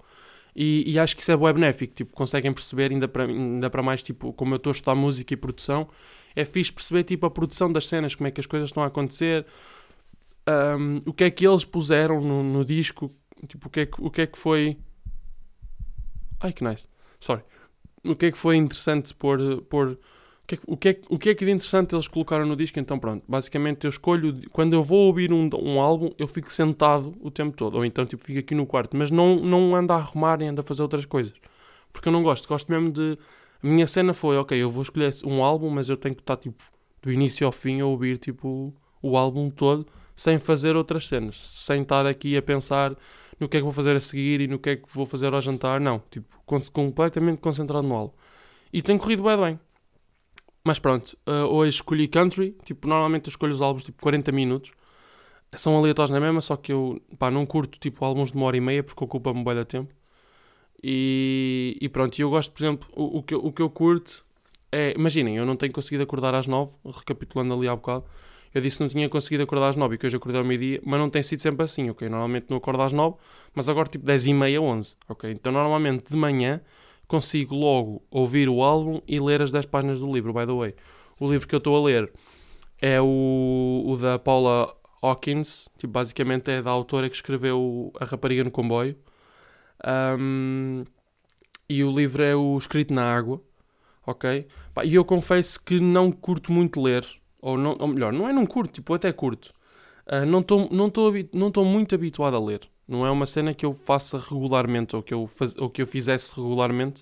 E, 0.55 0.83
e, 0.91 0.99
acho 0.99 1.15
que 1.15 1.21
isso 1.21 1.31
é 1.31 1.35
web 1.35 1.59
benéfico, 1.59 1.95
tipo, 1.95 2.15
conseguem 2.15 2.53
perceber 2.53 2.91
ainda 2.91 3.07
para, 3.07 3.25
ainda 3.25 3.69
para 3.69 3.81
mais, 3.81 4.03
tipo, 4.03 4.31
como 4.33 4.53
eu 4.53 4.57
estou 4.57 4.69
a 4.69 4.73
estudar 4.73 4.95
música 4.95 5.33
e 5.33 5.37
produção, 5.37 5.87
é 6.35 6.45
fixe 6.45 6.71
perceber, 6.71 7.03
tipo, 7.03 7.25
a 7.25 7.31
produção 7.31 7.71
das 7.71 7.87
cenas, 7.87 8.13
como 8.13 8.27
é 8.27 8.31
que 8.31 8.39
as 8.39 8.45
coisas 8.45 8.69
estão 8.69 8.83
a 8.83 8.87
acontecer, 8.87 9.45
um, 10.47 10.99
o 11.09 11.13
que 11.13 11.23
é 11.23 11.31
que 11.31 11.47
eles 11.47 11.65
puseram 11.65 12.21
no, 12.21 12.43
no, 12.43 12.65
disco, 12.65 13.11
tipo, 13.47 13.67
o 13.67 13.71
que, 13.71 13.79
é 13.79 13.85
que, 13.85 13.95
o 13.99 14.11
que 14.11 14.21
é 14.21 14.27
que 14.27 14.37
foi... 14.37 14.77
Ai, 16.39 16.53
que 16.53 16.63
nice, 16.63 16.87
sorry. 17.19 17.41
O 18.03 18.15
que 18.15 18.27
é 18.27 18.31
que 18.31 18.37
foi 18.37 18.57
interessante 18.57 19.13
por, 19.13 19.39
por 19.63 19.97
o 20.43 20.47
que, 20.47 20.55
é, 20.55 20.59
o, 20.67 20.77
que 20.77 20.89
é, 20.89 21.01
o 21.09 21.17
que 21.17 21.29
é 21.29 21.35
que 21.35 21.45
de 21.45 21.51
interessante 21.51 21.95
eles 21.95 22.07
colocaram 22.07 22.45
no 22.45 22.55
disco? 22.55 22.77
Então, 22.77 22.99
pronto, 22.99 23.23
basicamente 23.27 23.85
eu 23.85 23.89
escolho, 23.89 24.35
quando 24.51 24.73
eu 24.73 24.83
vou 24.83 25.07
ouvir 25.07 25.31
um, 25.31 25.49
um 25.57 25.79
álbum, 25.79 26.11
eu 26.17 26.27
fico 26.27 26.51
sentado 26.51 27.15
o 27.21 27.31
tempo 27.31 27.55
todo, 27.55 27.75
ou 27.77 27.85
então 27.85 28.05
tipo, 28.05 28.21
fico 28.23 28.39
aqui 28.39 28.53
no 28.53 28.65
quarto, 28.65 28.97
mas 28.97 29.09
não, 29.09 29.37
não 29.37 29.73
ando 29.73 29.93
a 29.93 29.95
arrumar 29.95 30.41
e 30.41 30.45
ando 30.45 30.59
a 30.59 30.63
fazer 30.63 30.81
outras 30.81 31.05
coisas, 31.05 31.33
porque 31.93 32.09
eu 32.09 32.13
não 32.13 32.21
gosto, 32.21 32.47
gosto 32.47 32.69
mesmo 32.71 32.91
de. 32.91 33.17
A 33.63 33.67
minha 33.67 33.87
cena 33.87 34.13
foi, 34.13 34.37
ok, 34.37 34.61
eu 34.61 34.69
vou 34.69 34.83
escolher 34.83 35.13
um 35.25 35.41
álbum, 35.41 35.69
mas 35.69 35.87
eu 35.87 35.95
tenho 35.95 36.13
que 36.13 36.21
estar 36.21 36.35
tipo 36.35 36.61
do 37.01 37.09
início 37.11 37.45
ao 37.45 37.51
fim 37.51 37.79
a 37.79 37.85
ouvir 37.85 38.17
tipo 38.17 38.73
o 39.01 39.17
álbum 39.17 39.49
todo, 39.49 39.87
sem 40.15 40.37
fazer 40.39 40.75
outras 40.75 41.07
cenas, 41.07 41.37
sem 41.39 41.81
estar 41.81 42.05
aqui 42.05 42.35
a 42.35 42.41
pensar 42.41 42.95
no 43.39 43.47
que 43.47 43.57
é 43.57 43.59
que 43.59 43.63
vou 43.63 43.73
fazer 43.73 43.95
a 43.95 43.99
seguir 43.99 44.41
e 44.41 44.47
no 44.47 44.59
que 44.59 44.71
é 44.71 44.75
que 44.75 44.93
vou 44.93 45.05
fazer 45.05 45.33
ao 45.33 45.41
jantar, 45.41 45.79
não, 45.79 46.01
tipo, 46.11 46.27
completamente 46.71 47.39
concentrado 47.39 47.87
no 47.87 47.95
álbum. 47.95 48.13
E 48.71 48.81
tem 48.81 48.97
corrido 48.97 49.23
bem 49.23 49.37
bem. 49.37 49.59
Mas 50.65 50.79
pronto, 50.79 51.17
uh, 51.27 51.45
hoje 51.47 51.77
escolhi 51.77 52.07
country. 52.07 52.55
Tipo, 52.63 52.87
normalmente 52.87 53.27
eu 53.27 53.31
escolho 53.31 53.51
os 53.51 53.61
álbuns 53.61 53.83
tipo 53.83 54.01
40 54.01 54.31
minutos. 54.31 54.71
São 55.55 55.77
aleatórios 55.77 56.09
na 56.09 56.19
mesma, 56.19 56.41
só 56.41 56.55
que 56.57 56.71
eu 56.71 57.01
pá, 57.19 57.29
não 57.29 57.45
curto 57.45 57.77
tipo 57.79 58.03
álbuns 58.05 58.31
de 58.31 58.37
uma 58.37 58.45
hora 58.47 58.57
e 58.57 58.61
meia 58.61 58.83
porque 58.83 59.03
ocupa-me 59.03 59.43
bem 59.43 59.55
da 59.55 59.65
tempo. 59.65 59.93
E, 60.81 61.77
e 61.81 61.89
pronto, 61.89 62.19
eu 62.19 62.29
gosto, 62.29 62.51
por 62.51 62.61
exemplo, 62.61 62.89
o, 62.95 63.19
o, 63.19 63.23
que, 63.23 63.35
o 63.35 63.51
que 63.51 63.61
eu 63.61 63.69
curto 63.69 64.25
é. 64.71 64.93
Imaginem, 64.97 65.37
eu 65.37 65.45
não 65.45 65.55
tenho 65.55 65.71
conseguido 65.73 66.03
acordar 66.03 66.33
às 66.35 66.47
9, 66.47 66.75
recapitulando 66.85 67.53
ali 67.53 67.67
há 67.67 67.75
bocado. 67.75 68.05
Eu 68.53 68.61
disse 68.61 68.77
que 68.77 68.83
não 68.83 68.89
tinha 68.89 69.09
conseguido 69.09 69.43
acordar 69.43 69.69
às 69.69 69.75
9 69.75 69.95
e 69.95 69.97
que 69.97 70.05
hoje 70.05 70.15
acordei 70.15 70.39
ao 70.39 70.45
meio-dia, 70.47 70.81
mas 70.85 70.99
não 70.99 71.09
tem 71.09 71.23
sido 71.23 71.39
sempre 71.41 71.63
assim, 71.65 71.89
ok? 71.89 72.07
Normalmente 72.07 72.47
não 72.49 72.57
acordo 72.57 72.81
às 72.83 72.93
9, 72.93 73.17
mas 73.55 73.67
agora 73.67 73.89
tipo 73.89 74.05
10 74.05 74.27
e 74.27 74.33
meia, 74.33 74.61
11, 74.61 74.95
ok? 75.09 75.31
Então 75.31 75.51
normalmente 75.51 76.11
de 76.11 76.17
manhã 76.17 76.61
consigo 77.07 77.55
logo 77.55 78.01
ouvir 78.09 78.49
o 78.49 78.61
álbum 78.61 79.01
e 79.07 79.19
ler 79.19 79.41
as 79.41 79.51
10 79.51 79.65
páginas 79.67 79.99
do 79.99 80.11
livro, 80.11 80.33
by 80.33 80.45
the 80.45 80.53
way. 80.53 80.75
O 81.19 81.29
livro 81.29 81.47
que 81.47 81.55
eu 81.55 81.59
estou 81.59 81.75
a 81.77 81.83
ler 81.83 82.11
é 82.81 82.99
o, 83.01 83.83
o 83.85 83.97
da 83.97 84.17
Paula 84.19 84.75
Hawkins, 85.01 85.69
tipo, 85.77 85.93
basicamente 85.93 86.49
é 86.49 86.61
da 86.61 86.71
autora 86.71 87.09
que 87.09 87.15
escreveu 87.15 87.91
A 87.99 88.05
Rapariga 88.05 88.43
no 88.43 88.51
Comboio. 88.51 88.95
Um, 89.85 90.83
e 91.69 91.83
o 91.83 91.91
livro 91.91 92.23
é 92.23 92.35
o 92.35 92.57
Escrito 92.57 92.93
na 92.93 93.13
Água, 93.13 93.41
ok? 94.05 94.47
E 94.85 94.95
eu 94.95 95.03
confesso 95.03 95.63
que 95.63 95.79
não 95.79 96.11
curto 96.11 96.51
muito 96.51 96.81
ler, 96.81 97.05
ou, 97.41 97.57
não, 97.57 97.75
ou 97.79 97.87
melhor, 97.87 98.13
não 98.13 98.27
é 98.27 98.33
não 98.33 98.45
curto, 98.45 98.73
tipo, 98.73 98.93
até 98.93 99.11
curto. 99.11 99.51
Uh, 100.05 100.25
não 100.25 100.39
estou 100.39 100.69
não 100.71 100.91
não 101.33 101.65
muito 101.65 101.95
habituado 101.95 102.35
a 102.35 102.39
ler. 102.39 102.61
Não 102.87 103.05
é 103.05 103.11
uma 103.11 103.25
cena 103.25 103.53
que 103.53 103.65
eu 103.65 103.73
faça 103.73 104.17
regularmente 104.17 104.95
ou 104.95 105.01
que 105.01 105.13
eu, 105.13 105.25
faz, 105.27 105.55
ou 105.57 105.69
que 105.69 105.81
eu 105.81 105.87
fizesse 105.87 106.33
regularmente. 106.35 107.01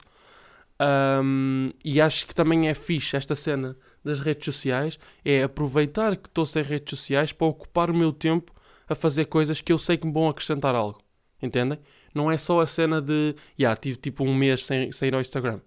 Um, 1.23 1.71
e 1.83 2.01
acho 2.01 2.25
que 2.25 2.33
também 2.35 2.67
é 2.67 2.73
fixe 2.73 3.15
esta 3.15 3.35
cena 3.35 3.75
das 4.03 4.19
redes 4.19 4.45
sociais. 4.45 4.99
É 5.23 5.43
aproveitar 5.43 6.15
que 6.15 6.27
estou 6.27 6.45
sem 6.45 6.63
redes 6.63 6.97
sociais 6.97 7.31
para 7.31 7.47
ocupar 7.47 7.89
o 7.89 7.95
meu 7.95 8.11
tempo 8.11 8.53
a 8.87 8.95
fazer 8.95 9.25
coisas 9.25 9.61
que 9.61 9.71
eu 9.71 9.77
sei 9.77 9.97
que 9.97 10.07
me 10.07 10.13
vão 10.13 10.29
acrescentar 10.29 10.75
algo. 10.75 11.01
Entendem? 11.41 11.79
Não 12.13 12.29
é 12.29 12.37
só 12.37 12.61
a 12.61 12.67
cena 12.67 13.01
de, 13.01 13.35
já, 13.37 13.43
yeah, 13.59 13.75
tive 13.79 13.97
tipo 13.97 14.23
um 14.23 14.35
mês 14.35 14.65
sem, 14.65 14.91
sem 14.91 15.07
ir 15.07 15.15
ao 15.15 15.21
Instagram. 15.21 15.59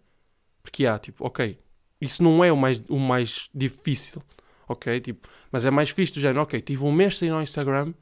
Porque, 0.62 0.82
já, 0.82 0.90
yeah, 0.90 0.98
tipo, 0.98 1.26
ok, 1.26 1.58
isso 2.00 2.22
não 2.22 2.44
é 2.44 2.52
o 2.52 2.56
mais, 2.56 2.84
o 2.88 2.98
mais 2.98 3.48
difícil, 3.54 4.22
ok? 4.68 5.00
Tipo, 5.00 5.28
mas 5.50 5.64
é 5.64 5.70
mais 5.70 5.90
fixe 5.90 6.12
do 6.12 6.20
género, 6.20 6.42
ok, 6.42 6.60
tive 6.60 6.84
um 6.84 6.92
mês 6.92 7.18
sem 7.18 7.28
ir 7.28 7.32
ao 7.32 7.42
Instagram 7.42 7.92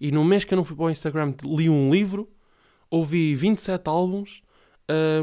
e 0.00 0.10
no 0.10 0.24
mês 0.24 0.44
que 0.44 0.52
eu 0.52 0.56
não 0.56 0.64
fui 0.64 0.76
para 0.76 0.86
o 0.86 0.90
Instagram, 0.90 1.34
li 1.44 1.68
um 1.68 1.90
livro, 1.90 2.28
ouvi 2.90 3.34
27 3.34 3.88
álbuns, 3.88 4.42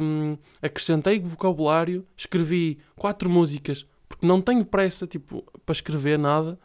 um, 0.01 0.37
acrescentei 0.61 1.19
vocabulário, 1.19 2.05
escrevi 2.15 2.79
quatro 2.95 3.29
músicas, 3.29 3.85
porque 4.07 4.25
não 4.25 4.41
tenho 4.41 4.65
pressa 4.65 5.05
tipo, 5.05 5.43
para 5.65 5.73
escrever 5.73 6.17
nada, 6.17 6.57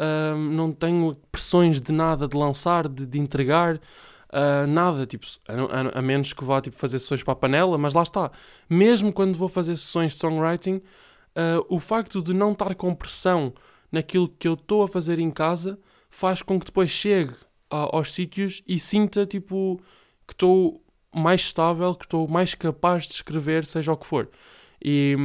um, 0.00 0.50
não 0.52 0.72
tenho 0.72 1.16
pressões 1.32 1.80
de 1.80 1.92
nada 1.92 2.28
de 2.28 2.36
lançar, 2.36 2.88
de, 2.88 3.06
de 3.06 3.18
entregar. 3.18 3.80
Uh, 4.26 4.66
nada, 4.66 5.06
tipo, 5.06 5.24
a, 5.48 5.98
a, 5.98 6.02
menos 6.02 6.32
que 6.32 6.44
vá 6.44 6.60
tipo, 6.60 6.76
fazer 6.76 6.98
sessões 6.98 7.22
para 7.22 7.32
a 7.32 7.36
panela, 7.36 7.78
mas 7.78 7.94
lá 7.94 8.02
está. 8.02 8.30
Mesmo 8.68 9.12
quando 9.12 9.36
vou 9.36 9.48
fazer 9.48 9.76
sessões 9.76 10.12
de 10.12 10.18
songwriting, 10.18 10.76
uh, 10.76 11.64
o 11.68 11.78
facto 11.78 12.20
de 12.20 12.34
não 12.34 12.52
estar 12.52 12.74
com 12.74 12.94
pressão 12.94 13.54
naquilo 13.96 14.28
que 14.28 14.46
eu 14.46 14.54
estou 14.54 14.82
a 14.82 14.88
fazer 14.88 15.18
em 15.18 15.30
casa 15.30 15.78
faz 16.10 16.42
com 16.42 16.58
que 16.58 16.66
depois 16.66 16.90
chegue 16.90 17.34
a, 17.70 17.96
aos 17.96 18.12
sítios 18.12 18.62
e 18.68 18.78
sinta 18.78 19.24
tipo 19.24 19.80
que 20.26 20.34
estou 20.34 20.82
mais 21.14 21.40
estável, 21.40 21.94
que 21.94 22.04
estou 22.04 22.28
mais 22.28 22.54
capaz 22.54 23.06
de 23.06 23.14
escrever, 23.14 23.64
seja 23.64 23.92
o 23.92 23.96
que 23.96 24.06
for. 24.06 24.28
E, 24.84 25.16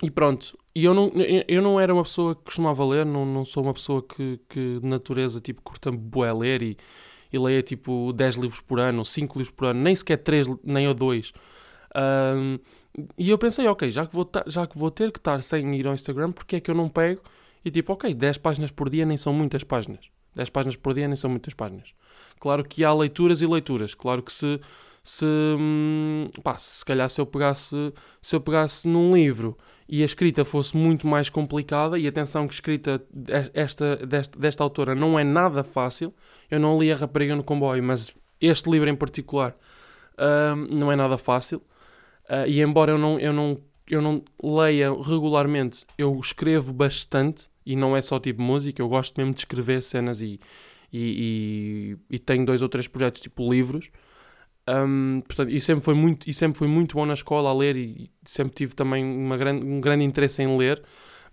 e 0.00 0.10
pronto, 0.10 0.56
e 0.74 0.84
eu 0.84 0.94
não, 0.94 1.10
eu 1.48 1.60
não 1.60 1.80
era 1.80 1.92
uma 1.92 2.04
pessoa 2.04 2.36
que 2.36 2.42
costumava 2.42 2.84
ler, 2.84 3.04
não, 3.04 3.26
não 3.26 3.44
sou 3.44 3.64
uma 3.64 3.74
pessoa 3.74 4.00
que, 4.00 4.38
que 4.48 4.78
de 4.80 4.86
natureza 4.86 5.40
tipo, 5.40 5.60
curta 5.62 5.90
bué 5.90 6.32
ler 6.32 6.62
e, 6.62 6.76
e 7.32 7.38
leia 7.38 7.62
tipo 7.62 8.12
10 8.12 8.36
livros 8.36 8.60
por 8.60 8.78
ano, 8.78 9.04
5 9.04 9.38
livros 9.38 9.54
por 9.54 9.66
ano, 9.66 9.80
nem 9.80 9.94
sequer 9.94 10.18
3, 10.18 10.46
nem 10.62 10.86
a 10.86 10.92
2. 10.92 11.32
Um, 11.96 12.58
e 13.18 13.28
eu 13.28 13.38
pensei, 13.38 13.66
ok, 13.66 13.90
já 13.90 14.06
que, 14.06 14.14
vou 14.14 14.30
já 14.46 14.66
que 14.66 14.78
vou 14.78 14.90
ter 14.90 15.10
que 15.10 15.18
estar 15.18 15.42
sem 15.42 15.74
ir 15.74 15.86
ao 15.86 15.94
Instagram, 15.94 16.30
porque 16.30 16.56
é 16.56 16.60
que 16.60 16.70
eu 16.70 16.74
não 16.74 16.88
pego? 16.88 17.22
E 17.64 17.70
tipo, 17.70 17.92
ok, 17.92 18.12
10 18.12 18.38
páginas 18.38 18.70
por 18.70 18.90
dia 18.90 19.06
nem 19.06 19.16
são 19.16 19.32
muitas 19.32 19.64
páginas. 19.64 20.10
10 20.34 20.50
páginas 20.50 20.76
por 20.76 20.94
dia 20.94 21.06
nem 21.06 21.16
são 21.16 21.30
muitas 21.30 21.54
páginas. 21.54 21.92
Claro 22.40 22.64
que 22.64 22.84
há 22.84 22.92
leituras 22.92 23.42
e 23.42 23.46
leituras. 23.46 23.94
Claro 23.94 24.22
que 24.22 24.32
se 24.32 24.60
se, 25.04 25.26
hum, 25.26 26.28
pá, 26.42 26.56
se 26.56 26.84
calhar 26.84 27.10
se 27.10 27.20
eu 27.20 27.26
pegasse 27.26 27.92
se 28.20 28.36
eu 28.36 28.40
pegasse 28.40 28.86
num 28.86 29.12
livro 29.12 29.58
e 29.88 30.00
a 30.02 30.04
escrita 30.04 30.44
fosse 30.44 30.76
muito 30.76 31.06
mais 31.08 31.28
complicada 31.28 31.98
e 31.98 32.06
atenção 32.06 32.46
que 32.46 32.54
escrita 32.54 33.02
esta, 33.52 33.96
desta, 33.96 34.38
desta 34.38 34.62
autora 34.62 34.94
não 34.94 35.18
é 35.18 35.24
nada 35.24 35.64
fácil 35.64 36.14
eu 36.48 36.60
não 36.60 36.78
li 36.78 36.92
a 36.92 36.96
rapariga 36.96 37.34
no 37.34 37.42
comboio 37.42 37.82
mas 37.82 38.14
este 38.40 38.70
livro 38.70 38.88
em 38.88 38.94
particular 38.94 39.56
uh, 40.14 40.54
não 40.72 40.90
é 40.92 40.94
nada 40.94 41.18
fácil 41.18 41.58
uh, 42.30 42.46
e 42.46 42.60
embora 42.60 42.92
eu 42.92 42.98
não, 42.98 43.18
eu, 43.18 43.32
não, 43.32 43.60
eu 43.88 44.00
não 44.00 44.22
leia 44.40 44.92
regularmente 45.02 45.84
eu 45.98 46.16
escrevo 46.20 46.72
bastante 46.72 47.50
e 47.64 47.76
não 47.76 47.96
é 47.96 48.02
só 48.02 48.18
tipo 48.18 48.42
música 48.42 48.82
eu 48.82 48.88
gosto 48.88 49.16
mesmo 49.18 49.32
de 49.32 49.40
escrever 49.40 49.82
cenas 49.82 50.20
e, 50.20 50.40
e, 50.92 51.96
e, 52.10 52.16
e 52.16 52.18
tenho 52.18 52.44
dois 52.44 52.62
ou 52.62 52.68
três 52.68 52.88
projetos 52.88 53.20
tipo 53.20 53.50
livros. 53.50 53.90
Um, 54.68 55.22
portanto, 55.26 55.50
e 55.50 55.60
sempre 55.60 55.84
foi 55.84 55.94
muito 55.94 56.30
e 56.30 56.32
sempre 56.32 56.58
foi 56.58 56.68
muito 56.68 56.94
bom 56.94 57.04
na 57.04 57.14
escola 57.14 57.50
a 57.50 57.52
ler 57.52 57.76
e 57.76 58.10
sempre 58.24 58.54
tive 58.54 58.74
também 58.74 59.04
uma 59.04 59.36
grande, 59.36 59.64
um 59.66 59.80
grande 59.80 60.04
interesse 60.04 60.40
em 60.40 60.56
ler 60.56 60.80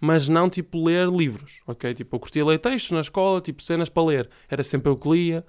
mas 0.01 0.27
não 0.27 0.49
tipo 0.49 0.83
ler 0.83 1.07
livros 1.07 1.61
ok? 1.67 1.93
Tipo 1.93 2.15
eu 2.15 2.19
curtia 2.19 2.45
ler 2.45 2.57
textos 2.59 2.91
na 2.91 3.01
escola 3.01 3.39
tipo 3.41 3.61
cenas 3.61 3.89
para 3.89 4.03
ler. 4.03 4.29
Era 4.49 4.63
sempre 4.63 4.89
eu 4.89 4.97
que 4.97 5.09
lia. 5.09 5.45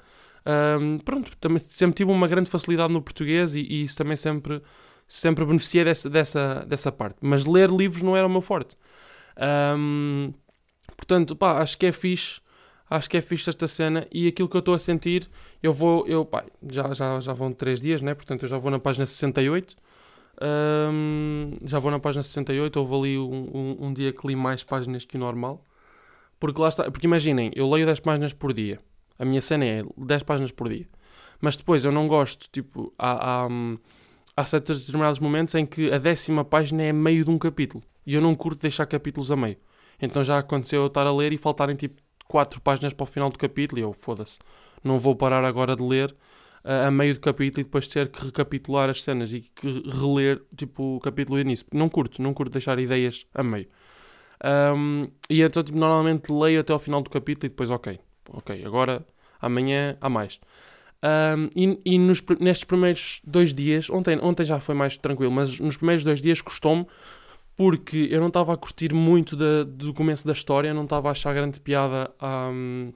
Um, 0.46 0.98
pronto 0.98 1.36
também 1.38 1.58
sempre 1.58 1.96
tive 1.96 2.10
uma 2.10 2.28
grande 2.28 2.50
facilidade 2.50 2.92
no 2.92 3.02
português 3.02 3.54
e, 3.54 3.60
e 3.60 3.84
isso 3.84 3.96
também 3.96 4.16
sempre 4.16 4.62
sempre 5.10 5.44
beneficiei 5.44 5.84
dessa, 5.84 6.08
dessa, 6.08 6.64
dessa 6.66 6.92
parte. 6.92 7.18
Mas 7.20 7.44
ler 7.44 7.68
livros 7.70 8.02
não 8.02 8.16
era 8.16 8.26
o 8.26 8.30
meu 8.30 8.40
forte. 8.40 8.76
Um, 9.76 10.32
portanto 11.00 11.34
pá, 11.34 11.60
acho 11.62 11.78
que 11.78 11.86
é 11.86 11.92
fixe 11.92 12.40
acho 12.90 13.08
que 13.08 13.16
é 13.16 13.20
fixe 13.20 13.48
esta 13.48 13.68
cena 13.68 14.06
e 14.12 14.26
aquilo 14.26 14.48
que 14.48 14.56
eu 14.56 14.58
estou 14.58 14.74
a 14.74 14.78
sentir, 14.78 15.30
eu 15.62 15.72
vou, 15.72 16.06
eu, 16.08 16.24
pá, 16.24 16.44
já, 16.68 16.92
já, 16.92 17.20
já 17.20 17.32
vão 17.32 17.52
3 17.52 17.80
dias, 17.80 18.02
né? 18.02 18.14
Portanto, 18.14 18.42
eu 18.42 18.48
já 18.48 18.58
vou 18.58 18.70
na 18.70 18.80
página 18.80 19.06
68. 19.06 19.76
Um, 20.42 21.56
já 21.62 21.78
vou 21.78 21.90
na 21.90 22.00
página 22.00 22.22
68, 22.22 22.76
houve 22.78 22.94
ali 22.94 23.18
um, 23.18 23.50
um, 23.54 23.86
um, 23.86 23.92
dia 23.92 24.12
que 24.12 24.26
li 24.26 24.34
mais 24.34 24.64
páginas 24.64 25.04
que 25.04 25.16
o 25.16 25.20
normal. 25.20 25.64
Porque 26.40 26.60
lá 26.60 26.68
está, 26.68 26.90
porque 26.90 27.06
imaginem, 27.06 27.52
eu 27.54 27.70
leio 27.70 27.86
10 27.86 28.00
páginas 28.00 28.32
por 28.32 28.52
dia. 28.52 28.80
A 29.18 29.24
minha 29.24 29.40
cena 29.40 29.64
é 29.64 29.84
10 29.96 30.22
páginas 30.24 30.50
por 30.50 30.68
dia. 30.68 30.88
Mas 31.40 31.56
depois 31.56 31.84
eu 31.84 31.92
não 31.92 32.08
gosto, 32.08 32.48
tipo, 32.50 32.92
há, 32.98 33.44
há, 33.44 33.48
há 34.36 34.46
certos 34.46 34.80
determinados 34.80 35.20
momentos 35.20 35.54
em 35.54 35.64
que 35.64 35.92
a 35.92 35.98
décima 35.98 36.44
página 36.44 36.82
é 36.82 36.92
meio 36.92 37.24
de 37.24 37.30
um 37.30 37.38
capítulo. 37.38 37.84
E 38.06 38.14
eu 38.14 38.20
não 38.20 38.34
curto 38.34 38.62
deixar 38.62 38.86
capítulos 38.86 39.30
a 39.30 39.36
meio. 39.36 39.56
Então 40.00 40.24
já 40.24 40.38
aconteceu 40.38 40.82
eu 40.82 40.86
estar 40.86 41.06
a 41.06 41.12
ler 41.14 41.32
e 41.32 41.36
faltarem 41.38 41.76
tipo 41.76 42.00
quatro 42.26 42.60
páginas 42.60 42.92
para 42.92 43.04
o 43.04 43.06
final 43.06 43.28
do 43.28 43.38
capítulo 43.38 43.80
e 43.80 43.82
eu, 43.82 43.92
foda-se, 43.92 44.38
não 44.82 44.98
vou 44.98 45.16
parar 45.16 45.44
agora 45.44 45.74
de 45.74 45.82
ler 45.82 46.14
uh, 46.64 46.86
a 46.86 46.90
meio 46.90 47.14
do 47.14 47.20
capítulo 47.20 47.60
e 47.60 47.64
depois 47.64 47.88
ter 47.88 48.08
que 48.08 48.24
recapitular 48.24 48.88
as 48.88 49.02
cenas 49.02 49.32
e 49.32 49.40
que 49.40 49.66
reler, 49.88 50.40
tipo, 50.56 50.96
o 50.96 51.00
capítulo 51.00 51.38
início. 51.38 51.66
Não 51.72 51.88
curto, 51.88 52.22
não 52.22 52.32
curto 52.32 52.52
deixar 52.52 52.78
ideias 52.78 53.26
a 53.34 53.42
meio. 53.42 53.68
Um, 54.42 55.08
e 55.28 55.42
então, 55.42 55.62
tipo, 55.62 55.78
normalmente 55.78 56.32
leio 56.32 56.60
até 56.60 56.72
ao 56.72 56.78
final 56.78 57.02
do 57.02 57.10
capítulo 57.10 57.46
e 57.46 57.48
depois, 57.50 57.70
ok, 57.70 57.98
ok, 58.30 58.64
agora 58.64 59.04
amanhã 59.40 59.96
há 60.00 60.08
mais. 60.08 60.40
Um, 61.02 61.48
e, 61.56 61.94
e 61.94 61.98
nos, 61.98 62.22
nestes 62.38 62.64
primeiros 62.64 63.20
dois 63.24 63.54
dias, 63.54 63.90
ontem, 63.90 64.18
ontem 64.22 64.44
já 64.44 64.60
foi 64.60 64.74
mais 64.74 64.96
tranquilo, 64.96 65.32
mas 65.32 65.58
nos 65.60 65.76
primeiros 65.76 66.04
dois 66.04 66.20
dias 66.20 66.40
custou-me 66.40 66.86
porque 67.56 68.08
eu 68.10 68.20
não 68.20 68.28
estava 68.28 68.54
a 68.54 68.56
curtir 68.56 68.94
muito 68.94 69.36
da, 69.36 69.64
do 69.64 69.92
começo 69.92 70.26
da 70.26 70.32
história, 70.32 70.72
não 70.72 70.84
estava 70.84 71.08
a 71.08 71.12
achar 71.12 71.34
grande 71.34 71.60
piada 71.60 72.10
um, 72.22 72.92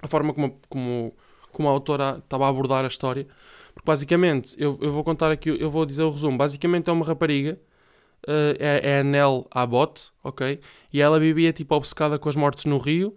a 0.00 0.06
forma 0.06 0.32
como, 0.32 0.58
como, 0.68 1.14
como 1.52 1.68
a 1.68 1.70
autora 1.70 2.22
estava 2.22 2.46
a 2.46 2.48
abordar 2.48 2.84
a 2.84 2.88
história. 2.88 3.26
Porque 3.74 3.86
basicamente, 3.86 4.56
eu, 4.58 4.78
eu 4.80 4.90
vou 4.90 5.04
contar 5.04 5.30
aqui, 5.30 5.50
eu 5.50 5.68
vou 5.68 5.84
dizer 5.84 6.02
o 6.02 6.10
resumo. 6.10 6.38
Basicamente 6.38 6.88
é 6.88 6.92
uma 6.92 7.04
rapariga, 7.04 7.60
uh, 8.26 8.56
é, 8.58 8.80
é 8.82 9.00
a 9.00 9.04
Nell 9.04 9.46
Abbott, 9.50 10.10
ok? 10.24 10.60
E 10.92 11.00
ela 11.00 11.20
vivia 11.20 11.52
tipo 11.52 11.74
obcecada 11.74 12.18
com 12.18 12.28
as 12.28 12.36
mortes 12.36 12.64
no 12.64 12.78
rio. 12.78 13.16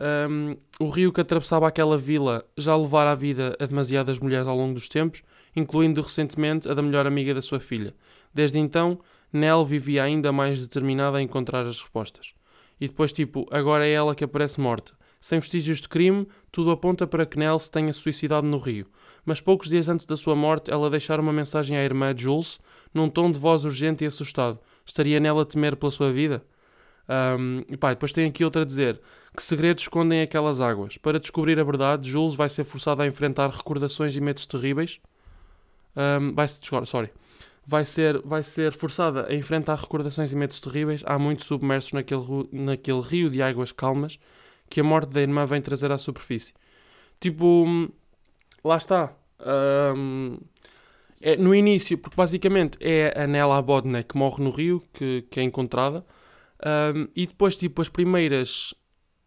Um, 0.00 0.56
o 0.80 0.90
rio 0.90 1.12
que 1.12 1.20
atravessava 1.20 1.68
aquela 1.68 1.96
vila 1.96 2.44
já 2.56 2.76
levara 2.76 3.12
a 3.12 3.14
vida 3.14 3.56
a 3.60 3.64
demasiadas 3.64 4.18
mulheres 4.18 4.46
ao 4.46 4.56
longo 4.56 4.74
dos 4.74 4.88
tempos, 4.88 5.22
incluindo 5.54 6.02
recentemente 6.02 6.68
a 6.68 6.74
da 6.74 6.82
melhor 6.82 7.06
amiga 7.06 7.32
da 7.32 7.40
sua 7.40 7.60
filha. 7.60 7.94
Desde 8.32 8.58
então, 8.58 8.98
Nell 9.34 9.64
vivia 9.64 10.04
ainda 10.04 10.30
mais 10.30 10.60
determinada 10.60 11.18
a 11.18 11.22
encontrar 11.22 11.66
as 11.66 11.80
respostas. 11.80 12.34
E 12.80 12.86
depois, 12.86 13.12
tipo, 13.12 13.46
agora 13.50 13.86
é 13.86 13.90
ela 13.90 14.14
que 14.14 14.22
aparece 14.22 14.60
morta. 14.60 14.92
Sem 15.20 15.40
vestígios 15.40 15.80
de 15.80 15.88
crime, 15.88 16.28
tudo 16.52 16.70
aponta 16.70 17.06
para 17.06 17.26
que 17.26 17.38
Nell 17.38 17.58
se 17.58 17.70
tenha 17.70 17.92
suicidado 17.92 18.46
no 18.46 18.58
rio. 18.58 18.86
Mas 19.24 19.40
poucos 19.40 19.68
dias 19.68 19.88
antes 19.88 20.06
da 20.06 20.16
sua 20.16 20.36
morte, 20.36 20.70
ela 20.70 20.88
deixara 20.88 21.20
uma 21.20 21.32
mensagem 21.32 21.76
à 21.76 21.82
irmã 21.82 22.14
Jules, 22.16 22.60
num 22.92 23.08
tom 23.08 23.32
de 23.32 23.38
voz 23.38 23.64
urgente 23.64 24.04
e 24.04 24.06
assustado. 24.06 24.60
Estaria 24.86 25.18
Nell 25.18 25.40
a 25.40 25.44
temer 25.44 25.76
pela 25.76 25.90
sua 25.90 26.12
vida? 26.12 26.44
Um, 27.08 27.62
e 27.68 27.76
pá, 27.76 27.90
depois 27.90 28.12
tem 28.12 28.28
aqui 28.28 28.44
outra 28.44 28.62
a 28.62 28.64
dizer: 28.64 29.00
Que 29.36 29.42
segredos 29.42 29.84
escondem 29.84 30.22
aquelas 30.22 30.60
águas? 30.60 30.96
Para 30.96 31.18
descobrir 31.18 31.58
a 31.58 31.64
verdade, 31.64 32.08
Jules 32.08 32.34
vai 32.34 32.48
ser 32.48 32.64
forçada 32.64 33.02
a 33.02 33.06
enfrentar 33.06 33.50
recordações 33.50 34.14
e 34.14 34.20
medos 34.20 34.46
terríveis. 34.46 35.00
Um, 35.96 36.34
vai 36.34 36.46
se 36.46 36.60
sorry 36.84 37.10
vai 37.66 37.84
ser, 37.84 38.20
vai 38.22 38.42
ser 38.42 38.72
forçada 38.72 39.26
a 39.28 39.34
enfrentar 39.34 39.76
recordações 39.76 40.32
e 40.32 40.36
medos 40.36 40.60
terríveis, 40.60 41.02
há 41.06 41.18
muito 41.18 41.44
submersos 41.44 41.92
naquele, 41.92 42.48
naquele 42.52 43.00
rio 43.00 43.30
de 43.30 43.42
águas 43.42 43.72
calmas 43.72 44.18
que 44.68 44.80
a 44.80 44.84
morte 44.84 45.10
da 45.10 45.20
irmã 45.20 45.46
vem 45.46 45.60
trazer 45.60 45.90
à 45.92 45.98
superfície. 45.98 46.52
Tipo, 47.20 47.90
lá 48.64 48.76
está. 48.76 49.14
Um, 49.96 50.38
é, 51.20 51.36
no 51.36 51.54
início, 51.54 51.96
porque 51.96 52.16
basicamente 52.16 52.76
é 52.80 53.12
a 53.16 53.26
Nella 53.26 53.60
Bodne 53.62 54.04
que 54.04 54.16
morre 54.16 54.42
no 54.42 54.50
rio, 54.50 54.82
que, 54.92 55.22
que 55.30 55.40
é 55.40 55.42
encontrada, 55.42 56.04
um, 56.94 57.08
e 57.14 57.26
depois, 57.26 57.56
tipo, 57.56 57.80
as 57.80 57.88
primeiras 57.88 58.74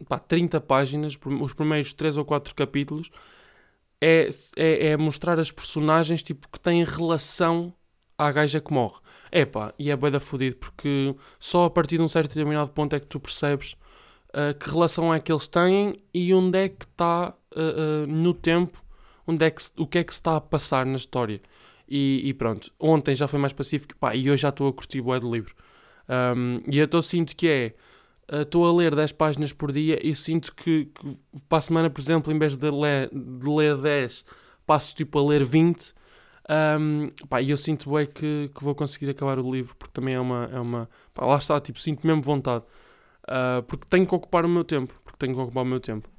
pá, 0.08 0.20
30 0.20 0.62
páginas, 0.62 1.18
os 1.42 1.54
primeiros 1.54 1.94
3 1.94 2.18
ou 2.18 2.26
4 2.26 2.54
capítulos, 2.56 3.10
é, 4.02 4.30
é, 4.56 4.88
é 4.90 4.98
mostrar 4.98 5.40
as 5.40 5.52
personagens 5.52 6.22
tipo, 6.22 6.48
que 6.50 6.60
têm 6.60 6.84
relação 6.84 7.74
à 8.18 8.32
gaja 8.32 8.60
que 8.60 8.74
morre. 8.74 9.00
Epá, 9.32 9.74
e 9.78 9.92
é 9.92 9.96
bué 9.96 10.10
da 10.10 10.20
fodido 10.20 10.56
porque 10.58 11.16
só 11.40 11.66
a 11.66 11.70
partir 11.70 11.98
de 11.98 12.04
um 12.04 12.08
certo 12.08 12.30
determinado 12.30 12.72
ponto 12.72 12.96
é 12.96 13.00
que 13.00 13.06
tu 13.06 13.20
percebes 13.20 13.74
uh, 14.30 14.58
que 14.60 14.70
relação 14.70 15.14
é 15.14 15.20
que 15.20 15.32
eles 15.32 15.48
têm 15.48 16.02
e 16.14 16.34
onde 16.34 16.58
é 16.58 16.70
que 16.70 16.86
está 16.86 17.34
uh, 17.56 18.04
uh, 18.04 18.08
no 18.08 18.34
tempo, 18.34 18.84
onde 19.26 19.46
é 19.46 19.52
que 19.52 19.62
se, 19.64 19.72
o 19.78 19.86
que 19.86 20.00
é 20.00 20.04
que 20.04 20.14
se 20.14 20.20
está 20.20 20.38
a 20.38 20.42
passar 20.42 20.86
na 20.86 20.96
história. 20.96 21.42
E, 21.88 22.22
e, 22.26 22.34
pronto, 22.34 22.70
ontem 22.80 23.16
já 23.16 23.28
foi 23.28 23.40
mais 23.40 23.54
pacífico 23.54 23.96
pá, 23.98 24.14
e 24.14 24.30
hoje 24.30 24.42
já 24.42 24.50
estou 24.50 24.68
a 24.68 24.74
curtir 24.74 25.02
bué 25.02 25.20
do 25.20 25.32
livro. 25.32 25.56
Um, 26.10 26.62
e 26.70 26.80
eu 26.80 26.86
estou 26.86 27.02
sinto 27.02 27.36
que 27.36 27.48
é 27.48 27.74
estou 28.42 28.68
a 28.68 28.74
ler 28.74 28.94
10 28.94 29.14
páginas 29.14 29.54
por 29.54 29.72
dia 29.72 30.06
e 30.06 30.14
sinto 30.14 30.54
que, 30.54 30.86
que 30.86 31.18
para 31.48 31.60
a 31.60 31.62
semana, 31.62 31.90
por 31.90 32.02
exemplo, 32.02 32.34
em 32.34 32.38
vez 32.38 32.58
de 32.58 32.70
ler, 32.70 33.10
de 33.10 33.50
ler 33.50 33.78
10, 33.78 34.26
passo 34.66 34.94
tipo 34.94 35.18
a 35.18 35.26
ler 35.26 35.46
20 35.46 35.94
um, 36.50 37.10
pá, 37.28 37.42
e 37.42 37.50
eu 37.50 37.58
sinto 37.58 37.92
bem 37.92 38.06
que, 38.06 38.50
que 38.56 38.64
vou 38.64 38.74
conseguir 38.74 39.10
acabar 39.10 39.38
o 39.40 39.52
livro, 39.52 39.76
porque 39.76 39.94
também 39.94 40.16
é 40.16 40.20
uma. 40.20 40.50
É 40.52 40.60
uma 40.60 40.90
pá, 41.14 41.26
lá 41.26 41.38
está, 41.38 41.60
tipo, 41.60 41.80
sinto 41.80 42.06
mesmo 42.06 42.22
vontade. 42.22 42.64
Uh, 43.24 43.62
porque 43.64 43.86
tenho 43.90 44.08
que 44.08 44.16
ocupar 44.16 44.46
o 44.46 44.50
meu 44.50 44.64
tempo. 44.64 44.94
Porque 45.04 45.18
tenho 45.20 45.36
que 45.36 45.42
ocupar 45.42 45.64
o 45.64 45.68
meu 45.68 45.80
tempo. 45.80 46.10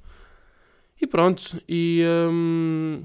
E 1.01 1.07
pronto, 1.07 1.61
e, 1.67 2.03
um, 2.29 3.03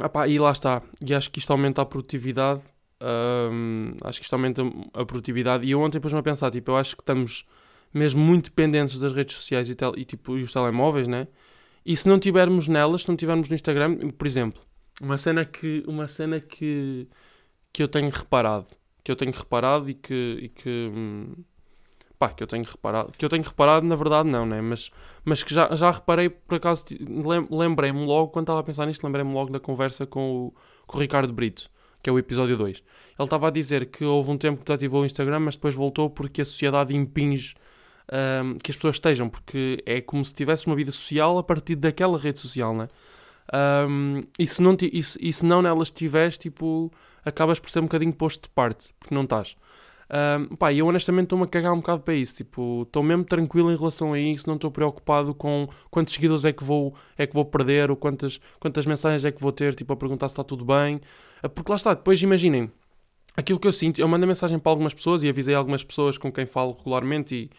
ah, 0.00 0.08
pá, 0.08 0.28
e 0.28 0.38
lá 0.38 0.52
está. 0.52 0.82
E 1.02 1.14
acho 1.14 1.30
que 1.30 1.38
isto 1.38 1.50
aumenta 1.50 1.82
a 1.82 1.86
produtividade. 1.86 2.60
Um, 3.00 3.94
acho 4.02 4.20
que 4.20 4.24
isto 4.24 4.34
aumenta 4.34 4.62
a 4.92 5.04
produtividade. 5.04 5.64
E 5.64 5.72
eu 5.72 5.80
ontem 5.80 6.00
pus-me 6.00 6.18
a 6.18 6.22
pensar, 6.22 6.50
tipo, 6.50 6.70
eu 6.70 6.76
acho 6.76 6.96
que 6.96 7.02
estamos 7.02 7.44
mesmo 7.92 8.22
muito 8.22 8.50
dependentes 8.50 8.98
das 8.98 9.12
redes 9.12 9.36
sociais 9.36 9.68
e, 9.70 9.74
tel, 9.74 9.94
e, 9.96 10.04
tipo, 10.04 10.36
e 10.36 10.42
os 10.42 10.52
telemóveis, 10.52 11.08
né? 11.08 11.26
E 11.86 11.96
se 11.96 12.08
não 12.08 12.18
tivermos 12.18 12.68
nelas, 12.68 13.02
se 13.02 13.08
não 13.08 13.16
tivermos 13.16 13.48
no 13.48 13.54
Instagram, 13.54 14.10
por 14.10 14.26
exemplo, 14.26 14.60
uma 15.00 15.18
cena 15.18 15.44
que, 15.44 15.84
uma 15.86 16.08
cena 16.08 16.40
que, 16.40 17.08
que 17.72 17.82
eu 17.82 17.88
tenho 17.88 18.10
reparado, 18.10 18.66
que 19.02 19.10
eu 19.10 19.16
tenho 19.16 19.32
reparado 19.32 19.90
e 19.90 19.94
que, 19.94 20.38
e 20.42 20.48
que 20.48 20.90
hum, 20.94 21.34
pá, 22.18 22.30
que 22.30 22.42
eu 22.42 22.46
tenho 22.46 22.64
reparado, 22.64 23.12
que 23.12 23.24
eu 23.24 23.28
tenho 23.28 23.42
reparado, 23.42 23.86
na 23.86 23.96
verdade 23.96 24.28
não, 24.28 24.46
né? 24.46 24.60
Mas, 24.60 24.90
mas 25.24 25.42
que 25.42 25.52
já, 25.52 25.74
já 25.76 25.90
reparei, 25.90 26.30
por 26.30 26.56
acaso, 26.56 26.84
lembrei-me 27.50 28.04
logo, 28.04 28.30
quando 28.30 28.44
estava 28.44 28.60
a 28.60 28.62
pensar 28.62 28.86
nisto, 28.86 29.04
lembrei-me 29.04 29.32
logo 29.32 29.52
da 29.52 29.60
conversa 29.60 30.06
com 30.06 30.46
o, 30.46 30.54
com 30.86 30.98
o 30.98 31.00
Ricardo 31.00 31.32
Brito, 31.32 31.70
que 32.02 32.08
é 32.08 32.12
o 32.12 32.18
episódio 32.18 32.56
2. 32.56 32.78
Ele 32.78 32.84
estava 33.18 33.48
a 33.48 33.50
dizer 33.50 33.86
que 33.86 34.04
houve 34.04 34.30
um 34.30 34.38
tempo 34.38 34.58
que 34.58 34.64
desativou 34.64 35.02
o 35.02 35.06
Instagram, 35.06 35.40
mas 35.40 35.56
depois 35.56 35.74
voltou 35.74 36.08
porque 36.08 36.40
a 36.42 36.44
sociedade 36.44 36.94
impinge 36.94 37.54
um, 38.12 38.56
que 38.58 38.70
as 38.70 38.76
pessoas 38.76 38.96
estejam, 38.96 39.28
porque 39.28 39.82
é 39.86 40.00
como 40.00 40.24
se 40.24 40.34
tivesse 40.34 40.66
uma 40.66 40.76
vida 40.76 40.90
social 40.90 41.38
a 41.38 41.42
partir 41.42 41.76
daquela 41.76 42.18
rede 42.18 42.38
social, 42.38 42.74
né? 42.74 42.88
Um, 43.52 44.22
e, 44.38 44.46
se 44.46 44.62
não, 44.62 44.76
e, 44.80 45.02
se, 45.02 45.18
e 45.20 45.32
se 45.32 45.44
não 45.44 45.60
nelas 45.60 45.88
estiveres, 45.88 46.38
tipo, 46.38 46.90
acabas 47.24 47.60
por 47.60 47.70
ser 47.70 47.80
um 47.80 47.84
bocadinho 47.84 48.12
posto 48.12 48.42
de 48.42 48.48
parte, 48.48 48.94
porque 48.98 49.14
não 49.14 49.22
estás. 49.24 49.56
Um, 50.10 50.54
pá, 50.56 50.72
eu 50.72 50.86
honestamente 50.86 51.24
estou-me 51.24 51.44
a 51.44 51.46
cagar 51.48 51.72
um 51.72 51.78
bocado 51.78 52.02
para 52.02 52.14
isso. 52.14 52.36
Tipo, 52.36 52.82
estou 52.82 53.02
mesmo 53.02 53.24
tranquilo 53.24 53.72
em 53.72 53.76
relação 53.76 54.12
a 54.12 54.18
isso, 54.18 54.46
não 54.46 54.56
estou 54.56 54.70
preocupado 54.70 55.34
com 55.34 55.68
quantos 55.90 56.14
seguidores 56.14 56.44
é 56.44 56.52
que 56.52 56.62
vou, 56.62 56.94
é 57.16 57.26
que 57.26 57.34
vou 57.34 57.44
perder 57.44 57.90
ou 57.90 57.96
quantas, 57.96 58.40
quantas 58.60 58.86
mensagens 58.86 59.24
é 59.24 59.32
que 59.32 59.40
vou 59.40 59.52
ter, 59.52 59.74
tipo, 59.74 59.92
a 59.92 59.96
perguntar 59.96 60.28
se 60.28 60.32
está 60.32 60.44
tudo 60.44 60.64
bem. 60.64 61.00
Ah, 61.42 61.48
porque 61.48 61.70
lá 61.70 61.76
está, 61.76 61.94
depois 61.94 62.22
imaginem, 62.22 62.70
aquilo 63.36 63.58
que 63.58 63.66
eu 63.66 63.72
sinto, 63.72 64.00
eu 64.00 64.08
mando 64.08 64.26
mensagem 64.26 64.58
para 64.58 64.70
algumas 64.70 64.94
pessoas 64.94 65.22
e 65.22 65.28
avisei 65.28 65.54
algumas 65.54 65.82
pessoas 65.82 66.18
com 66.18 66.30
quem 66.32 66.46
falo 66.46 66.72
regularmente 66.72 67.50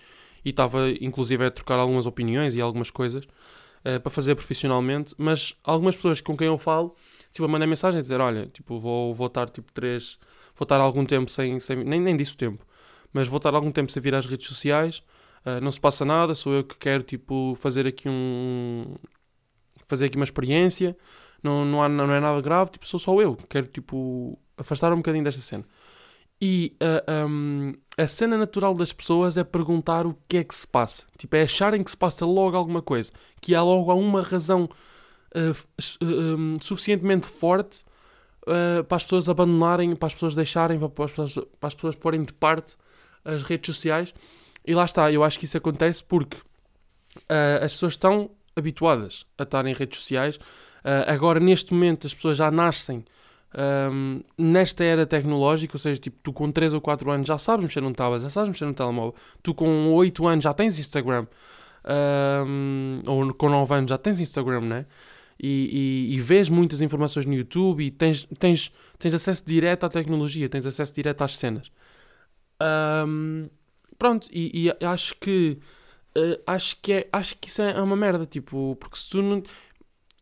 e 0.43 0.50
estava 0.50 0.89
inclusive 1.02 1.43
a 1.45 1.52
trocar 1.52 1.80
algumas 1.80 2.06
opiniões 2.06 2.54
e 2.54 2.62
algumas 2.62 2.91
coisas 2.91 3.26
uh, 3.86 4.00
para 4.00 4.10
fazer 4.10 4.36
profissionalmente, 4.36 5.13
mas 5.17 5.56
algumas 5.63 5.95
pessoas 5.95 6.19
com 6.19 6.36
quem 6.36 6.48
eu 6.48 6.58
falo, 6.58 6.95
tipo, 7.32 7.48
mandei 7.48 7.67
mensagem 7.67 8.00
a 8.00 8.02
dizer, 8.02 8.19
olha, 8.19 8.48
tipo, 8.48 8.80
vou, 8.80 9.13
vou 9.13 9.28
estar 9.28 9.50
tipo 9.50 9.71
três, 9.71 10.17
vou 10.56 10.65
estar 10.65 10.80
algum 10.80 11.06
tempo 11.06 11.30
sem, 11.30 11.60
sem 11.60 11.84
nem, 11.84 12.00
nem 12.02 12.15
disse 12.17 12.34
o 12.34 12.38
tempo, 12.38 12.65
mas 13.13 13.28
vou 13.28 13.38
estar 13.38 13.54
algum 13.54 13.71
tempo 13.71 13.91
sem 13.91 14.02
vir 14.02 14.15
às 14.15 14.26
redes 14.26 14.48
sociais, 14.48 15.04
uh, 15.45 15.62
não 15.62 15.71
se 15.71 15.80
passa 15.80 16.04
nada, 16.04 16.34
sou 16.34 16.54
eu 16.54 16.63
que 16.63 16.76
quero, 16.76 17.04
tipo, 17.04 17.56
fazer 17.56 17.88
aqui 17.88 18.10
um... 18.10 18.95
fazer 19.88 20.08
aqui 20.08 20.15
uma 20.17 20.26
experiência, 20.26 20.98
não, 21.43 21.63
não, 21.63 21.84
há, 21.84 21.88
não 21.88 22.12
é 22.12 22.19
nada 22.19 22.41
grave, 22.41 22.71
tipo, 22.71 22.88
sou 22.88 23.00
só 23.00 23.21
eu, 23.21 23.36
quero, 23.50 23.67
tipo, 23.67 24.39
afastar 24.58 24.91
um 24.93 24.98
bocadinho 24.98 25.24
desta 25.24 25.41
cena. 25.41 25.63
E 26.41 26.76
uh, 26.82 27.28
um, 27.30 27.74
a 27.98 28.08
cena 28.08 28.38
natural 28.38 28.74
das 28.74 28.91
pessoas 28.91 29.38
é 29.38 29.43
perguntar 29.43 30.06
o 30.06 30.17
que 30.28 30.38
é 30.38 30.43
que 30.43 30.56
se 30.56 30.67
passa. 30.67 31.04
Tipo, 31.17 31.36
é 31.38 31.43
acharem 31.43 31.84
que 31.84 31.89
se 31.89 31.98
passa 31.98 32.26
logo 32.26 32.58
alguma 32.58 32.82
coisa. 32.82 33.12
Que 33.41 33.56
há 33.56 33.63
logo 33.63 33.93
uma 33.93 34.21
razão 34.21 34.69
uh, 35.34 35.52
uh, 36.04 36.63
suficientemente 36.63 37.28
forte 37.28 37.84
para 38.88 38.98
as 38.98 39.04
pessoas 39.04 39.28
abandonarem, 39.28 39.95
para 39.95 40.06
as 40.06 40.13
pessoas 40.13 40.36
deixarem, 40.36 40.78
para 40.78 41.06
as 41.06 41.12
pessoas, 41.12 41.34
para 41.60 41.67
as 41.67 41.74
pessoas 41.74 41.95
porem 41.95 42.24
de 42.24 42.32
parte 42.32 42.76
as 43.24 43.41
redes 43.41 43.76
sociais. 43.76 44.13
E 44.63 44.76
lá 44.76 44.86
está, 44.86 45.12
eu 45.12 45.24
acho 45.24 45.39
que 45.39 45.45
isso 45.45 45.58
acontece 45.58 46.04
porque 46.04 46.38
as 47.63 47.71
pessoas 47.71 47.93
estão 47.93 48.30
habituadas 48.56 49.26
a 49.36 49.41
estar 49.41 49.65
em 49.65 49.74
redes 49.74 49.98
sociais. 50.00 50.38
agora, 51.08 51.39
neste 51.39 51.74
momento, 51.74 52.06
as 52.06 52.13
pessoas 52.13 52.38
já 52.38 52.52
nascem 52.52 53.04
um, 53.58 54.22
nesta 54.38 54.84
era 54.84 55.06
tecnológica, 55.06 55.76
ou 55.76 55.80
seja, 55.80 56.00
tipo, 56.00 56.18
tu 56.22 56.34
com 56.34 56.52
3 56.52 56.74
ou 56.74 56.82
4 56.82 57.10
anos 57.10 57.28
já 57.28 57.38
sabes 57.38 57.63
mexer 57.65 57.82
num 57.82 57.94
tablet, 57.94 58.22
já 58.22 58.30
sabes 58.30 58.50
mexer 58.50 58.65
num 58.65 58.74
telemóvel, 58.74 59.15
tu 59.41 59.54
com 59.54 59.94
8 59.94 60.28
anos 60.28 60.44
já 60.44 60.54
tens 60.54 60.78
Instagram, 60.78 61.26
um, 62.46 63.02
ou 63.08 63.34
com 63.34 63.50
9 63.50 63.74
anos 63.74 63.89
já 63.89 63.98
tens 63.98 64.20
Instagram, 64.20 64.62
né? 64.62 64.86
E, 65.41 66.10
e, 66.12 66.15
e, 66.15 66.22
vês 66.22 66.48
muitas 66.48 66.80
informações 66.80 67.26
no 67.26 67.34
YouTube 67.34 67.84
e 67.84 67.91
tens, 67.91 68.26
tens, 68.39 68.72
tens 68.98 69.13
acesso 69.13 69.44
direto 69.46 69.86
à 69.86 69.89
tecnologia, 69.89 70.48
tens 70.48 70.65
acesso 70.65 70.96
direto 70.96 71.24
às 71.24 71.38
cenas. 71.38 71.72
Um, 73.06 73.50
pronto, 73.98 74.30
e, 74.32 74.70
e, 74.70 74.86
acho 74.86 75.13
que 75.20 75.60
uh, 76.18 76.41
acho 76.48 76.78
que 76.82 76.94
é, 76.94 77.10
acho 77.12 77.38
que 77.38 77.50
isso 77.50 77.62
é 77.62 77.82
uma 77.82 77.98
merda, 77.98 78.26
tipo, 78.26 78.78
porque 78.80 78.98
se 78.98 79.10
tu 79.10 79.22
não 79.22 79.44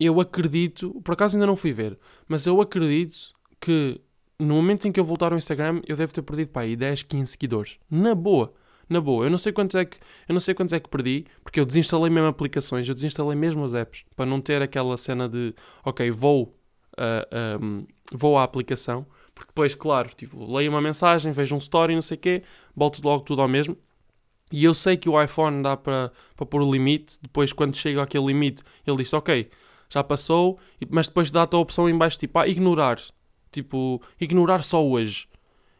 eu 0.05 0.19
acredito, 0.19 1.01
por 1.03 1.13
acaso 1.13 1.35
ainda 1.35 1.47
não 1.47 1.55
fui 1.55 1.71
ver, 1.71 1.97
mas 2.27 2.45
eu 2.45 2.59
acredito 2.61 3.33
que 3.59 3.99
no 4.39 4.55
momento 4.55 4.87
em 4.87 4.91
que 4.91 4.99
eu 4.99 5.05
voltar 5.05 5.31
ao 5.31 5.37
Instagram, 5.37 5.81
eu 5.87 5.95
devo 5.95 6.13
ter 6.13 6.21
perdido 6.21 6.49
pá, 6.49 6.61
aí 6.61 6.75
10, 6.75 7.03
15 7.03 7.31
seguidores. 7.31 7.79
Na 7.89 8.13
boa. 8.15 8.53
Na 8.89 8.99
boa. 8.99 9.25
Eu 9.25 9.29
não 9.29 9.37
sei 9.37 9.53
quantos 9.53 9.75
é 9.75 9.85
que, 9.85 9.97
eu 10.27 10.33
não 10.33 10.39
sei 10.39 10.53
quantos 10.53 10.73
é 10.73 10.79
que 10.79 10.89
perdi, 10.89 11.25
porque 11.43 11.59
eu 11.59 11.65
desinstalei 11.65 12.09
mesmo 12.09 12.27
aplicações, 12.27 12.87
eu 12.87 12.93
desinstalei 12.93 13.35
mesmo 13.35 13.63
as 13.63 13.73
apps, 13.73 14.03
para 14.15 14.25
não 14.25 14.41
ter 14.41 14.61
aquela 14.61 14.97
cena 14.97 15.29
de, 15.29 15.53
ok, 15.83 16.11
vou, 16.11 16.43
uh, 16.43 17.25
ah, 17.31 17.59
um, 17.61 17.85
vou 18.11 18.37
à 18.37 18.43
aplicação, 18.43 19.05
porque 19.33 19.49
depois, 19.49 19.73
claro, 19.73 20.09
tipo, 20.15 20.53
leio 20.53 20.69
uma 20.69 20.81
mensagem, 20.81 21.31
vejo 21.31 21.55
um 21.55 21.59
story, 21.59 21.95
não 21.95 22.01
sei 22.01 22.17
o 22.17 22.19
quê, 22.19 22.43
volto 22.75 23.01
logo 23.03 23.23
tudo 23.23 23.41
ao 23.41 23.47
mesmo. 23.47 23.77
E 24.51 24.63
eu 24.65 24.73
sei 24.73 24.97
que 24.97 25.09
o 25.09 25.19
iPhone 25.19 25.63
dá 25.63 25.75
para, 25.75 26.11
para 26.35 26.45
pôr 26.45 26.61
o 26.61 26.71
limite, 26.71 27.17
depois 27.21 27.51
quando 27.51 27.75
chega 27.75 28.03
àquele 28.03 28.25
limite, 28.25 28.63
ele 28.85 28.97
diz, 28.97 29.11
ok, 29.13 29.49
já 29.89 30.03
passou, 30.03 30.59
mas 30.89 31.07
depois 31.07 31.31
dá-te 31.31 31.55
a 31.55 31.59
opção 31.59 31.89
em 31.89 31.97
baixo, 31.97 32.17
tipo, 32.19 32.39
ah, 32.39 32.47
ignorar. 32.47 32.99
Tipo, 33.51 34.01
ignorar 34.19 34.63
só 34.63 34.83
hoje. 34.85 35.27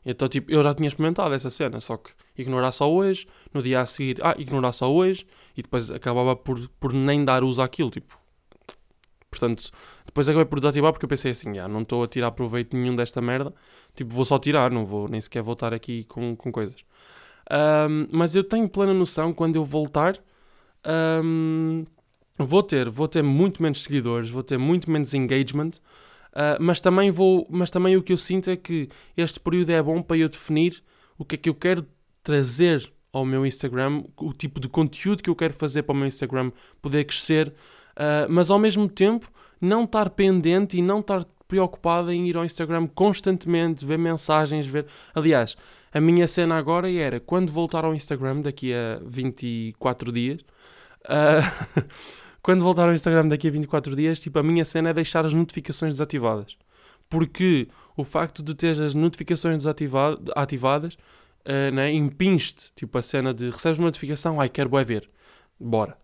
Então, 0.06 0.28
tipo, 0.28 0.52
eu 0.52 0.62
já 0.62 0.74
tinha 0.74 0.88
experimentado 0.88 1.34
essa 1.34 1.50
cena, 1.50 1.80
só 1.80 1.98
que 1.98 2.12
ignorar 2.38 2.72
só 2.72 2.92
hoje, 2.92 3.26
no 3.54 3.62
dia 3.62 3.82
a 3.82 3.86
seguir, 3.86 4.20
ah, 4.22 4.36
ignorar 4.38 4.72
só 4.72 4.92
hoje, 4.92 5.26
e 5.56 5.62
depois 5.62 5.90
acabava 5.90 6.36
por, 6.36 6.70
por 6.80 6.94
nem 6.94 7.24
dar 7.24 7.44
uso 7.44 7.62
àquilo, 7.62 7.90
tipo. 7.90 8.22
Portanto, 9.30 9.72
depois 10.06 10.30
acabei 10.30 10.46
por 10.46 10.60
desativar 10.60 10.92
porque 10.92 11.06
eu 11.06 11.10
pensei 11.10 11.32
assim, 11.32 11.58
ah, 11.58 11.68
não 11.68 11.82
estou 11.82 12.04
a 12.04 12.08
tirar 12.08 12.32
proveito 12.32 12.76
nenhum 12.76 12.96
desta 12.96 13.22
merda, 13.22 13.54
tipo, 13.96 14.14
vou 14.14 14.26
só 14.26 14.38
tirar, 14.38 14.70
não 14.70 14.86
vou 14.86 15.08
nem 15.08 15.20
sequer 15.20 15.42
voltar 15.42 15.74
aqui 15.74 16.04
com, 16.04 16.36
com 16.36 16.52
coisas. 16.52 16.86
Um, 17.52 18.08
mas 18.12 18.36
eu 18.36 18.44
tenho 18.44 18.68
plena 18.70 18.94
noção, 18.94 19.34
quando 19.34 19.56
eu 19.56 19.66
voltar, 19.66 20.18
um, 21.24 21.84
vou 22.38 22.64
ter, 22.64 22.90
vou 22.90 23.08
ter 23.08 23.24
muito 23.24 23.62
menos 23.62 23.84
seguidores, 23.84 24.30
vou 24.30 24.44
ter 24.44 24.58
muito 24.58 24.90
menos 24.90 25.14
engagement, 25.14 25.72
uh, 26.32 26.58
mas 26.60 26.80
também 26.80 27.12
vou, 27.12 27.48
mas 27.50 27.70
também 27.70 27.96
o 27.96 28.04
que 28.04 28.14
eu 28.14 28.18
sinto 28.18 28.50
é 28.50 28.56
que 28.56 28.90
este 29.16 29.40
período 29.40 29.72
é 29.72 29.82
bom 29.82 30.02
para 30.02 30.18
eu 30.18 30.30
definir 30.30 30.84
o 31.18 31.26
que 31.26 31.36
é 31.36 31.38
que 31.38 31.50
eu 31.50 31.56
quero 31.56 31.86
trazer 32.24 32.92
ao 33.12 33.24
meu 33.24 33.46
Instagram, 33.46 34.04
o 34.20 34.34
tipo 34.34 34.60
de 34.60 34.68
conteúdo 34.68 35.22
que 35.22 35.30
eu 35.30 35.36
quero 35.36 35.54
fazer 35.54 35.84
para 35.84 35.94
o 35.94 35.96
meu 35.96 36.08
Instagram 36.08 36.52
poder 36.82 37.04
crescer, 37.04 37.50
uh, 37.50 38.28
mas 38.28 38.50
ao 38.50 38.58
mesmo 38.58 38.90
tempo 38.90 39.30
não 39.62 39.84
estar 39.84 40.10
pendente 40.10 40.78
e 40.78 40.82
não 40.82 41.00
estar 41.00 41.24
preocupado 41.48 42.12
em 42.12 42.28
ir 42.28 42.36
ao 42.36 42.44
Instagram 42.44 42.88
constantemente, 42.88 43.86
ver 43.86 44.00
mensagens, 44.00 44.66
ver. 44.66 44.88
Aliás, 45.14 45.56
a 45.94 46.02
minha 46.02 46.28
cena 46.28 46.58
agora 46.58 46.92
era 46.92 47.20
quando 47.20 47.52
voltar 47.52 47.86
ao 47.86 47.94
Instagram 47.94 48.42
daqui 48.42 48.74
a 48.74 49.00
24 49.06 50.12
dias. 50.12 50.42
Uh, 51.06 51.84
quando 52.44 52.62
voltar 52.62 52.90
ao 52.90 52.94
Instagram 52.94 53.30
daqui 53.30 53.48
a 53.48 53.52
24 53.52 53.96
dias, 53.96 54.20
tipo, 54.20 54.38
a 54.38 54.44
minha 54.44 54.66
cena 54.66 54.90
é 54.90 54.94
deixar 54.94 55.26
as 55.26 55.34
notificações 55.34 55.94
desativadas. 55.94 56.58
Porque 57.10 57.70
o 57.96 58.04
facto 58.04 58.44
de 58.44 58.54
ter 58.54 58.80
as 58.82 58.94
notificações 58.94 59.64
desativadas 59.64 60.96
uh, 60.96 61.74
né, 61.74 61.92
impinge-te, 61.94 62.74
tipo, 62.76 62.98
a 62.98 63.02
cena 63.02 63.34
de 63.34 63.50
recebes 63.50 63.80
uma 63.80 63.86
notificação, 63.86 64.42
ai, 64.42 64.50
quero 64.50 64.78
é 64.78 64.84
ver, 64.84 65.10
bora. 65.58 65.98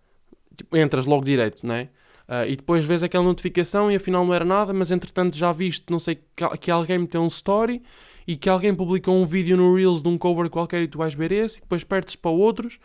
Tipo, 0.56 0.78
entras 0.78 1.06
logo 1.06 1.26
direito, 1.26 1.68
né? 1.68 1.90
Uh, 2.26 2.48
e 2.48 2.56
depois 2.56 2.86
vês 2.86 3.04
aquela 3.04 3.24
notificação 3.26 3.92
e 3.92 3.96
afinal 3.96 4.26
não 4.26 4.34
era 4.34 4.46
nada, 4.46 4.72
mas 4.72 4.92
entretanto 4.92 5.36
já 5.36 5.52
viste, 5.52 5.88
não 5.90 6.00
sei, 6.00 6.20
que 6.62 6.72
alguém 6.72 7.00
meteu 7.00 7.22
um 7.22 7.28
story 7.28 7.84
e 8.26 8.38
que 8.38 8.48
alguém 8.48 8.74
publicou 8.74 9.14
um 9.14 9.26
vídeo 9.26 9.58
no 9.58 9.76
Reels 9.76 10.02
de 10.02 10.08
um 10.08 10.18
cover 10.18 10.50
qualquer 10.50 10.84
e 10.84 10.88
tu 10.88 11.00
vais 11.00 11.14
ver 11.14 11.34
esse 11.34 11.58
e 11.58 11.62
depois 11.62 11.84
perdes 11.84 12.16
para 12.16 12.32
outros. 12.32 12.80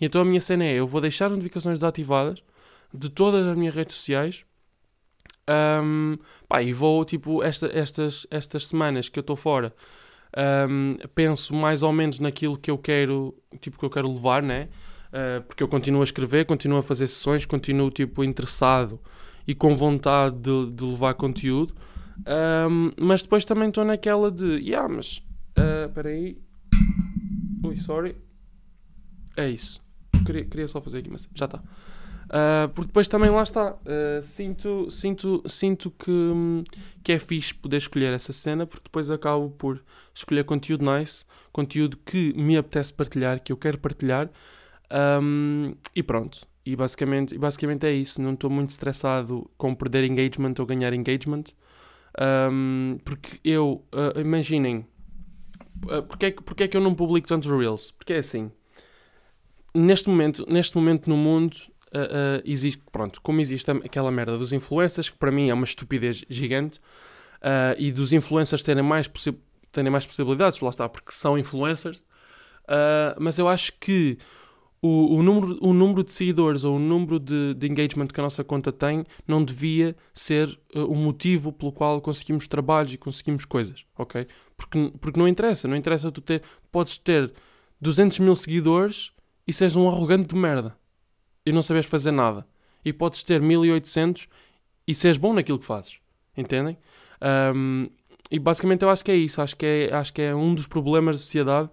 E 0.00 0.06
então 0.06 0.22
a 0.22 0.24
minha 0.24 0.40
cena 0.40 0.64
é, 0.64 0.72
eu 0.74 0.86
vou 0.86 1.02
deixar 1.02 1.26
as 1.26 1.32
notificações 1.32 1.80
desativadas 1.80 2.42
de 2.94 3.10
todas 3.10 3.46
as 3.46 3.56
minhas 3.56 3.74
redes 3.74 3.96
sociais. 3.96 4.44
Um, 5.82 6.16
pá, 6.48 6.62
e 6.62 6.72
vou, 6.72 7.04
tipo, 7.04 7.42
esta, 7.42 7.66
estas, 7.66 8.26
estas 8.30 8.68
semanas 8.68 9.08
que 9.08 9.18
eu 9.18 9.22
estou 9.22 9.36
fora, 9.36 9.74
um, 10.68 10.92
penso 11.14 11.54
mais 11.54 11.82
ou 11.82 11.92
menos 11.92 12.18
naquilo 12.18 12.56
que 12.56 12.70
eu 12.70 12.78
quero, 12.78 13.34
tipo, 13.60 13.78
que 13.78 13.84
eu 13.84 13.90
quero 13.90 14.10
levar, 14.10 14.42
né? 14.42 14.68
Uh, 15.08 15.42
porque 15.42 15.62
eu 15.62 15.68
continuo 15.68 16.00
a 16.00 16.04
escrever, 16.04 16.44
continuo 16.46 16.78
a 16.78 16.82
fazer 16.82 17.06
sessões, 17.08 17.44
continuo, 17.44 17.90
tipo, 17.90 18.24
interessado 18.24 18.98
e 19.46 19.54
com 19.54 19.74
vontade 19.74 20.36
de, 20.36 20.70
de 20.72 20.84
levar 20.84 21.14
conteúdo. 21.14 21.74
Um, 22.70 22.90
mas 22.98 23.22
depois 23.22 23.44
também 23.44 23.68
estou 23.68 23.84
naquela 23.84 24.30
de, 24.30 24.56
yeah, 24.58 24.88
mas, 24.88 25.18
uh, 25.58 25.86
espera 25.88 26.08
aí. 26.08 26.38
Ui, 27.64 27.76
sorry. 27.78 28.16
É 29.36 29.48
isso. 29.48 29.84
Queria, 30.24 30.44
queria 30.44 30.68
só 30.68 30.80
fazer 30.80 30.98
aqui, 30.98 31.10
mas 31.10 31.28
já 31.34 31.44
está. 31.44 31.62
Uh, 32.24 32.68
porque 32.74 32.86
depois 32.86 33.08
também 33.08 33.30
lá 33.30 33.42
está. 33.42 33.72
Uh, 33.72 34.22
sinto, 34.22 34.90
sinto, 34.90 35.42
sinto 35.46 35.90
que, 35.90 36.64
que 37.02 37.12
é 37.12 37.18
fixe 37.18 37.54
poder 37.54 37.76
escolher 37.76 38.12
essa 38.12 38.32
cena, 38.32 38.66
porque 38.66 38.84
depois 38.84 39.10
acabo 39.10 39.50
por 39.50 39.82
escolher 40.14 40.44
conteúdo 40.44 40.84
nice, 40.84 41.24
conteúdo 41.52 41.98
que 41.98 42.32
me 42.34 42.56
apetece 42.56 42.92
partilhar, 42.92 43.42
que 43.42 43.52
eu 43.52 43.56
quero 43.56 43.78
partilhar. 43.78 44.30
Um, 45.20 45.74
e 45.94 46.02
pronto. 46.02 46.46
E 46.64 46.74
basicamente, 46.74 47.36
basicamente 47.36 47.86
é 47.86 47.92
isso. 47.92 48.22
Não 48.22 48.32
estou 48.32 48.48
muito 48.48 48.70
estressado 48.70 49.50
com 49.58 49.74
perder 49.74 50.04
engagement 50.04 50.54
ou 50.58 50.66
ganhar 50.66 50.92
engagement. 50.94 51.44
Um, 52.50 52.98
porque 53.04 53.38
eu, 53.44 53.84
uh, 53.92 54.18
imaginem, 54.18 54.86
porque, 56.08 56.26
é 56.26 56.30
que, 56.30 56.42
porque 56.42 56.62
é 56.62 56.68
que 56.68 56.76
eu 56.76 56.80
não 56.80 56.94
publico 56.94 57.26
tantos 57.26 57.50
Reels? 57.50 57.90
Porque 57.90 58.12
é 58.12 58.18
assim, 58.18 58.50
neste 59.74 60.08
momento, 60.08 60.46
neste 60.48 60.76
momento 60.76 61.10
no 61.10 61.16
mundo, 61.16 61.56
uh, 61.94 62.42
existe, 62.44 62.82
pronto, 62.90 63.20
como 63.20 63.40
existe 63.40 63.70
aquela 63.70 64.10
merda 64.10 64.36
dos 64.36 64.52
influencers, 64.52 65.08
que 65.10 65.16
para 65.16 65.30
mim 65.30 65.48
é 65.48 65.54
uma 65.54 65.64
estupidez 65.64 66.24
gigante, 66.28 66.80
e 67.76 67.92
dos 67.92 68.10
influencers 68.10 68.62
terem 68.62 68.82
mais, 68.82 69.06
terem 69.70 69.90
mais 69.90 70.06
possibilidades, 70.06 70.60
lá 70.60 70.70
está, 70.70 70.88
porque 70.88 71.12
são 71.12 71.36
influencers, 71.36 72.02
mas 73.18 73.38
eu 73.38 73.46
acho 73.46 73.74
que 73.78 74.16
o, 74.84 75.16
o, 75.16 75.22
número, 75.22 75.58
o 75.62 75.72
número 75.72 76.04
de 76.04 76.12
seguidores 76.12 76.62
ou 76.62 76.76
o 76.76 76.78
número 76.78 77.18
de, 77.18 77.54
de 77.54 77.66
engagement 77.66 78.08
que 78.08 78.20
a 78.20 78.22
nossa 78.22 78.44
conta 78.44 78.70
tem 78.70 79.02
não 79.26 79.42
devia 79.42 79.96
ser 80.12 80.46
uh, 80.76 80.84
o 80.84 80.94
motivo 80.94 81.50
pelo 81.50 81.72
qual 81.72 82.02
conseguimos 82.02 82.46
trabalhos 82.46 82.92
e 82.92 82.98
conseguimos 82.98 83.46
coisas, 83.46 83.86
ok? 83.96 84.26
Porque, 84.54 84.92
porque 85.00 85.18
não 85.18 85.26
interessa, 85.26 85.66
não 85.66 85.74
interessa 85.74 86.12
tu 86.12 86.20
ter, 86.20 86.42
podes 86.70 86.98
ter 86.98 87.32
200 87.80 88.18
mil 88.18 88.34
seguidores 88.34 89.10
e 89.46 89.54
seres 89.54 89.74
um 89.74 89.88
arrogante 89.88 90.34
de 90.34 90.36
merda 90.38 90.76
e 91.44 91.52
não 91.52 91.62
sabes 91.62 91.86
fazer 91.86 92.10
nada. 92.10 92.46
E 92.84 92.92
podes 92.92 93.22
ter 93.22 93.40
1800 93.40 94.28
e 94.86 94.94
seres 94.94 95.16
bom 95.16 95.32
naquilo 95.32 95.58
que 95.58 95.64
fazes, 95.64 95.98
entendem? 96.36 96.76
Um, 97.54 97.88
e 98.30 98.38
basicamente 98.38 98.82
eu 98.82 98.90
acho 98.90 99.04
que 99.04 99.10
é 99.10 99.16
isso, 99.16 99.40
acho 99.40 99.56
que 99.56 99.66
é, 99.66 99.94
acho 99.94 100.12
que 100.12 100.22
é 100.22 100.34
um 100.34 100.54
dos 100.54 100.66
problemas 100.66 101.16
da 101.16 101.22
sociedade 101.22 101.70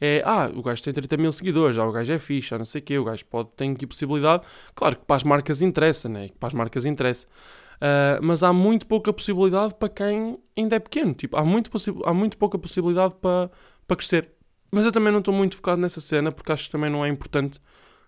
é, 0.00 0.22
ah, 0.24 0.50
o 0.54 0.62
gajo 0.62 0.82
tem 0.82 0.92
30 0.92 1.16
mil 1.16 1.32
seguidores, 1.32 1.76
já 1.76 1.86
o 1.86 1.92
gajo 1.92 2.12
é 2.12 2.18
fixe, 2.18 2.50
já 2.50 2.58
não 2.58 2.64
sei 2.64 2.80
o 2.80 2.84
quê, 2.84 2.98
o 2.98 3.04
gajo 3.04 3.24
pode, 3.26 3.50
tem 3.56 3.72
aqui 3.72 3.86
possibilidade. 3.86 4.44
Claro 4.74 4.96
que 4.96 5.04
para 5.04 5.16
as 5.16 5.24
marcas 5.24 5.62
interessa, 5.62 6.08
né? 6.08 6.30
Para 6.38 6.48
as 6.48 6.52
marcas 6.54 6.84
interessa. 6.84 7.26
Uh, 7.76 8.20
mas 8.22 8.42
há 8.42 8.52
muito 8.52 8.86
pouca 8.86 9.12
possibilidade 9.12 9.74
para 9.74 9.88
quem 9.88 10.38
ainda 10.56 10.76
é 10.76 10.78
pequeno. 10.78 11.14
Tipo, 11.14 11.36
há 11.36 11.44
muito, 11.44 11.70
há 12.04 12.14
muito 12.14 12.36
pouca 12.36 12.58
possibilidade 12.58 13.14
para, 13.20 13.50
para 13.86 13.96
crescer. 13.96 14.30
Mas 14.70 14.84
eu 14.84 14.92
também 14.92 15.12
não 15.12 15.20
estou 15.20 15.32
muito 15.32 15.56
focado 15.56 15.80
nessa 15.80 16.00
cena 16.00 16.32
porque 16.32 16.50
acho 16.52 16.64
que 16.66 16.72
também 16.72 16.90
não 16.90 17.04
é 17.04 17.08
importante. 17.08 17.60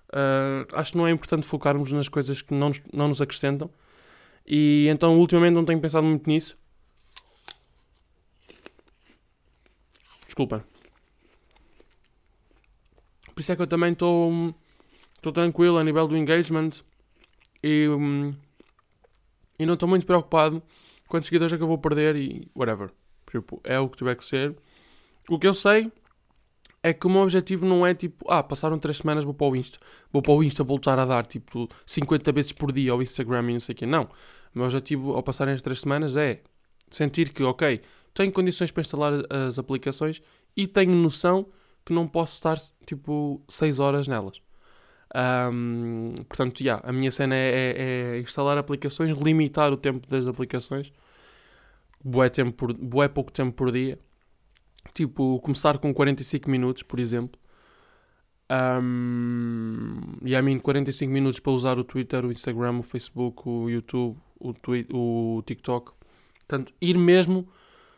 Uh, 0.08 0.66
acho 0.72 0.92
que 0.92 0.98
não 0.98 1.06
é 1.06 1.10
importante 1.10 1.46
focarmos 1.46 1.92
nas 1.92 2.08
coisas 2.08 2.42
que 2.42 2.54
não 2.54 2.68
nos, 2.68 2.82
não 2.92 3.08
nos 3.08 3.20
acrescentam. 3.20 3.70
E 4.46 4.86
então, 4.88 5.18
ultimamente, 5.18 5.54
não 5.54 5.64
tenho 5.64 5.80
pensado 5.80 6.06
muito 6.06 6.28
nisso. 6.28 6.56
Desculpa. 10.26 10.64
Por 13.34 13.40
isso 13.40 13.52
é 13.52 13.56
que 13.56 13.62
eu 13.62 13.66
também 13.66 13.92
estou 13.92 14.54
tranquilo 15.34 15.78
a 15.78 15.84
nível 15.84 16.06
do 16.06 16.16
engagement 16.16 16.70
e, 17.62 17.86
e 19.58 19.66
não 19.66 19.74
estou 19.74 19.88
muito 19.88 20.06
preocupado 20.06 20.62
quantos 21.08 21.26
seguidores 21.26 21.52
é 21.52 21.56
que 21.56 21.62
eu 21.62 21.66
vou 21.68 21.78
perder 21.78 22.16
e 22.16 22.48
whatever. 22.54 22.90
Tipo, 23.30 23.60
é 23.64 23.78
o 23.78 23.88
que 23.88 23.98
tiver 23.98 24.14
que 24.16 24.24
ser. 24.24 24.56
O 25.28 25.38
que 25.38 25.46
eu 25.46 25.54
sei 25.54 25.90
é 26.88 26.92
que 26.92 27.06
o 27.06 27.10
meu 27.10 27.22
objetivo 27.22 27.66
não 27.66 27.86
é 27.86 27.94
tipo, 27.94 28.24
ah, 28.30 28.42
passaram 28.42 28.78
3 28.78 28.98
semanas, 28.98 29.24
vou 29.24 29.34
para 29.34 29.46
o 29.46 29.56
Insta. 29.56 29.78
Vou 30.12 30.22
para 30.22 30.32
o 30.32 30.42
Insta 30.42 30.62
voltar 30.62 30.98
a 30.98 31.04
dar 31.04 31.26
tipo 31.26 31.68
50 31.84 32.32
vezes 32.32 32.52
por 32.52 32.70
dia 32.72 32.92
ao 32.92 33.02
Instagram 33.02 33.50
e 33.50 33.52
não 33.54 33.60
sei 33.60 33.72
o 33.74 33.76
quê. 33.76 33.86
Não. 33.86 34.04
O 34.04 34.08
meu 34.54 34.64
objetivo 34.64 35.12
ao 35.12 35.22
passarem 35.22 35.54
as 35.54 35.62
3 35.62 35.80
semanas 35.80 36.16
é 36.16 36.42
sentir 36.90 37.30
que, 37.30 37.42
ok, 37.42 37.80
tenho 38.14 38.32
condições 38.32 38.70
para 38.70 38.82
instalar 38.82 39.12
as 39.28 39.58
aplicações 39.58 40.22
e 40.56 40.66
tenho 40.66 40.92
noção 40.92 41.46
que 41.84 41.92
não 41.92 42.06
posso 42.06 42.34
estar 42.34 42.56
tipo 42.86 43.42
6 43.48 43.78
horas 43.78 44.08
nelas. 44.08 44.40
Um, 45.14 46.14
portanto, 46.28 46.60
yeah, 46.60 46.82
a 46.88 46.92
minha 46.92 47.10
cena 47.10 47.34
é, 47.34 47.48
é, 47.48 48.16
é, 48.16 48.20
instalar 48.20 48.58
aplicações, 48.58 49.16
limitar 49.18 49.72
o 49.72 49.76
tempo 49.76 50.06
das 50.08 50.26
aplicações, 50.26 50.92
bué, 52.04 52.28
tempo 52.28 52.52
por, 52.52 52.74
pouco 53.10 53.32
tempo 53.32 53.52
por 53.52 53.72
dia. 53.72 53.98
Tipo, 54.92 55.40
começar 55.40 55.78
com 55.78 55.92
45 55.92 56.50
minutos, 56.50 56.82
por 56.82 56.98
exemplo. 56.98 57.38
Um, 58.50 60.00
e 60.22 60.36
a 60.36 60.42
mim 60.42 60.58
45 60.58 61.12
minutos 61.12 61.40
para 61.40 61.52
usar 61.52 61.78
o 61.78 61.84
Twitter, 61.84 62.24
o 62.24 62.30
Instagram, 62.30 62.78
o 62.78 62.82
Facebook, 62.82 63.48
o 63.48 63.68
YouTube, 63.68 64.16
o, 64.38 64.54
tweet, 64.54 64.88
o 64.92 65.42
TikTok. 65.44 65.92
Portanto, 66.38 66.72
ir 66.80 66.96
mesmo 66.96 67.48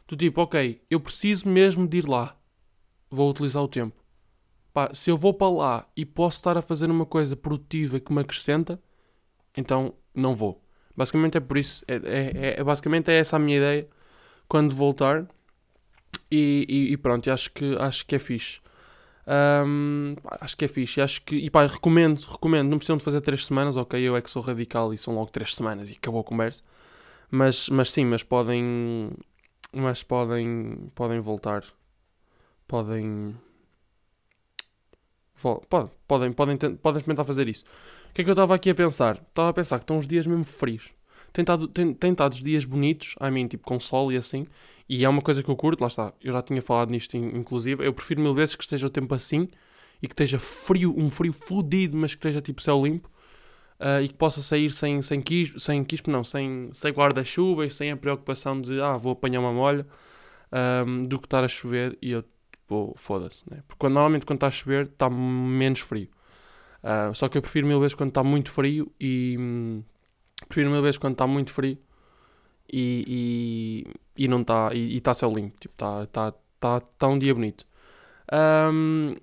do 0.07 0.17
tipo, 0.17 0.41
ok, 0.41 0.81
eu 0.91 1.01
preciso 1.01 1.49
mesmo 1.49 1.87
de 1.87 1.99
ir 1.99 2.09
lá 2.09 2.39
vou 3.11 3.31
utilizar 3.31 3.63
o 3.63 3.69
tempo. 3.69 3.97
Pá, 4.73 4.91
se 4.95 5.11
eu 5.11 5.17
vou 5.17 5.35
para 5.35 5.49
lá 5.51 5.87
e 5.97 6.05
posso 6.05 6.39
estar 6.39 6.57
a 6.59 6.63
fazer 6.63 6.91
uma 6.91 7.07
coisa 7.07 7.35
produtiva 7.35 7.99
que 7.99 8.13
me 8.13 8.21
acrescenta, 8.21 8.81
então 9.57 9.95
não 10.15 10.35
vou. 10.35 10.63
Basicamente 10.97 11.37
é 11.37 11.41
por 11.41 11.57
isso. 11.57 11.85
É, 11.89 11.95
é, 11.95 12.61
é 12.61 12.65
basicamente 12.65 13.11
é 13.11 13.19
essa 13.19 13.37
a 13.37 13.39
minha 13.39 13.57
ideia 13.57 13.89
quando 14.49 14.75
voltar. 14.75 15.27
E, 16.31 16.67
e, 16.69 16.93
e 16.93 16.97
pronto, 16.97 17.31
acho 17.31 17.51
que, 17.53 17.77
acho 17.79 18.07
que 18.07 18.17
é 18.17 18.19
fixe. 18.19 18.61
Um, 19.67 20.15
acho 20.41 20.57
que 20.57 20.65
é 20.65 20.69
fixe. 20.69 21.01
Acho 21.01 21.23
que, 21.23 21.37
e 21.37 21.51
pá, 21.51 21.67
recomendo, 21.67 22.21
recomendo. 22.21 22.69
Não 22.69 22.79
precisam 22.79 22.97
de 22.97 23.05
fazer 23.05 23.21
3 23.21 23.47
semanas, 23.47 23.77
ok? 23.77 24.01
Eu 24.01 24.17
é 24.17 24.23
que 24.23 24.31
sou 24.31 24.43
radical 24.43 24.93
e 24.93 24.99
são 24.99 25.15
logo 25.15 25.31
3 25.31 25.55
semanas 25.55 25.91
e 25.91 25.95
acabou 25.95 26.21
a 26.21 26.25
conversa. 26.25 26.63
Mas, 27.31 27.69
mas 27.69 27.91
sim, 27.91 28.05
mas 28.05 28.23
podem. 28.23 29.11
Mas 29.73 30.03
podem, 30.03 30.91
podem 30.95 31.21
voltar 31.21 31.65
podem. 32.69 33.35
Podem, 35.41 35.91
podem, 36.07 36.33
podem, 36.33 36.57
podem 36.77 36.99
experimentar 36.99 37.25
fazer 37.25 37.49
isso. 37.49 37.65
O 38.11 38.13
que 38.13 38.21
é 38.21 38.25
que 38.25 38.31
eu 38.31 38.35
estava 38.35 38.55
aqui 38.55 38.71
a 38.71 38.75
pensar? 38.75 39.17
Estava 39.17 39.49
a 39.49 39.53
pensar 39.53 39.79
que 39.79 39.85
estão 39.85 39.99
os 39.99 40.07
dias 40.07 40.27
mesmo 40.27 40.45
frios. 40.45 40.93
Tem 41.33 41.43
estado, 41.43 41.69
tem, 41.69 41.95
tem 41.95 42.13
estado 42.13 42.35
dias 42.37 42.65
bonitos, 42.65 43.15
I 43.21 43.31
mean, 43.31 43.47
tipo 43.47 43.65
com 43.65 43.79
sol 43.79 44.11
e 44.13 44.17
assim, 44.17 44.47
e 44.89 45.05
é 45.05 45.09
uma 45.09 45.23
coisa 45.23 45.43
que 45.43 45.51
eu 45.51 45.57
curto, 45.57 45.81
lá 45.81 45.89
está, 45.89 46.13
eu 46.23 46.33
já 46.33 46.43
tinha 46.43 46.63
falado 46.63 46.91
nisto 46.91 47.17
inclusive, 47.17 47.87
eu 47.87 47.93
prefiro 47.93 48.21
mil 48.21 48.35
vezes 48.35 48.55
que 48.55 48.63
esteja 48.63 48.87
o 48.87 48.91
tempo 48.91 49.15
assim 49.15 49.49
e 50.03 50.09
que 50.09 50.15
esteja 50.15 50.39
frio, 50.39 50.95
um 50.97 51.11
frio 51.11 51.33
fodido, 51.33 51.97
mas 51.97 52.15
que 52.15 52.19
esteja 52.19 52.41
tipo 52.41 52.63
céu 52.63 52.85
limpo 52.85 53.11
uh, 53.81 54.03
e 54.03 54.09
que 54.09 54.15
possa 54.15 54.43
sair 54.43 54.71
sem, 54.73 55.03
sem, 55.03 55.21
quispo, 55.21 55.59
sem 55.61 55.85
quispo, 55.85 56.11
não, 56.11 56.25
sem, 56.25 56.71
sem 56.73 56.93
guarda-chuva 56.93 57.67
e 57.67 57.71
sem 57.71 57.91
a 57.91 57.97
preocupação 57.97 58.61
de 58.61 58.81
ah, 58.81 58.97
vou 58.97 59.13
apanhar 59.13 59.41
uma 59.41 59.53
molha 59.53 59.87
um, 60.87 61.03
do 61.03 61.19
que 61.19 61.27
estar 61.27 61.45
a 61.45 61.49
chover 61.49 61.97
e 62.01 62.13
eu 62.13 62.25
tipo, 62.53 62.95
foda-se, 62.97 63.45
né? 63.51 63.63
Porque 63.67 63.89
normalmente 63.89 64.27
quando 64.27 64.39
está 64.39 64.49
a 64.49 64.51
chover 64.51 64.87
está 64.87 65.09
menos 65.09 65.81
frio. 65.81 66.09
Uh, 66.83 67.13
só 67.15 67.29
que 67.29 67.37
eu 67.37 67.43
prefiro 67.43 67.67
mil 67.67 67.81
vezes 67.81 67.95
quando 67.95 68.11
está 68.11 68.23
muito 68.23 68.51
frio 68.51 68.93
e. 69.01 69.37
Prefiro 70.47 70.71
mil 70.71 70.83
vezes 70.83 70.99
quando 70.99 71.13
está 71.13 71.27
muito 71.27 71.53
frio 71.53 71.79
e, 72.73 73.85
e, 74.17 74.25
e 74.25 74.29
não 74.29 74.43
está. 74.43 74.71
E 74.75 74.97
está 74.97 75.15
céu 75.15 75.33
limpo. 75.35 75.57
Tipo, 75.59 75.75
está 75.75 76.07
tá, 76.07 76.33
tá, 76.61 76.81
tá 76.81 77.09
um 77.09 77.19
dia 77.19 77.35
bonito. 77.35 77.67
Um, 78.33 79.17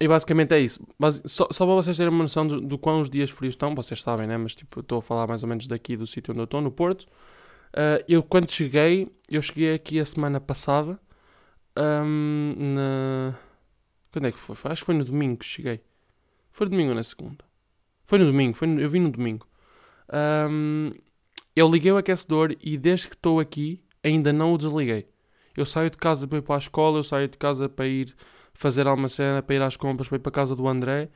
e 0.00 0.08
basicamente 0.08 0.52
é 0.54 0.60
isso. 0.60 0.84
Só, 1.26 1.48
só 1.50 1.64
para 1.64 1.74
vocês 1.74 1.96
terem 1.96 2.12
uma 2.12 2.24
noção 2.24 2.46
do, 2.46 2.60
do 2.60 2.78
quão 2.78 3.00
os 3.00 3.08
dias 3.10 3.30
frios 3.30 3.54
estão, 3.54 3.74
vocês 3.74 4.02
sabem, 4.02 4.26
né? 4.26 4.36
Mas 4.36 4.54
tipo, 4.54 4.80
estou 4.80 4.98
a 4.98 5.02
falar 5.02 5.26
mais 5.26 5.42
ou 5.42 5.48
menos 5.48 5.66
daqui 5.66 5.96
do 5.96 6.06
sítio 6.06 6.32
onde 6.32 6.40
eu 6.40 6.44
estou, 6.44 6.60
no 6.60 6.70
Porto. 6.70 7.02
Uh, 7.72 8.02
eu 8.08 8.22
quando 8.22 8.50
cheguei, 8.50 9.08
eu 9.30 9.40
cheguei 9.40 9.74
aqui 9.74 9.98
a 10.00 10.04
semana 10.04 10.40
passada 10.40 10.98
um, 11.78 12.54
na... 12.58 13.38
Quando 14.12 14.26
é 14.26 14.32
que 14.32 14.38
foi? 14.38 14.56
Acho 14.70 14.82
que 14.82 14.86
foi 14.86 14.94
no 14.94 15.04
domingo 15.04 15.38
que 15.38 15.46
cheguei. 15.46 15.80
Foi 16.50 16.66
no 16.66 16.70
domingo 16.70 16.90
ou 16.90 16.96
na 16.96 17.02
segunda? 17.02 17.44
Foi 18.04 18.18
no 18.18 18.26
domingo, 18.26 18.54
foi 18.54 18.68
no... 18.68 18.80
eu 18.80 18.90
vim 18.90 19.00
no 19.00 19.10
domingo. 19.10 19.46
Um, 20.12 20.90
eu 21.54 21.68
liguei 21.68 21.92
o 21.92 21.96
aquecedor 21.96 22.54
e 22.60 22.76
desde 22.76 23.08
que 23.08 23.14
estou 23.14 23.40
aqui 23.40 23.82
ainda 24.02 24.32
não 24.32 24.52
o 24.52 24.58
desliguei. 24.58 25.06
Eu 25.56 25.66
saio 25.66 25.90
de 25.90 25.96
casa 25.96 26.26
para 26.26 26.38
ir 26.38 26.42
para 26.42 26.54
a 26.54 26.58
escola, 26.58 26.98
eu 26.98 27.02
saio 27.02 27.28
de 27.28 27.38
casa 27.38 27.68
para 27.68 27.86
ir 27.86 28.14
fazer 28.54 28.86
alguma 28.86 29.08
cena, 29.08 29.42
para 29.42 29.56
ir 29.56 29.62
às 29.62 29.76
compras, 29.76 30.08
para 30.08 30.16
ir 30.16 30.20
para 30.20 30.32
casa 30.32 30.56
do 30.56 30.66
André 30.66 31.08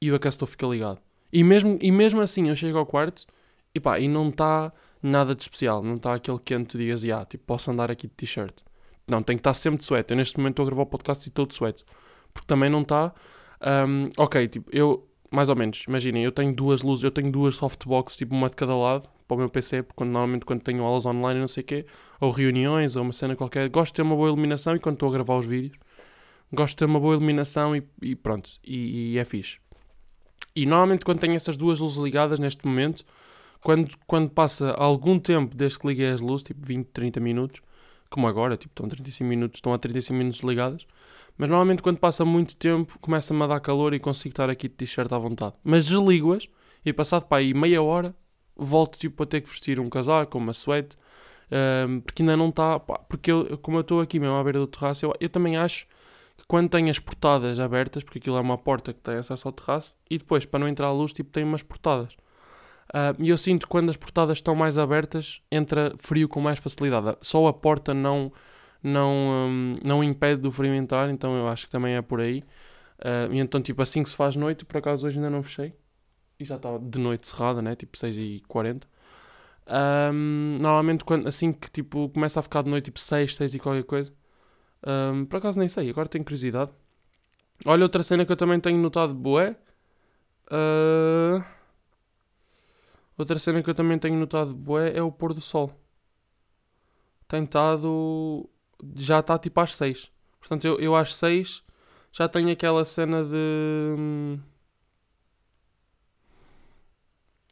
e 0.00 0.10
o 0.10 0.14
aquecedor 0.14 0.48
fica 0.48 0.66
ligado. 0.66 1.00
E 1.32 1.42
mesmo, 1.44 1.78
e 1.80 1.90
mesmo 1.90 2.20
assim 2.20 2.48
eu 2.48 2.56
chego 2.56 2.78
ao 2.78 2.86
quarto 2.86 3.26
e 3.74 3.80
pá, 3.80 3.98
e 3.98 4.08
não 4.08 4.28
está 4.28 4.72
nada 5.02 5.34
de 5.34 5.42
especial, 5.42 5.82
não 5.82 5.94
está 5.94 6.14
aquele 6.14 6.38
quente 6.38 6.64
que 6.64 6.70
tu 6.72 6.78
digas, 6.78 7.04
ah, 7.04 7.24
tipo, 7.24 7.44
posso 7.44 7.70
andar 7.70 7.90
aqui 7.90 8.06
de 8.06 8.14
t-shirt. 8.14 8.62
Não, 9.06 9.22
tem 9.22 9.36
que 9.36 9.40
estar 9.40 9.54
sempre 9.54 9.78
de 9.78 9.84
suéte. 9.84 10.12
Eu 10.12 10.16
neste 10.16 10.36
momento 10.36 10.54
estou 10.54 10.64
a 10.64 10.66
gravar 10.66 10.82
o 10.82 10.86
podcast 10.86 11.26
e 11.26 11.28
estou 11.28 11.46
de 11.46 11.54
suéte. 11.54 11.84
Porque 12.32 12.46
também 12.46 12.68
não 12.68 12.82
está. 12.82 13.14
Um, 13.88 14.08
ok, 14.16 14.48
tipo, 14.48 14.68
eu, 14.72 15.08
mais 15.30 15.48
ou 15.48 15.56
menos, 15.56 15.84
imaginem, 15.88 16.24
eu 16.24 16.32
tenho 16.32 16.54
duas 16.54 16.82
luzes, 16.82 17.04
eu 17.04 17.10
tenho 17.10 17.30
duas 17.30 17.56
softboxes, 17.56 18.16
tipo 18.16 18.34
uma 18.34 18.48
de 18.48 18.56
cada 18.56 18.76
lado, 18.76 19.08
para 19.26 19.34
o 19.34 19.38
meu 19.38 19.48
PC, 19.48 19.82
porque 19.82 20.04
normalmente 20.04 20.44
quando 20.44 20.62
tenho 20.62 20.84
aulas 20.84 21.04
online 21.04 21.40
não 21.40 21.48
sei 21.48 21.62
o 21.62 21.66
quê, 21.66 21.86
ou 22.20 22.30
reuniões, 22.30 22.96
ou 22.96 23.02
uma 23.02 23.12
cena 23.12 23.34
qualquer, 23.34 23.68
gosto 23.68 23.92
de 23.92 23.96
ter 23.96 24.02
uma 24.02 24.14
boa 24.14 24.28
iluminação 24.28 24.76
e 24.76 24.78
quando 24.78 24.94
estou 24.94 25.08
a 25.08 25.12
gravar 25.12 25.36
os 25.36 25.46
vídeos, 25.46 25.76
gosto 26.52 26.74
de 26.74 26.76
ter 26.78 26.84
uma 26.84 27.00
boa 27.00 27.14
iluminação 27.14 27.74
e, 27.74 27.82
e 28.02 28.14
pronto, 28.14 28.50
e, 28.64 29.12
e, 29.12 29.18
é 29.18 29.24
fixe. 29.24 29.58
E 30.54 30.64
normalmente 30.64 31.04
quando 31.04 31.18
tenho 31.18 31.34
essas 31.34 31.56
duas 31.56 31.80
luzes 31.80 31.98
ligadas 31.98 32.38
neste 32.38 32.64
momento, 32.66 33.04
quando, 33.60 33.94
quando 34.06 34.30
passa 34.30 34.70
algum 34.72 35.18
tempo 35.18 35.56
desde 35.56 35.78
que 35.78 35.88
liguei 35.88 36.08
as 36.08 36.20
luzes, 36.20 36.44
tipo 36.44 36.64
20, 36.64 36.86
30 36.86 37.20
minutos, 37.20 37.60
como 38.10 38.26
agora, 38.26 38.56
tipo, 38.56 38.72
estão 38.72 38.88
35 38.88 39.28
minutos, 39.28 39.58
estão 39.58 39.72
a 39.72 39.78
35 39.78 40.16
minutos 40.16 40.40
ligadas. 40.40 40.86
Mas 41.36 41.48
normalmente 41.48 41.82
quando 41.82 41.98
passa 41.98 42.24
muito 42.24 42.56
tempo 42.56 42.98
começa-me 42.98 43.42
a 43.42 43.46
dar 43.46 43.60
calor 43.60 43.92
e 43.94 44.00
consigo 44.00 44.32
estar 44.32 44.48
aqui 44.48 44.68
de 44.68 44.74
t-shirt 44.74 45.12
à 45.12 45.18
vontade. 45.18 45.54
Mas 45.62 45.86
desligo-as 45.86 46.48
e 46.84 46.92
passado 46.92 47.26
para 47.26 47.38
aí 47.38 47.52
meia 47.52 47.82
hora 47.82 48.14
volto 48.56 48.98
tipo 48.98 49.22
a 49.22 49.26
ter 49.26 49.42
que 49.42 49.48
vestir 49.48 49.78
um 49.78 49.90
casaco, 49.90 50.38
uma 50.38 50.54
suéte 50.54 50.96
Um, 51.50 52.00
porque 52.00 52.22
ainda 52.22 52.36
não 52.36 52.48
está. 52.48 52.78
Porque 52.80 53.30
eu, 53.30 53.58
como 53.58 53.78
eu 53.78 53.82
estou 53.82 54.00
aqui 54.00 54.18
mesmo 54.18 54.34
à 54.34 54.42
beira 54.42 54.58
do 54.58 54.66
terraço, 54.66 55.06
eu, 55.06 55.14
eu 55.20 55.28
também 55.28 55.56
acho 55.56 55.86
que 56.36 56.46
quando 56.46 56.68
tem 56.68 56.90
as 56.90 56.98
portadas 56.98 57.58
abertas, 57.58 58.02
porque 58.02 58.18
aquilo 58.18 58.36
é 58.36 58.40
uma 58.40 58.58
porta 58.58 58.92
que 58.92 59.00
tem 59.00 59.16
acesso 59.16 59.48
ao 59.48 59.52
terraço, 59.52 59.96
e 60.10 60.18
depois 60.18 60.44
para 60.44 60.60
não 60.60 60.68
entrar 60.68 60.88
a 60.88 60.92
luz, 60.92 61.12
tipo, 61.12 61.30
tem 61.30 61.44
umas 61.44 61.62
portadas. 61.62 62.16
Uh, 62.96 63.22
e 63.22 63.28
eu 63.28 63.36
sinto 63.36 63.66
que 63.66 63.70
quando 63.70 63.90
as 63.90 63.96
portadas 63.96 64.38
estão 64.38 64.54
mais 64.54 64.78
abertas, 64.78 65.42
entra 65.52 65.92
frio 65.98 66.26
com 66.26 66.40
mais 66.40 66.58
facilidade. 66.58 67.14
Só 67.20 67.46
a 67.46 67.52
porta 67.52 67.92
não, 67.92 68.32
não, 68.82 69.12
um, 69.12 69.76
não 69.84 70.02
impede 70.02 70.40
do 70.40 70.50
frio 70.50 70.74
entrar, 70.74 71.10
então 71.10 71.36
eu 71.36 71.46
acho 71.46 71.66
que 71.66 71.70
também 71.72 71.94
é 71.94 72.00
por 72.00 72.20
aí. 72.20 72.42
Uh, 72.98 73.34
e 73.34 73.38
então, 73.38 73.60
tipo, 73.60 73.82
assim 73.82 74.02
que 74.02 74.08
se 74.08 74.16
faz 74.16 74.34
noite, 74.34 74.64
por 74.64 74.78
acaso 74.78 75.06
hoje 75.06 75.18
ainda 75.18 75.28
não 75.28 75.42
fechei. 75.42 75.74
E 76.40 76.44
já 76.46 76.56
está 76.56 76.78
de 76.78 76.98
noite 76.98 77.26
cerrada, 77.28 77.60
né? 77.60 77.76
Tipo 77.76 77.98
6h40. 77.98 78.84
Um, 79.68 80.58
normalmente, 80.58 81.04
quando, 81.04 81.28
assim 81.28 81.52
que 81.52 81.70
tipo, 81.70 82.08
começa 82.08 82.40
a 82.40 82.42
ficar 82.42 82.62
de 82.62 82.70
noite, 82.70 82.86
tipo 82.86 82.98
6, 82.98 83.36
6 83.36 83.54
e 83.56 83.58
qualquer 83.58 83.84
coisa. 83.84 84.10
Um, 84.86 85.26
por 85.26 85.36
acaso 85.36 85.58
nem 85.58 85.68
sei, 85.68 85.90
agora 85.90 86.08
tenho 86.08 86.24
curiosidade. 86.24 86.70
Olha, 87.66 87.82
outra 87.82 88.02
cena 88.02 88.24
que 88.24 88.32
eu 88.32 88.36
também 88.36 88.58
tenho 88.60 88.78
notado 88.78 89.14
boé. 89.14 89.56
Uh, 90.50 91.44
outra 93.18 93.38
cena 93.38 93.62
que 93.62 93.70
eu 93.70 93.74
também 93.74 93.98
tenho 93.98 94.16
notado 94.18 94.54
boé 94.54 94.96
é 94.96 95.02
o 95.02 95.12
pôr 95.12 95.34
do 95.34 95.40
sol. 95.40 95.72
Tem 97.28 97.44
estado. 97.44 98.48
Já 98.94 99.20
está 99.20 99.38
tipo 99.38 99.60
às 99.60 99.74
6. 99.74 100.12
Portanto, 100.40 100.64
eu, 100.66 100.78
eu 100.80 100.94
às 100.94 101.14
6 101.14 101.62
já 102.12 102.28
tenho 102.28 102.50
aquela 102.50 102.84
cena 102.84 103.24
de. 103.24 103.94
Hum, 103.98 104.38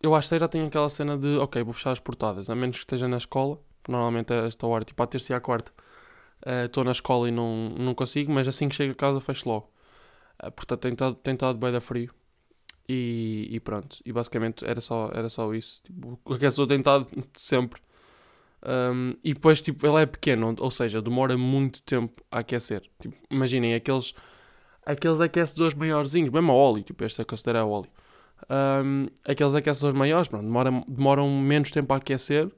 eu 0.03 0.15
acho 0.15 0.29
que 0.29 0.39
já 0.39 0.49
tenho 0.49 0.67
aquela 0.67 0.89
cena 0.91 1.17
de, 1.19 1.39
ok, 1.39 1.63
vou 1.63 1.73
fechar 1.73 1.93
as 1.93 2.01
portadas, 2.01 2.51
a 2.51 2.55
menos 2.55 2.77
que 2.77 2.83
esteja 2.83 3.09
na 3.09 3.17
escola, 3.17 3.59
normalmente 3.89 4.33
é 4.33 4.47
esta 4.47 4.67
hora, 4.67 4.85
tipo 4.85 5.03
à 5.03 5.07
terça 5.07 5.33
e 5.33 5.37
à 5.37 5.41
quarta, 5.41 5.73
eh, 6.47 6.67
estou 6.67 6.83
uh, 6.83 6.87
na 6.87 6.93
escola 6.93 7.29
e 7.29 7.33
não, 7.33 7.71
não 7.71 7.95
consigo, 7.95 8.33
mas 8.33 8.47
assim 8.49 8.69
que 8.69 8.75
chego 8.75 8.93
a 8.93 8.95
casa 8.95 9.21
fecho 9.21 9.49
logo. 9.49 9.73
Uh, 10.43 10.53
portanto, 10.53 11.15
tem 11.23 11.35
estado 11.35 11.59
bem 11.59 11.73
da 11.73 11.81
frio. 11.81 12.13
E, 12.89 13.49
e, 13.51 13.61
pronto, 13.61 13.99
e 14.05 14.13
basicamente 14.13 14.65
era 14.65 14.81
só, 14.81 15.11
era 15.15 15.29
só 15.29 15.53
isso. 15.55 15.83
Tipo, 15.85 16.21
o 16.25 16.35
aquecedor 16.35 16.67
tem 16.67 16.79
estado 16.79 17.07
sempre. 17.37 17.81
Um, 18.67 19.15
e 19.23 19.35
depois, 19.35 19.61
tipo, 19.61 19.87
ele 19.87 20.03
é 20.03 20.07
pequeno, 20.07 20.55
ou 20.59 20.71
seja, 20.71 21.01
demora 21.03 21.37
muito 21.37 21.83
tempo 21.83 22.23
a 22.31 22.41
aquecer. 22.41 22.83
Tipo, 23.01 23.17
imaginem 23.31 23.75
aqueles, 23.75 24.15
aqueles 24.85 25.21
aquecedores 25.21 25.75
maiorzinhos, 25.75 26.31
mesmo 26.31 26.53
a 26.53 26.55
óleo, 26.55 26.83
tipo, 26.83 27.05
este 27.05 27.23
é 27.23 27.25
considera 27.25 27.65
óleo 27.65 27.91
um, 28.51 29.07
aqueles 29.25 29.55
aquecedores 29.55 29.97
maiores 29.97 30.29
pronto, 30.29 30.45
demoram, 30.45 30.85
demoram 30.89 31.31
menos 31.41 31.71
tempo 31.71 31.93
a 31.93 31.97
aquecer 31.97 32.51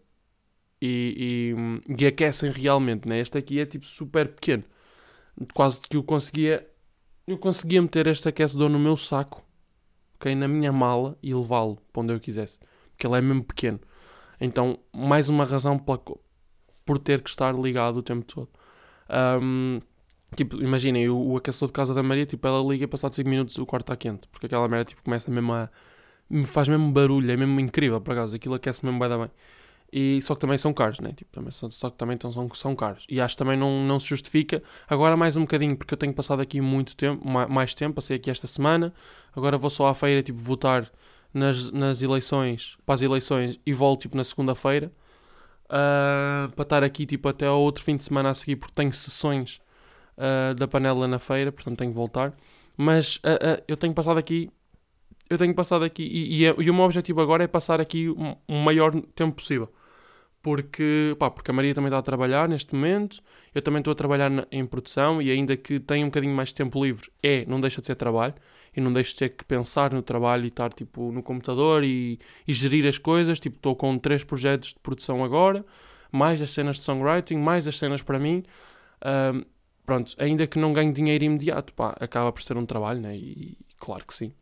e, 0.80 1.54
e, 1.88 2.02
e, 2.02 2.06
aquecem 2.06 2.50
realmente. 2.50 3.08
Né? 3.08 3.20
Este 3.20 3.38
aqui 3.38 3.60
é 3.60 3.66
tipo 3.66 3.86
super 3.86 4.28
pequeno. 4.28 4.64
Quase 5.54 5.80
que 5.82 5.96
eu 5.96 6.02
conseguia. 6.02 6.66
Eu 7.26 7.38
conseguia 7.38 7.82
meter 7.82 8.06
este 8.06 8.28
aquecedor 8.28 8.68
no 8.68 8.78
meu 8.78 8.96
saco, 8.96 9.44
okay, 10.16 10.34
na 10.34 10.48
minha 10.48 10.72
mala 10.72 11.16
e 11.22 11.34
levá-lo 11.34 11.78
para 11.92 12.02
onde 12.02 12.12
eu 12.12 12.20
quisesse. 12.20 12.60
Porque 12.90 13.06
ele 13.06 13.16
é 13.16 13.20
mesmo 13.20 13.44
pequeno. 13.44 13.80
Então, 14.40 14.78
mais 14.94 15.28
uma 15.28 15.44
razão 15.44 15.78
por 15.78 16.98
ter 16.98 17.22
que 17.22 17.30
estar 17.30 17.54
ligado 17.54 17.98
o 17.98 18.02
tempo 18.02 18.24
todo. 18.24 18.48
Um, 19.42 19.80
Tipo, 20.34 20.60
imaginem, 20.62 21.08
o, 21.08 21.16
o, 21.16 21.36
aquecedor 21.36 21.68
de 21.68 21.72
casa 21.72 21.94
da 21.94 22.02
Maria, 22.02 22.26
tipo, 22.26 22.46
ela 22.46 22.60
liga 22.60 22.84
e 22.84 22.86
passado 22.86 23.14
5 23.14 23.28
minutos 23.28 23.56
o 23.58 23.66
quarto 23.66 23.84
está 23.84 23.96
quente. 23.96 24.26
Porque 24.28 24.46
aquela 24.46 24.68
merda, 24.68 24.84
tipo, 24.86 25.02
começa 25.02 25.30
mesmo 25.30 25.52
a... 25.52 25.70
Faz 26.44 26.68
mesmo 26.68 26.90
barulho, 26.90 27.30
é 27.30 27.36
mesmo 27.36 27.58
incrível, 27.60 28.00
por 28.00 28.12
acaso. 28.12 28.34
Aquilo 28.34 28.54
aquece 28.54 28.84
mesmo 28.84 28.98
bem 28.98 29.08
da 29.08 29.16
bem. 29.16 29.30
E, 29.92 30.20
só 30.22 30.34
que 30.34 30.40
também 30.40 30.58
são 30.58 30.72
caros, 30.72 31.00
né? 31.00 31.12
Tipo, 31.14 31.32
também, 31.32 31.50
só, 31.50 31.70
só 31.70 31.90
que 31.90 31.96
também 31.96 32.14
então, 32.14 32.30
são, 32.32 32.48
são 32.54 32.74
caros. 32.74 33.06
E 33.08 33.20
acho 33.20 33.34
que 33.34 33.38
também 33.38 33.56
não, 33.56 33.84
não 33.84 33.98
se 33.98 34.06
justifica. 34.06 34.62
Agora 34.88 35.16
mais 35.16 35.36
um 35.36 35.42
bocadinho, 35.42 35.76
porque 35.76 35.94
eu 35.94 35.98
tenho 35.98 36.12
passado 36.12 36.40
aqui 36.40 36.60
muito 36.60 36.96
tempo, 36.96 37.26
mais 37.26 37.74
tempo, 37.74 37.94
passei 37.94 38.16
aqui 38.16 38.30
esta 38.30 38.46
semana. 38.46 38.92
Agora 39.34 39.56
vou 39.56 39.70
só 39.70 39.86
à 39.86 39.94
feira, 39.94 40.22
tipo, 40.22 40.38
votar 40.38 40.90
nas, 41.32 41.70
nas 41.70 42.02
eleições, 42.02 42.76
para 42.84 42.94
as 42.94 43.02
eleições, 43.02 43.60
e 43.64 43.72
volto, 43.72 44.02
tipo, 44.02 44.16
na 44.16 44.24
segunda-feira. 44.24 44.92
Uh, 45.66 46.52
para 46.54 46.62
estar 46.62 46.84
aqui, 46.84 47.06
tipo, 47.06 47.28
até 47.28 47.46
ao 47.46 47.60
outro 47.60 47.82
fim 47.82 47.96
de 47.96 48.04
semana 48.04 48.30
a 48.30 48.34
seguir, 48.34 48.56
porque 48.56 48.74
tenho 48.74 48.92
sessões 48.92 49.60
uh, 50.16 50.54
da 50.54 50.68
panela 50.68 51.08
na 51.08 51.18
feira, 51.18 51.50
portanto 51.50 51.78
tenho 51.78 51.90
que 51.90 51.96
voltar. 51.96 52.32
Mas 52.76 53.16
uh, 53.16 53.62
eu 53.66 53.76
tenho 53.76 53.94
passado 53.94 54.18
aqui. 54.18 54.50
Eu 55.28 55.38
tenho 55.38 55.54
passado 55.54 55.84
aqui. 55.84 56.02
E, 56.02 56.44
e, 56.44 56.46
e, 56.46 56.70
o 56.70 56.74
meu 56.74 56.84
objetivo 56.84 57.20
agora 57.20 57.44
é 57.44 57.46
passar 57.46 57.80
aqui 57.80 58.08
o 58.08 58.20
um, 58.20 58.36
um 58.48 58.62
maior 58.62 58.92
tempo 59.14 59.36
possível. 59.36 59.72
Porque, 60.42 61.16
pá, 61.18 61.28
porque 61.28 61.50
a 61.50 61.54
Maria 61.54 61.74
também 61.74 61.88
está 61.88 61.98
a 61.98 62.02
trabalhar 62.02 62.48
neste 62.48 62.72
momento, 62.72 63.20
eu 63.52 63.60
também 63.60 63.80
estou 63.80 63.90
a 63.90 63.94
trabalhar 63.96 64.30
na, 64.30 64.46
em 64.52 64.64
produção 64.64 65.20
e 65.20 65.28
ainda 65.28 65.56
que 65.56 65.80
tenha 65.80 66.04
um 66.04 66.08
bocadinho 66.08 66.32
mais 66.36 66.50
de 66.50 66.54
tempo 66.54 66.84
livre, 66.84 67.10
é, 67.20 67.44
não 67.46 67.60
deixa 67.60 67.80
de 67.80 67.88
ser 67.88 67.96
trabalho 67.96 68.34
e 68.76 68.80
não 68.80 68.92
deixa 68.92 69.10
de 69.10 69.16
ter 69.16 69.28
que 69.30 69.44
pensar 69.44 69.92
no 69.92 70.02
trabalho 70.02 70.44
e 70.44 70.46
estar 70.46 70.72
tipo 70.72 71.10
no 71.10 71.20
computador 71.20 71.82
e, 71.82 72.20
e 72.46 72.52
gerir 72.52 72.86
as 72.86 72.96
coisas. 72.96 73.40
Tipo, 73.40 73.56
estou 73.56 73.74
com 73.74 73.98
três 73.98 74.22
projetos 74.22 74.68
de 74.68 74.78
produção 74.78 75.24
agora, 75.24 75.64
mais 76.12 76.40
as 76.40 76.50
cenas 76.52 76.76
de 76.76 76.82
songwriting, 76.82 77.38
mais 77.38 77.66
as 77.66 77.76
cenas 77.76 78.02
para 78.02 78.18
mim. 78.20 78.44
Um, 79.04 79.42
pronto, 79.84 80.14
ainda 80.16 80.46
que 80.46 80.60
não 80.60 80.72
ganhe 80.72 80.92
dinheiro 80.92 81.24
imediato, 81.24 81.72
pá, 81.74 81.96
acaba 81.98 82.30
por 82.30 82.42
ser 82.42 82.56
um 82.56 82.66
trabalho, 82.66 83.00
né? 83.00 83.16
E, 83.16 83.56
e 83.60 83.74
claro 83.78 84.04
que 84.06 84.14
sim. 84.14 84.32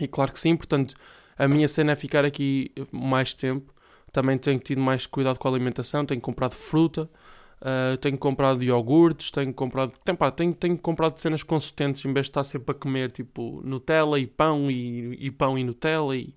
E 0.00 0.08
claro 0.08 0.32
que 0.32 0.40
sim, 0.40 0.56
portanto, 0.56 0.94
a 1.38 1.46
minha 1.48 1.68
cena 1.68 1.92
é 1.92 1.96
ficar 1.96 2.24
aqui 2.24 2.70
mais 2.90 3.34
tempo. 3.34 3.72
Também 4.12 4.38
tenho 4.38 4.58
tido 4.58 4.80
mais 4.80 5.06
cuidado 5.06 5.38
com 5.38 5.48
a 5.48 5.50
alimentação, 5.50 6.06
tenho 6.06 6.20
comprado 6.20 6.54
fruta, 6.54 7.10
uh, 7.60 7.96
tenho 7.98 8.16
comprado 8.16 8.62
iogurtes, 8.62 9.30
tenho 9.30 9.52
comprado. 9.52 9.92
Tem, 10.04 10.14
pá, 10.14 10.30
tenho, 10.30 10.54
tenho 10.54 10.78
comprado 10.78 11.18
cenas 11.18 11.42
consistentes 11.42 12.04
em 12.04 12.12
vez 12.12 12.26
de 12.26 12.30
estar 12.30 12.44
sempre 12.44 12.72
a 12.72 12.78
comer 12.78 13.10
tipo 13.10 13.60
Nutella 13.64 14.18
e 14.20 14.26
pão 14.26 14.70
e, 14.70 15.16
e 15.26 15.30
pão 15.30 15.58
e 15.58 15.64
Nutella 15.64 16.16
e. 16.16 16.34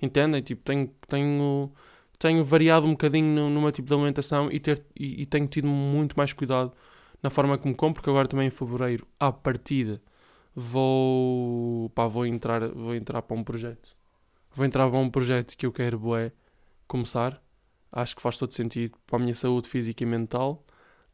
Entendem? 0.00 0.42
Tipo, 0.42 0.62
tenho, 0.62 0.90
tenho, 1.08 1.72
tenho 2.18 2.44
variado 2.44 2.86
um 2.86 2.90
bocadinho 2.90 3.26
no, 3.34 3.50
no 3.50 3.60
meu 3.60 3.72
tipo 3.72 3.88
de 3.88 3.94
alimentação 3.94 4.50
e, 4.52 4.60
ter, 4.60 4.82
e, 4.94 5.22
e 5.22 5.26
tenho 5.26 5.46
tido 5.46 5.66
muito 5.66 6.16
mais 6.16 6.32
cuidado 6.32 6.72
na 7.22 7.30
forma 7.30 7.58
como 7.58 7.74
compro, 7.74 7.94
porque 8.02 8.10
agora 8.10 8.28
também 8.28 8.48
em 8.48 8.50
fevereiro, 8.50 9.06
à 9.18 9.32
partida, 9.32 10.00
vou, 10.56 11.90
pá, 11.90 12.06
vou 12.06 12.26
entrar, 12.26 12.66
vou 12.68 12.94
entrar 12.94 13.20
para 13.20 13.36
um 13.36 13.44
projeto. 13.44 13.94
Vou 14.50 14.64
entrar 14.64 14.88
para 14.88 14.98
um 14.98 15.10
projeto 15.10 15.54
que 15.54 15.66
eu 15.66 15.72
quero 15.72 16.16
é 16.16 16.32
começar. 16.88 17.42
Acho 17.92 18.16
que 18.16 18.22
faz 18.22 18.38
todo 18.38 18.52
sentido 18.52 18.96
para 19.06 19.16
a 19.16 19.18
minha 19.18 19.34
saúde 19.34 19.68
física 19.68 20.02
e 20.02 20.06
mental, 20.06 20.64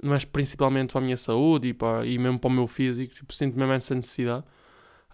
mas 0.00 0.24
principalmente 0.24 0.92
para 0.92 1.00
a 1.00 1.04
minha 1.04 1.16
saúde 1.16 1.68
e, 1.68 1.74
para, 1.74 2.06
e 2.06 2.16
mesmo 2.18 2.38
para 2.38 2.48
o 2.48 2.52
meu 2.52 2.68
físico. 2.68 3.12
Tipo, 3.12 3.34
sinto 3.34 3.58
mesmo 3.58 3.72
essa 3.72 3.94
necessidade. 3.96 4.44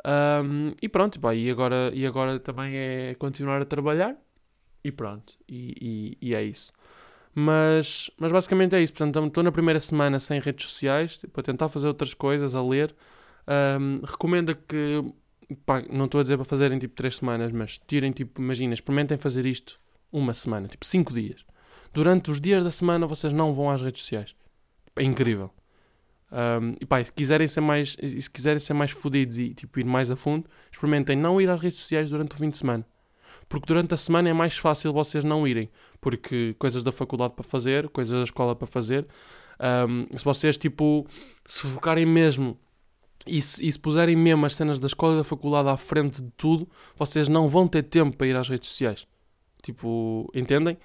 Um, 0.06 0.68
e 0.80 0.88
pronto, 0.88 1.18
pá, 1.18 1.34
e, 1.34 1.50
agora, 1.50 1.90
e 1.94 2.06
agora 2.06 2.38
também 2.38 2.76
é 2.76 3.14
continuar 3.14 3.62
a 3.62 3.64
trabalhar. 3.64 4.14
E 4.84 4.92
pronto, 4.92 5.34
e, 5.48 6.16
e, 6.20 6.28
e 6.28 6.34
é 6.34 6.42
isso. 6.42 6.72
Mas, 7.34 8.10
mas 8.18 8.30
basicamente 8.30 8.74
é 8.74 8.82
isso. 8.82 8.92
Portanto, 8.92 9.26
estou 9.26 9.42
na 9.42 9.52
primeira 9.52 9.80
semana 9.80 10.20
sem 10.20 10.38
redes 10.38 10.70
sociais, 10.70 11.16
tipo, 11.16 11.40
a 11.40 11.42
tentar 11.42 11.68
fazer 11.70 11.86
outras 11.86 12.12
coisas, 12.12 12.54
a 12.54 12.62
ler. 12.62 12.94
Um, 13.48 14.04
recomendo 14.04 14.54
que, 14.54 15.02
pá, 15.64 15.82
não 15.90 16.04
estou 16.04 16.20
a 16.20 16.22
dizer 16.22 16.36
para 16.36 16.44
fazerem 16.44 16.78
tipo 16.78 16.94
3 16.94 17.16
semanas, 17.16 17.50
mas 17.50 17.80
tirem 17.86 18.12
tipo, 18.12 18.42
imagina, 18.42 18.74
experimentem 18.74 19.16
fazer 19.16 19.46
isto 19.46 19.80
uma 20.12 20.34
semana, 20.34 20.68
tipo 20.68 20.84
5 20.84 21.14
dias. 21.14 21.44
Durante 21.92 22.30
os 22.30 22.40
dias 22.40 22.62
da 22.62 22.70
semana 22.70 23.06
vocês 23.06 23.32
não 23.32 23.54
vão 23.54 23.70
às 23.70 23.80
redes 23.80 24.02
sociais. 24.02 24.34
É 24.94 25.02
incrível. 25.02 25.50
Um, 26.30 26.74
e 26.78 26.84
pá, 26.84 27.02
se 27.02 27.10
quiserem 27.10 27.48
ser 27.48 27.62
mais, 27.62 27.96
se 27.98 28.30
quiserem 28.30 28.58
ser 28.58 28.74
mais 28.74 28.90
fodidos 28.90 29.38
e 29.38 29.54
tipo, 29.54 29.80
ir 29.80 29.84
mais 29.84 30.10
a 30.10 30.16
fundo, 30.16 30.46
experimentem 30.70 31.16
não 31.16 31.40
ir 31.40 31.48
às 31.48 31.58
redes 31.58 31.78
sociais 31.78 32.10
durante 32.10 32.34
o 32.34 32.36
fim 32.36 32.50
de 32.50 32.58
semana. 32.58 32.84
Porque 33.48 33.66
durante 33.66 33.94
a 33.94 33.96
semana 33.96 34.28
é 34.28 34.32
mais 34.34 34.58
fácil 34.58 34.92
vocês 34.92 35.24
não 35.24 35.48
irem. 35.48 35.70
Porque 36.02 36.54
coisas 36.58 36.84
da 36.84 36.92
faculdade 36.92 37.32
para 37.32 37.44
fazer, 37.44 37.88
coisas 37.88 38.14
da 38.14 38.24
escola 38.24 38.54
para 38.54 38.66
fazer. 38.66 39.06
Um, 39.88 40.06
se 40.16 40.22
vocês, 40.22 40.58
tipo, 40.58 41.06
se 41.46 41.62
focarem 41.62 42.04
mesmo 42.04 42.58
e 43.28 43.40
se, 43.40 43.66
e 43.66 43.72
se 43.72 43.78
puserem 43.78 44.16
mesmo 44.16 44.46
as 44.46 44.54
cenas 44.54 44.80
da 44.80 44.86
escola 44.86 45.14
e 45.14 45.16
da 45.18 45.24
faculdade 45.24 45.68
à 45.68 45.76
frente 45.76 46.22
de 46.22 46.30
tudo, 46.36 46.68
vocês 46.96 47.28
não 47.28 47.48
vão 47.48 47.68
ter 47.68 47.82
tempo 47.82 48.16
para 48.16 48.26
ir 48.26 48.36
às 48.36 48.48
redes 48.48 48.68
sociais. 48.68 49.06
Tipo, 49.62 50.30
entendem? 50.34 50.78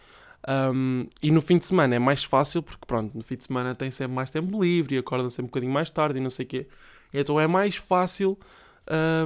Um, 0.48 1.08
e 1.22 1.32
no 1.32 1.42
fim 1.42 1.58
de 1.58 1.66
semana 1.66 1.96
é 1.96 2.00
mais 2.00 2.24
fácil, 2.24 2.62
porque 2.62 2.86
pronto, 2.86 3.18
no 3.18 3.24
fim 3.24 3.36
de 3.36 3.46
semana 3.46 3.74
tem 3.74 3.90
sempre 3.90 4.14
mais 4.14 4.30
tempo 4.30 4.62
livre 4.62 4.96
e 4.96 4.98
acordam 4.98 5.30
sempre 5.30 5.46
um 5.46 5.48
bocadinho 5.48 5.72
mais 5.72 5.90
tarde 5.90 6.20
e 6.20 6.22
não 6.22 6.30
sei 6.30 6.46
o 6.46 6.50
quê. 6.50 6.68
Então 7.14 7.40
é 7.40 7.48
mais 7.48 7.76
fácil 7.76 8.38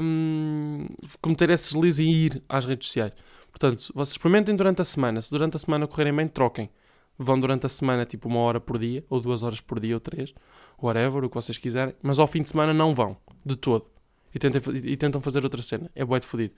um, 0.02 0.86
cometer 1.22 1.50
esses 1.50 1.74
deslizes 1.74 2.00
e 2.00 2.10
ir 2.10 2.44
às 2.48 2.66
redes 2.66 2.88
sociais. 2.88 3.14
Portanto, 3.50 3.92
vocês 3.96 4.14
experimentem 4.14 4.56
durante 4.56 4.82
a 4.82 4.86
semana. 4.86 5.22
Se 5.22 5.32
durante 5.32 5.56
a 5.56 5.60
semana 5.60 5.88
correrem 5.88 6.16
bem, 6.16 6.28
troquem. 6.28 6.70
Vão 7.18 7.40
durante 7.40 7.66
a 7.66 7.70
semana 7.70 8.06
tipo 8.06 8.28
uma 8.28 8.40
hora 8.40 8.60
por 8.60 8.78
dia, 8.78 9.04
ou 9.10 9.20
duas 9.20 9.42
horas 9.44 9.60
por 9.60 9.80
dia, 9.80 9.96
ou 9.96 10.00
três, 10.00 10.34
whatever, 10.82 11.24
o 11.24 11.30
que 11.30 11.36
vocês 11.36 11.58
quiserem. 11.58 11.96
Mas 12.02 12.20
ao 12.20 12.28
fim 12.28 12.44
de 12.44 12.50
semana 12.50 12.74
não 12.74 12.94
vão, 12.94 13.18
de 13.46 13.56
todo. 13.56 13.86
E, 14.34 14.40
tentem, 14.40 14.62
e 14.84 14.98
tentam 14.98 15.20
fazer 15.20 15.44
outra 15.44 15.62
cena. 15.62 15.90
É 15.96 16.06
bué 16.06 16.20
de 16.20 16.28
fodido. 16.28 16.54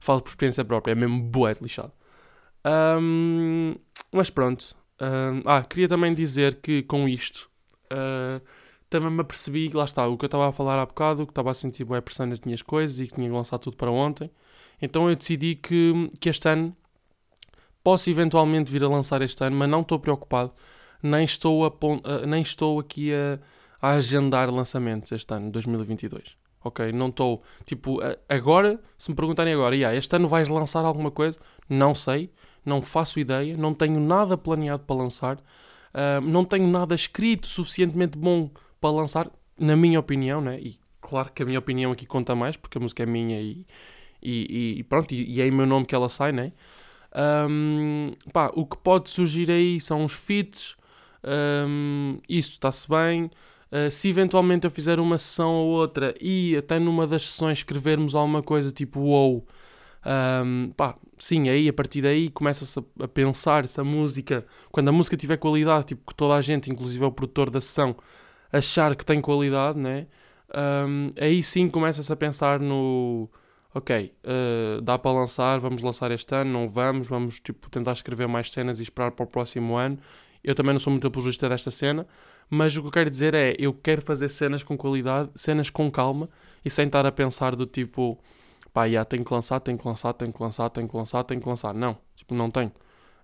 Falo 0.00 0.20
por 0.20 0.30
experiência 0.30 0.64
própria, 0.64 0.92
é 0.92 0.94
mesmo 0.94 1.22
bué 1.22 1.54
de 1.54 1.62
lixado. 1.62 1.92
Um, 2.64 3.74
mas 4.12 4.30
pronto. 4.30 4.76
Uh, 5.00 5.42
ah, 5.46 5.62
queria 5.62 5.88
também 5.88 6.14
dizer 6.14 6.56
que 6.56 6.82
com 6.82 7.08
isto 7.08 7.48
uh, 7.92 8.40
também 8.90 9.10
me 9.10 9.20
apercebi, 9.20 9.68
lá 9.68 9.84
está, 9.84 10.06
o 10.06 10.18
que 10.18 10.24
eu 10.24 10.26
estava 10.26 10.48
a 10.48 10.52
falar 10.52 10.78
há 10.80 10.84
bocado, 10.84 11.24
que 11.24 11.30
estava 11.30 11.50
a 11.50 11.54
sentir 11.54 11.84
boa 11.84 12.02
pressão 12.02 12.26
nas 12.26 12.40
minhas 12.40 12.60
coisas 12.60 13.00
e 13.00 13.06
que 13.06 13.14
tinha 13.14 13.28
que 13.28 13.34
lançar 13.34 13.58
tudo 13.58 13.76
para 13.76 13.90
ontem. 13.90 14.30
Então 14.82 15.08
eu 15.08 15.14
decidi 15.14 15.54
que, 15.54 16.10
que 16.20 16.28
este 16.28 16.48
ano 16.48 16.76
posso 17.82 18.10
eventualmente 18.10 18.70
vir 18.70 18.84
a 18.84 18.88
lançar 18.88 19.22
este 19.22 19.42
ano, 19.44 19.56
mas 19.56 19.68
não 19.68 19.80
estou 19.80 19.98
preocupado, 19.98 20.52
nem 21.02 21.24
estou, 21.24 21.64
a, 21.64 22.26
nem 22.26 22.42
estou 22.42 22.78
aqui 22.78 23.12
a, 23.12 23.38
a 23.80 23.92
agendar 23.92 24.50
lançamentos 24.50 25.12
este 25.12 25.32
ano, 25.32 25.50
2022. 25.50 26.36
Ok? 26.62 26.92
Não 26.92 27.08
estou, 27.08 27.42
tipo, 27.64 28.00
agora, 28.28 28.78
se 28.98 29.10
me 29.10 29.16
perguntarem 29.16 29.54
agora, 29.54 29.74
yeah, 29.74 29.96
este 29.96 30.14
ano 30.14 30.28
vais 30.28 30.48
lançar 30.48 30.84
alguma 30.84 31.10
coisa? 31.10 31.38
Não 31.68 31.94
sei, 31.94 32.30
não 32.64 32.82
faço 32.82 33.18
ideia, 33.18 33.56
não 33.56 33.72
tenho 33.72 33.98
nada 33.98 34.36
planeado 34.36 34.82
para 34.84 34.96
lançar, 34.96 35.36
uh, 35.38 36.20
não 36.22 36.44
tenho 36.44 36.66
nada 36.66 36.94
escrito 36.94 37.46
suficientemente 37.46 38.18
bom 38.18 38.50
para 38.78 38.90
lançar, 38.90 39.30
na 39.58 39.74
minha 39.74 39.98
opinião, 39.98 40.42
né? 40.42 40.60
E 40.60 40.78
claro 41.00 41.32
que 41.32 41.42
a 41.42 41.46
minha 41.46 41.58
opinião 41.58 41.92
aqui 41.92 42.04
conta 42.04 42.34
mais, 42.34 42.56
porque 42.56 42.76
a 42.76 42.80
música 42.80 43.02
é 43.02 43.06
minha 43.06 43.40
e, 43.40 43.66
e, 44.22 44.74
e 44.78 44.82
pronto, 44.84 45.12
e, 45.12 45.36
e, 45.36 45.40
é 45.40 45.46
em 45.46 45.50
meu 45.50 45.66
nome 45.66 45.86
que 45.86 45.94
ela 45.94 46.08
sai, 46.08 46.32
né? 46.32 46.52
Um, 47.14 48.12
pá, 48.32 48.50
o 48.54 48.64
que 48.64 48.76
pode 48.76 49.10
surgir 49.10 49.50
aí 49.50 49.80
são 49.80 50.04
os 50.04 50.12
feats, 50.12 50.76
um, 51.24 52.18
isso 52.28 52.52
está-se 52.52 52.88
bem. 52.88 53.30
Uh, 53.70 53.90
se 53.90 54.08
eventualmente 54.08 54.66
eu 54.66 54.70
fizer 54.70 54.98
uma 54.98 55.16
sessão 55.16 55.54
ou 55.54 55.68
outra 55.68 56.14
e 56.20 56.56
até 56.56 56.78
numa 56.78 57.06
das 57.06 57.30
sessões 57.30 57.58
escrevermos 57.58 58.16
alguma 58.16 58.42
coisa 58.42 58.72
tipo 58.72 58.98
wow, 59.00 59.46
um, 60.44 60.72
pá, 60.76 60.96
sim, 61.18 61.48
aí 61.48 61.68
a 61.68 61.72
partir 61.72 62.02
daí 62.02 62.30
começa-se 62.30 62.78
a, 62.78 63.04
a, 63.04 63.08
pensar 63.08 63.68
se 63.68 63.80
a 63.80 63.84
música, 63.84 64.46
quando 64.72 64.88
a 64.88 64.92
música 64.92 65.16
tiver 65.16 65.36
qualidade, 65.36 65.86
tipo 65.86 66.02
que 66.06 66.14
toda 66.14 66.34
a 66.34 66.40
gente, 66.40 66.70
inclusive 66.70 67.04
o 67.04 67.12
produtor 67.12 67.50
da 67.50 67.60
sessão, 67.60 67.94
achar 68.52 68.96
que 68.96 69.04
tem 69.04 69.20
qualidade, 69.20 69.78
né? 69.78 70.06
Um, 70.52 71.10
aí 71.20 71.42
sim 71.42 71.68
começa-se 71.68 72.12
a 72.12 72.16
pensar 72.16 72.58
no 72.60 73.28
ok, 73.74 74.12
uh, 74.24 74.80
dá 74.82 74.98
para 74.98 75.12
lançar, 75.12 75.58
vamos 75.60 75.82
lançar 75.82 76.10
este 76.10 76.34
ano, 76.34 76.50
não 76.50 76.68
vamos, 76.68 77.08
vamos 77.08 77.40
tipo, 77.40 77.70
tentar 77.70 77.92
escrever 77.92 78.26
mais 78.26 78.50
cenas 78.50 78.80
e 78.80 78.82
esperar 78.82 79.12
para 79.12 79.24
o 79.24 79.26
próximo 79.26 79.76
ano. 79.76 79.98
Eu 80.42 80.54
também 80.54 80.72
não 80.72 80.80
sou 80.80 80.90
muito 80.90 81.06
apologista 81.06 81.48
desta 81.48 81.70
cena, 81.70 82.06
mas 82.48 82.76
o 82.76 82.80
que 82.80 82.88
eu 82.88 82.92
quero 82.92 83.10
dizer 83.10 83.34
é, 83.34 83.54
eu 83.58 83.72
quero 83.72 84.02
fazer 84.02 84.28
cenas 84.28 84.62
com 84.62 84.76
qualidade, 84.76 85.30
cenas 85.36 85.70
com 85.70 85.90
calma 85.90 86.28
e 86.64 86.70
sem 86.70 86.86
estar 86.86 87.06
a 87.06 87.12
pensar 87.12 87.54
do 87.54 87.66
tipo, 87.66 88.18
pá, 88.72 88.88
já, 88.88 89.04
tenho 89.04 89.24
que 89.24 89.32
lançar, 89.32 89.60
tenho 89.60 89.78
que 89.78 89.86
lançar, 89.86 90.12
tenho 90.14 90.32
que 90.32 90.42
lançar, 90.42 90.70
tenho 90.70 90.88
que 90.88 90.96
lançar, 90.96 91.24
tenho 91.24 91.40
que 91.40 91.48
lançar. 91.48 91.74
Não, 91.74 91.96
tipo, 92.16 92.34
não 92.34 92.50
tenho. 92.50 92.72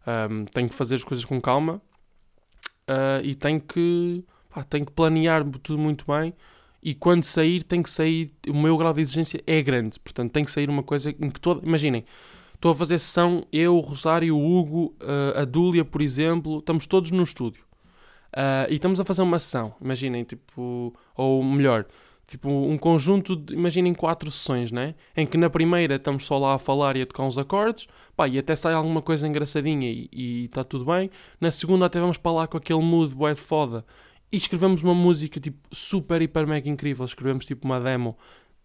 Um, 0.06 0.44
tenho 0.44 0.68
que 0.68 0.74
fazer 0.74 0.94
as 0.94 1.02
coisas 1.02 1.24
com 1.24 1.40
calma 1.40 1.82
uh, 2.88 3.24
e 3.24 3.34
tenho 3.34 3.60
que, 3.60 4.24
pá, 4.48 4.62
tenho 4.62 4.86
que 4.86 4.92
planear 4.92 5.44
tudo 5.62 5.78
muito 5.78 6.04
bem 6.06 6.32
e 6.86 6.94
quando 6.94 7.24
sair, 7.24 7.64
tem 7.64 7.82
que 7.82 7.90
sair. 7.90 8.32
O 8.46 8.54
meu 8.54 8.76
grau 8.76 8.94
de 8.94 9.00
exigência 9.00 9.42
é 9.44 9.60
grande, 9.60 9.98
portanto, 9.98 10.30
tem 10.30 10.44
que 10.44 10.52
sair 10.52 10.70
uma 10.70 10.84
coisa 10.84 11.10
em 11.10 11.28
que 11.28 11.40
toda. 11.40 11.66
Imaginem, 11.66 12.04
estou 12.54 12.70
a 12.70 12.74
fazer 12.76 13.00
sessão, 13.00 13.44
eu, 13.52 13.76
o 13.76 13.80
Rosário, 13.80 14.36
o 14.36 14.56
Hugo, 14.56 14.94
uh, 15.02 15.40
a 15.40 15.44
Dúlia, 15.44 15.84
por 15.84 16.00
exemplo, 16.00 16.60
estamos 16.60 16.86
todos 16.86 17.10
no 17.10 17.24
estúdio 17.24 17.64
uh, 18.36 18.70
e 18.70 18.76
estamos 18.76 19.00
a 19.00 19.04
fazer 19.04 19.22
uma 19.22 19.40
sessão. 19.40 19.74
Imaginem, 19.80 20.22
tipo, 20.22 20.94
ou 21.16 21.42
melhor, 21.42 21.86
tipo, 22.24 22.48
um 22.48 22.78
conjunto 22.78 23.34
de. 23.34 23.52
Imaginem 23.52 23.92
quatro 23.92 24.30
sessões, 24.30 24.70
né? 24.70 24.94
Em 25.16 25.26
que 25.26 25.36
na 25.36 25.50
primeira 25.50 25.96
estamos 25.96 26.24
só 26.24 26.38
lá 26.38 26.54
a 26.54 26.58
falar 26.58 26.96
e 26.96 27.02
a 27.02 27.06
tocar 27.06 27.24
uns 27.24 27.36
acordes, 27.36 27.88
pá, 28.16 28.28
e 28.28 28.38
até 28.38 28.54
sai 28.54 28.74
alguma 28.74 29.02
coisa 29.02 29.26
engraçadinha 29.26 29.90
e 29.90 30.44
está 30.44 30.62
tudo 30.62 30.84
bem. 30.84 31.10
Na 31.40 31.50
segunda, 31.50 31.86
até 31.86 31.98
vamos 31.98 32.16
para 32.16 32.30
lá 32.30 32.46
com 32.46 32.56
aquele 32.58 32.80
mood, 32.80 33.12
bué 33.12 33.34
de 33.34 33.40
foda 33.40 33.84
e 34.30 34.36
escrevemos 34.36 34.82
uma 34.82 34.94
música 34.94 35.38
tipo 35.40 35.58
super, 35.72 36.20
hiper, 36.20 36.46
mega 36.46 36.68
incrível. 36.68 37.04
Escrevemos 37.04 37.44
tipo 37.44 37.66
uma 37.66 37.80
demo 37.80 38.16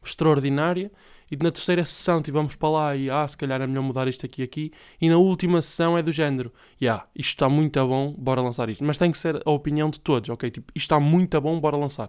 extraordinária. 0.03 0.91
E 1.29 1.37
na 1.37 1.49
terceira 1.49 1.85
sessão 1.85 2.21
tivemos 2.21 2.55
para 2.55 2.69
lá 2.69 2.95
e 2.95 3.09
ah, 3.09 3.25
se 3.25 3.37
calhar 3.37 3.61
é 3.61 3.65
melhor 3.65 3.83
mudar 3.83 4.05
isto 4.07 4.25
aqui 4.25 4.41
e 4.41 4.43
aqui. 4.43 4.71
E 4.99 5.07
na 5.07 5.17
última 5.17 5.61
sessão 5.61 5.97
é 5.97 6.03
do 6.03 6.11
género, 6.11 6.51
yeah, 6.81 7.07
isto 7.15 7.29
está 7.29 7.47
muito 7.47 7.87
bom, 7.87 8.13
bora 8.17 8.41
lançar 8.41 8.69
isto. 8.69 8.83
Mas 8.83 8.97
tem 8.97 9.11
que 9.11 9.17
ser 9.17 9.41
a 9.45 9.49
opinião 9.49 9.89
de 9.89 9.99
todos, 10.01 10.29
ok? 10.29 10.49
Tipo, 10.49 10.73
isto 10.75 10.85
está 10.87 10.99
muito 10.99 11.39
bom, 11.39 11.57
bora 11.57 11.77
lançar. 11.77 12.07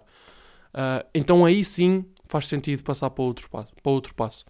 Uh, 0.73 1.07
então 1.13 1.45
aí 1.45 1.63
sim 1.63 2.05
faz 2.25 2.47
sentido 2.47 2.83
passar 2.83 3.11
para 3.11 3.23
outro 3.23 3.49
passo. 3.49 3.73
Para 3.81 3.91
outro 3.93 4.13
passo. 4.13 4.43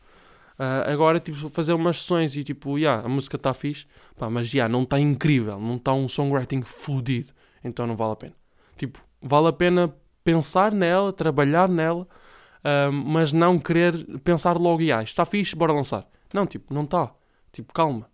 Uh, 0.57 0.89
agora, 0.91 1.19
tipo, 1.19 1.49
fazer 1.49 1.73
umas 1.73 1.99
sessões 2.01 2.35
e 2.35 2.43
tipo, 2.43 2.79
yeah, 2.79 3.05
a 3.05 3.09
música 3.09 3.35
está 3.35 3.53
fixe, 3.53 3.85
pá, 4.17 4.27
mas 4.27 4.47
já 4.47 4.59
yeah, 4.59 4.71
não 4.71 4.83
está 4.83 4.99
incrível, 4.99 5.59
não 5.59 5.75
está 5.75 5.93
um 5.93 6.09
songwriting 6.09 6.63
fodido, 6.63 7.31
então 7.63 7.85
não 7.85 7.95
vale 7.95 8.13
a 8.13 8.15
pena. 8.15 8.42
Tipo, 8.77 8.99
vale 9.21 9.47
a 9.47 9.53
pena 9.53 9.93
pensar 10.23 10.71
nela, 10.71 11.11
trabalhar 11.11 11.69
nela, 11.69 12.03
uh, 12.03 12.91
mas 12.91 13.31
não 13.33 13.59
querer 13.59 14.05
pensar 14.23 14.57
logo, 14.57 14.81
e 14.81 14.91
ah, 14.91 15.03
está 15.03 15.25
fixe, 15.25 15.55
bora 15.55 15.73
lançar. 15.73 16.07
Não, 16.33 16.45
tipo, 16.45 16.73
não 16.73 16.83
está. 16.83 17.11
Tipo, 17.51 17.73
calma. 17.73 18.09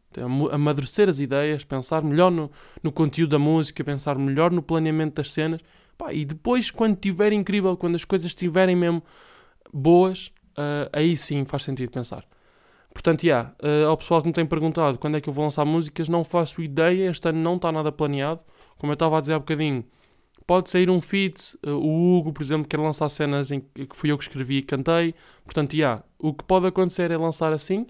Amadurecer 0.52 1.08
as 1.08 1.20
ideias, 1.20 1.64
pensar 1.64 2.02
melhor 2.02 2.32
no, 2.32 2.52
no 2.82 2.92
conteúdo 2.92 3.30
da 3.30 3.40
música, 3.40 3.84
pensar 3.84 4.18
melhor 4.18 4.52
no 4.52 4.62
planeamento 4.62 5.16
das 5.16 5.32
cenas. 5.32 5.62
Pá, 5.98 6.14
e 6.14 6.26
depois, 6.26 6.72
quando 6.72 6.96
estiver 6.96 7.32
incrível, 7.32 7.78
quando 7.78 7.96
as 7.96 8.04
coisas 8.04 8.28
estiverem 8.28 8.76
mesmo 8.76 9.04
boas, 9.72 10.32
uh, 10.58 10.90
aí 10.92 11.16
sim 11.16 11.46
faz 11.46 11.64
sentido 11.64 11.92
pensar. 11.92 12.26
Portanto, 12.92 13.24
yeah, 13.24 13.54
uh, 13.64 13.88
ao 13.88 13.98
pessoal 13.98 14.22
que 14.22 14.28
me 14.28 14.34
tem 14.34 14.46
perguntado 14.46 14.98
quando 14.98 15.16
é 15.16 15.22
que 15.22 15.30
eu 15.30 15.34
vou 15.34 15.46
lançar 15.46 15.64
músicas, 15.64 16.10
não 16.10 16.24
faço 16.24 16.62
ideia, 16.62 17.10
este 17.10 17.30
ano 17.30 17.40
não 17.40 17.56
está 17.56 17.72
nada 17.72 17.92
planeado. 17.92 18.42
Como 18.78 18.92
eu 18.92 18.96
estava 18.96 19.18
a 19.18 19.22
dizer 19.22 19.34
há 19.34 19.40
bocadinho, 19.40 19.86
pode 20.50 20.68
sair 20.72 20.90
um 20.90 21.00
feat. 21.00 21.56
Uh, 21.64 21.74
o 21.74 22.18
Hugo, 22.18 22.34
por 22.34 22.42
exemplo, 22.42 22.68
quer 22.68 22.80
lançar 22.80 23.08
cenas 23.10 23.52
em 23.52 23.60
que 23.62 23.96
fui 23.96 24.12
eu 24.12 24.18
que 24.18 24.24
escrevi 24.24 24.58
e 24.58 24.62
cantei. 24.64 25.14
Portanto, 25.46 25.76
yeah, 25.76 26.04
o 26.18 26.34
que 26.34 26.44
pode 26.44 26.66
acontecer 26.66 27.12
é 27.12 27.18
lançar 27.18 27.54
assim, 27.54 27.86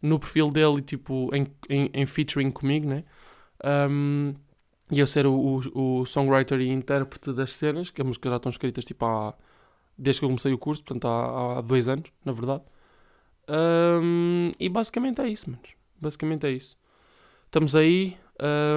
no 0.00 0.18
perfil 0.18 0.50
dele, 0.50 0.80
tipo, 0.80 1.28
em, 1.34 1.46
em, 1.68 1.90
em 1.92 2.06
featuring 2.06 2.50
comigo, 2.50 2.88
né? 2.88 3.04
Um, 3.62 4.32
e 4.90 5.00
eu 5.00 5.06
ser 5.06 5.26
o, 5.26 5.34
o, 5.34 6.00
o, 6.00 6.06
songwriter 6.06 6.58
e 6.62 6.70
intérprete 6.70 7.30
das 7.30 7.52
cenas, 7.52 7.90
que 7.90 8.00
as 8.00 8.06
músicas 8.06 8.30
já 8.30 8.36
estão 8.36 8.48
escritas 8.48 8.86
tipo 8.86 9.04
há, 9.04 9.34
desde 9.98 10.20
que 10.20 10.24
eu 10.24 10.30
comecei 10.30 10.52
o 10.54 10.56
curso, 10.56 10.82
portanto 10.82 11.06
há, 11.06 11.58
há 11.58 11.60
dois 11.60 11.88
anos, 11.88 12.10
na 12.24 12.32
verdade. 12.32 12.62
Um, 13.50 14.52
e 14.58 14.66
basicamente 14.70 15.20
é 15.20 15.28
isso, 15.28 15.50
manos. 15.50 15.74
Basicamente 16.00 16.46
é 16.46 16.52
isso. 16.52 16.74
Estamos 17.44 17.76
aí, 17.76 18.16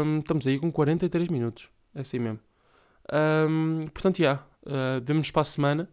um, 0.06 0.20
estamos 0.20 0.46
aí 0.48 0.60
com 0.60 0.70
43 0.70 1.30
minutos. 1.30 1.70
É 1.96 2.02
assim 2.02 2.20
mesmo. 2.20 2.51
Um, 3.12 3.82
portanto, 3.94 4.18
já, 4.18 4.24
yeah, 4.24 4.46
uh, 4.66 5.02
vemo-nos 5.04 5.32
para 5.32 5.42
a 5.42 5.46
semana. 5.46 5.90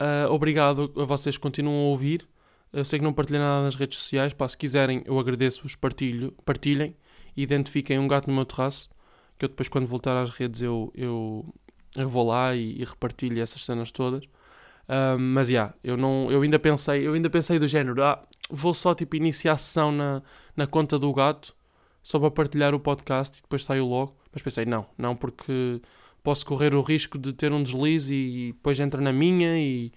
Uh, 0.00 0.30
obrigado 0.32 0.92
a 0.96 1.04
vocês 1.04 1.36
que 1.36 1.42
continuam 1.42 1.86
a 1.86 1.88
ouvir. 1.88 2.26
Eu 2.72 2.84
sei 2.84 2.98
que 2.98 3.04
não 3.04 3.12
partilhei 3.12 3.40
nada 3.40 3.64
nas 3.64 3.74
redes 3.74 3.98
sociais. 3.98 4.32
Pá, 4.32 4.48
se 4.48 4.56
quiserem, 4.56 5.02
eu 5.06 5.18
agradeço-vos. 5.18 5.74
Partilho, 5.74 6.32
partilhem 6.44 6.94
identifiquem 7.36 7.98
um 7.98 8.08
gato 8.08 8.28
no 8.28 8.34
meu 8.34 8.44
terraço. 8.44 8.88
Que 9.38 9.44
eu 9.44 9.48
depois, 9.48 9.68
quando 9.68 9.86
voltar 9.86 10.16
às 10.16 10.30
redes, 10.30 10.62
eu, 10.62 10.90
eu, 10.94 11.54
eu 11.94 12.08
vou 12.08 12.26
lá 12.26 12.54
e, 12.54 12.80
e, 12.80 12.84
repartilho 12.84 13.40
essas 13.42 13.64
cenas 13.64 13.92
todas. 13.92 14.24
Um, 14.88 15.18
mas 15.18 15.48
já, 15.48 15.52
yeah, 15.52 15.74
eu, 15.84 15.96
não, 15.96 16.30
eu 16.30 16.40
ainda 16.42 16.58
pensei, 16.58 17.06
eu 17.06 17.12
ainda 17.12 17.28
pensei 17.28 17.58
do 17.58 17.66
género, 17.66 18.02
ah, 18.04 18.22
vou 18.48 18.72
só 18.72 18.94
tipo 18.94 19.16
iniciar 19.16 19.52
a 19.54 19.58
sessão 19.58 19.90
na, 19.90 20.22
na 20.56 20.66
conta 20.66 20.96
do 20.96 21.12
gato, 21.12 21.56
só 22.02 22.20
para 22.20 22.30
partilhar 22.30 22.72
o 22.72 22.78
podcast 22.80 23.38
e 23.38 23.42
depois 23.42 23.64
saio 23.64 23.84
logo. 23.84 24.16
Mas 24.32 24.42
pensei, 24.42 24.64
não, 24.64 24.86
não, 24.96 25.16
porque 25.16 25.82
posso 26.26 26.44
correr 26.44 26.74
o 26.74 26.80
risco 26.80 27.16
de 27.16 27.32
ter 27.32 27.52
um 27.52 27.62
deslize 27.62 28.12
e, 28.12 28.52
depois 28.52 28.80
entra 28.80 29.00
na 29.00 29.12
minha 29.12 29.56
e, 29.56 29.92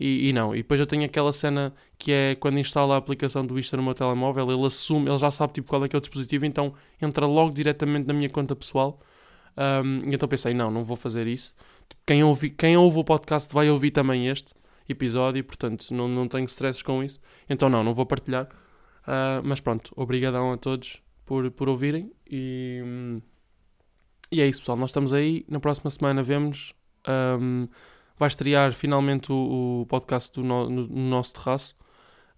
e, 0.00 0.30
e, 0.30 0.32
não. 0.32 0.54
E 0.54 0.62
depois 0.62 0.80
eu 0.80 0.86
tenho 0.86 1.04
aquela 1.04 1.30
cena 1.30 1.74
que 1.98 2.10
é 2.10 2.34
quando 2.36 2.58
instala 2.58 2.94
a 2.94 2.96
aplicação 2.96 3.44
do 3.44 3.58
Insta 3.58 3.76
no 3.76 3.82
meu 3.82 3.92
telemóvel, 3.92 4.50
ele 4.50 4.64
assume, 4.64 5.10
ele 5.10 5.18
já 5.18 5.30
sabe 5.30 5.52
tipo 5.52 5.68
qual 5.68 5.84
é 5.84 5.88
que 5.88 5.94
é 5.94 5.98
o 5.98 6.00
dispositivo, 6.00 6.46
então 6.46 6.72
entra 7.02 7.26
logo 7.26 7.52
diretamente 7.52 8.06
na 8.06 8.14
minha 8.14 8.30
conta 8.30 8.56
pessoal. 8.56 8.98
Um, 9.58 10.10
então 10.10 10.26
pensei, 10.26 10.54
não, 10.54 10.70
não 10.70 10.82
vou 10.84 10.96
fazer 10.96 11.26
isso. 11.26 11.54
Quem 12.06 12.24
ouve, 12.24 12.48
quem 12.48 12.78
ouve 12.78 12.98
o 13.00 13.04
podcast 13.04 13.52
vai 13.52 13.68
ouvir 13.68 13.90
também 13.90 14.28
este 14.28 14.54
episódio, 14.88 15.44
portanto 15.44 15.92
não, 15.92 16.08
não 16.08 16.26
tenho 16.26 16.46
stresses 16.46 16.80
com 16.80 17.04
isso. 17.04 17.20
Então 17.46 17.68
não, 17.68 17.84
não 17.84 17.92
vou 17.92 18.06
partilhar. 18.06 18.46
Uh, 19.02 19.44
mas 19.44 19.60
pronto, 19.60 19.92
obrigadão 19.94 20.50
a 20.50 20.56
todos 20.56 21.02
por, 21.26 21.50
por 21.50 21.68
ouvirem 21.68 22.10
e... 22.26 23.20
E 24.30 24.40
é 24.40 24.46
isso, 24.46 24.60
pessoal. 24.60 24.78
Nós 24.78 24.90
estamos 24.90 25.12
aí. 25.12 25.44
Na 25.48 25.60
próxima 25.60 25.90
semana 25.90 26.22
vemos. 26.22 26.74
Um, 27.06 27.68
vai 28.16 28.28
estrear 28.28 28.72
finalmente 28.72 29.32
o, 29.32 29.82
o 29.82 29.86
podcast 29.86 30.38
no, 30.40 30.68
no, 30.68 30.86
no, 30.86 31.10
nosso 31.10 31.34
terraço. 31.34 31.76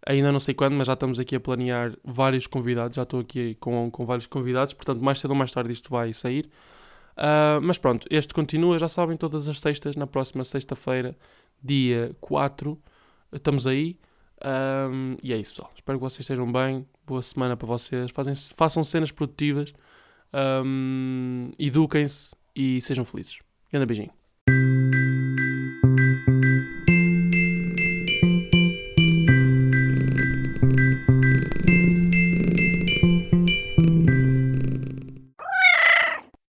Ainda 0.07 0.31
não 0.31 0.39
sei 0.39 0.55
quando, 0.55 0.75
mas 0.75 0.87
já 0.87 0.95
estamos 0.95 1.19
aqui 1.19 1.37
a 1.37 1.41
planear 1.41 1.97
vários 2.05 2.47
convidados. 2.47 2.97
Já 2.97 3.03
estou 3.03 3.21
aqui 3.21 3.55
com, 3.57 3.91
com 3.91 4.07
vários 4.07 4.27
convidados. 4.27 4.75
Portanto, 4.75 5.03
mais 5.03 5.21
cedo 5.21 5.31
ou 5.31 5.37
mais 5.37 5.53
tarde 5.53 5.73
isto 5.73 5.91
vai 5.91 6.13
sair. 6.13 6.49
Uh, 7.17 7.61
mas 7.63 7.79
pronto, 7.79 8.07
este 8.11 8.35
continua. 8.35 8.79
Já 8.79 8.89
sabem, 8.89 9.17
todas 9.17 9.49
as 9.49 9.61
sextas. 9.61 9.97
Na 9.97 10.07
próxima 10.07 10.45
sexta-feira, 10.45 11.17
dia 11.63 12.15
4. 12.21 12.79
Estamos 13.33 13.67
aí. 13.67 13.99
Um, 14.45 15.17
e 15.23 15.33
é 15.33 15.37
isso, 15.37 15.55
pessoal. 15.55 15.73
Espero 15.75 15.99
que 15.99 16.05
vocês 16.05 16.21
estejam 16.21 16.51
bem. 16.51 16.87
Boa 17.07 17.23
semana 17.23 17.57
para 17.57 17.67
vocês. 17.67 18.11
Fazem, 18.11 18.35
façam 18.35 18.85
cenas 18.85 19.11
produtivas. 19.11 19.73
Um, 20.37 21.51
Eduquem-se 21.59 22.37
e 22.55 22.81
sejam 22.83 23.05
felizes. 23.05 23.39
Grande 23.71 23.87
beijinho. 23.87 24.11